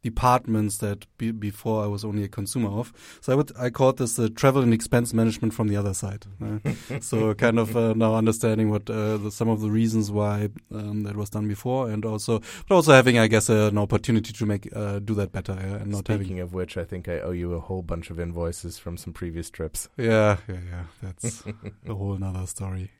departments 0.05 0.77
that 0.77 0.99
be, 1.17 1.31
before 1.31 1.83
I 1.83 1.87
was 1.87 2.05
only 2.05 2.23
a 2.23 2.27
consumer 2.27 2.69
of. 2.69 2.93
So 3.21 3.33
I 3.33 3.35
would 3.35 3.51
I 3.57 3.69
called 3.71 3.97
this 3.97 4.15
the 4.15 4.29
travel 4.29 4.61
and 4.61 4.73
expense 4.73 5.13
management 5.13 5.53
from 5.53 5.67
the 5.67 5.77
other 5.77 5.93
side. 5.93 6.25
Uh, 6.45 6.99
so 7.01 7.33
kind 7.33 7.57
of 7.59 7.75
uh, 7.75 7.93
now 7.95 8.15
understanding 8.15 8.69
what 8.69 8.89
uh, 8.89 9.17
the, 9.17 9.31
some 9.31 9.49
of 9.49 9.61
the 9.61 9.71
reasons 9.71 10.11
why 10.11 10.49
um, 10.73 11.03
that 11.03 11.15
was 11.15 11.29
done 11.29 11.47
before, 11.47 11.89
and 11.89 12.05
also 12.05 12.39
but 12.67 12.75
also 12.75 12.91
having 12.93 13.17
I 13.17 13.27
guess 13.27 13.49
an 13.49 13.77
opportunity 13.77 14.31
to 14.33 14.45
make 14.45 14.63
uh, 14.75 14.99
do 14.99 15.15
that 15.15 15.31
better. 15.31 15.53
and 15.53 15.87
not 15.91 16.05
Speaking 16.05 16.37
having, 16.37 16.39
of 16.39 16.53
which, 16.53 16.77
I 16.77 16.83
think 16.83 17.07
I 17.09 17.19
owe 17.19 17.31
you 17.31 17.53
a 17.53 17.59
whole 17.59 17.81
bunch 17.81 18.11
of 18.11 18.19
invoices 18.19 18.77
from 18.77 18.97
some 18.97 19.13
previous 19.13 19.49
trips. 19.49 19.89
Yeah, 19.97 20.37
yeah, 20.47 20.61
yeah. 20.73 20.83
That's 21.01 21.43
a 21.89 21.93
whole 21.93 22.13
another 22.13 22.45
story. 22.45 22.91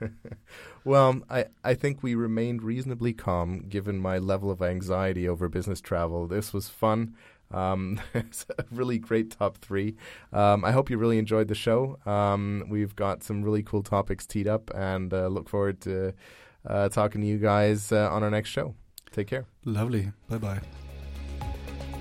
well, 0.84 1.20
I, 1.28 1.46
I 1.64 1.74
think 1.74 2.02
we 2.02 2.14
remained 2.14 2.62
reasonably 2.62 3.12
calm 3.12 3.60
given 3.68 3.98
my 3.98 4.18
level 4.18 4.50
of 4.50 4.62
anxiety 4.62 5.28
over 5.28 5.48
business 5.48 5.80
travel. 5.80 6.26
This 6.26 6.52
was 6.52 6.68
fun. 6.68 7.14
Um, 7.50 8.00
it's 8.14 8.46
a 8.58 8.64
really 8.70 8.98
great 8.98 9.30
top 9.30 9.58
three. 9.58 9.96
Um, 10.32 10.64
I 10.64 10.72
hope 10.72 10.90
you 10.90 10.98
really 10.98 11.18
enjoyed 11.18 11.48
the 11.48 11.54
show. 11.54 11.98
Um, 12.06 12.64
we've 12.68 12.94
got 12.94 13.22
some 13.22 13.42
really 13.42 13.62
cool 13.62 13.82
topics 13.82 14.26
teed 14.26 14.46
up 14.46 14.70
and 14.74 15.12
uh, 15.12 15.28
look 15.28 15.48
forward 15.48 15.80
to 15.82 16.14
uh, 16.66 16.88
talking 16.88 17.20
to 17.20 17.26
you 17.26 17.38
guys 17.38 17.92
uh, 17.92 18.08
on 18.10 18.22
our 18.22 18.30
next 18.30 18.50
show. 18.50 18.74
Take 19.12 19.28
care. 19.28 19.46
Lovely. 19.64 20.12
Bye 20.28 20.38
bye. 20.38 20.60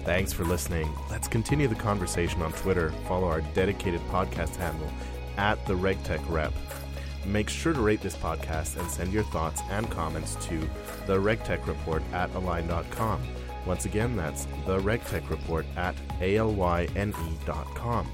Thanks 0.03 0.31
for 0.31 0.45
listening. 0.45 0.89
Let's 1.09 1.27
continue 1.27 1.67
the 1.67 1.75
conversation 1.75 2.41
on 2.41 2.53
Twitter. 2.53 2.91
Follow 3.07 3.27
our 3.27 3.41
dedicated 3.53 3.99
podcast 4.07 4.55
handle 4.55 4.89
at 5.37 5.65
the 5.65 5.73
RegTech 5.73 6.23
Rep. 6.29 6.53
Make 7.25 7.49
sure 7.49 7.73
to 7.73 7.81
rate 7.81 8.01
this 8.01 8.15
podcast 8.15 8.77
and 8.77 8.89
send 8.89 9.11
your 9.11 9.23
thoughts 9.23 9.61
and 9.69 9.89
comments 9.89 10.35
to 10.47 10.59
the 11.05 11.17
RegTech 11.17 11.65
Report 11.67 12.03
at 12.13 12.31
alyne.com. 12.33 13.21
Once 13.65 13.85
again, 13.85 14.15
that's 14.15 14.45
the 14.65 14.79
RegTech 14.79 15.29
Report 15.29 15.65
at 15.75 15.95
alyne.com. 16.19 18.07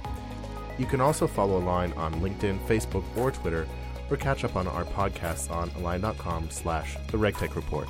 You 0.80 0.86
can 0.88 1.02
also 1.02 1.28
follow 1.28 1.62
Alyne 1.62 1.96
on 1.96 2.16
LinkedIn, 2.16 2.66
Facebook, 2.66 3.04
or 3.16 3.32
Twitter, 3.32 3.68
or 4.10 4.18
catch 4.18 4.44
up 4.44 4.56
on 4.56 4.68
our 4.68 4.86
podcasts 4.86 5.52
on 5.52 5.70
alyne.com 5.72 6.50
slash 6.50 6.98
the 7.12 7.18
RegTech 7.18 7.56
Report. 7.56 7.88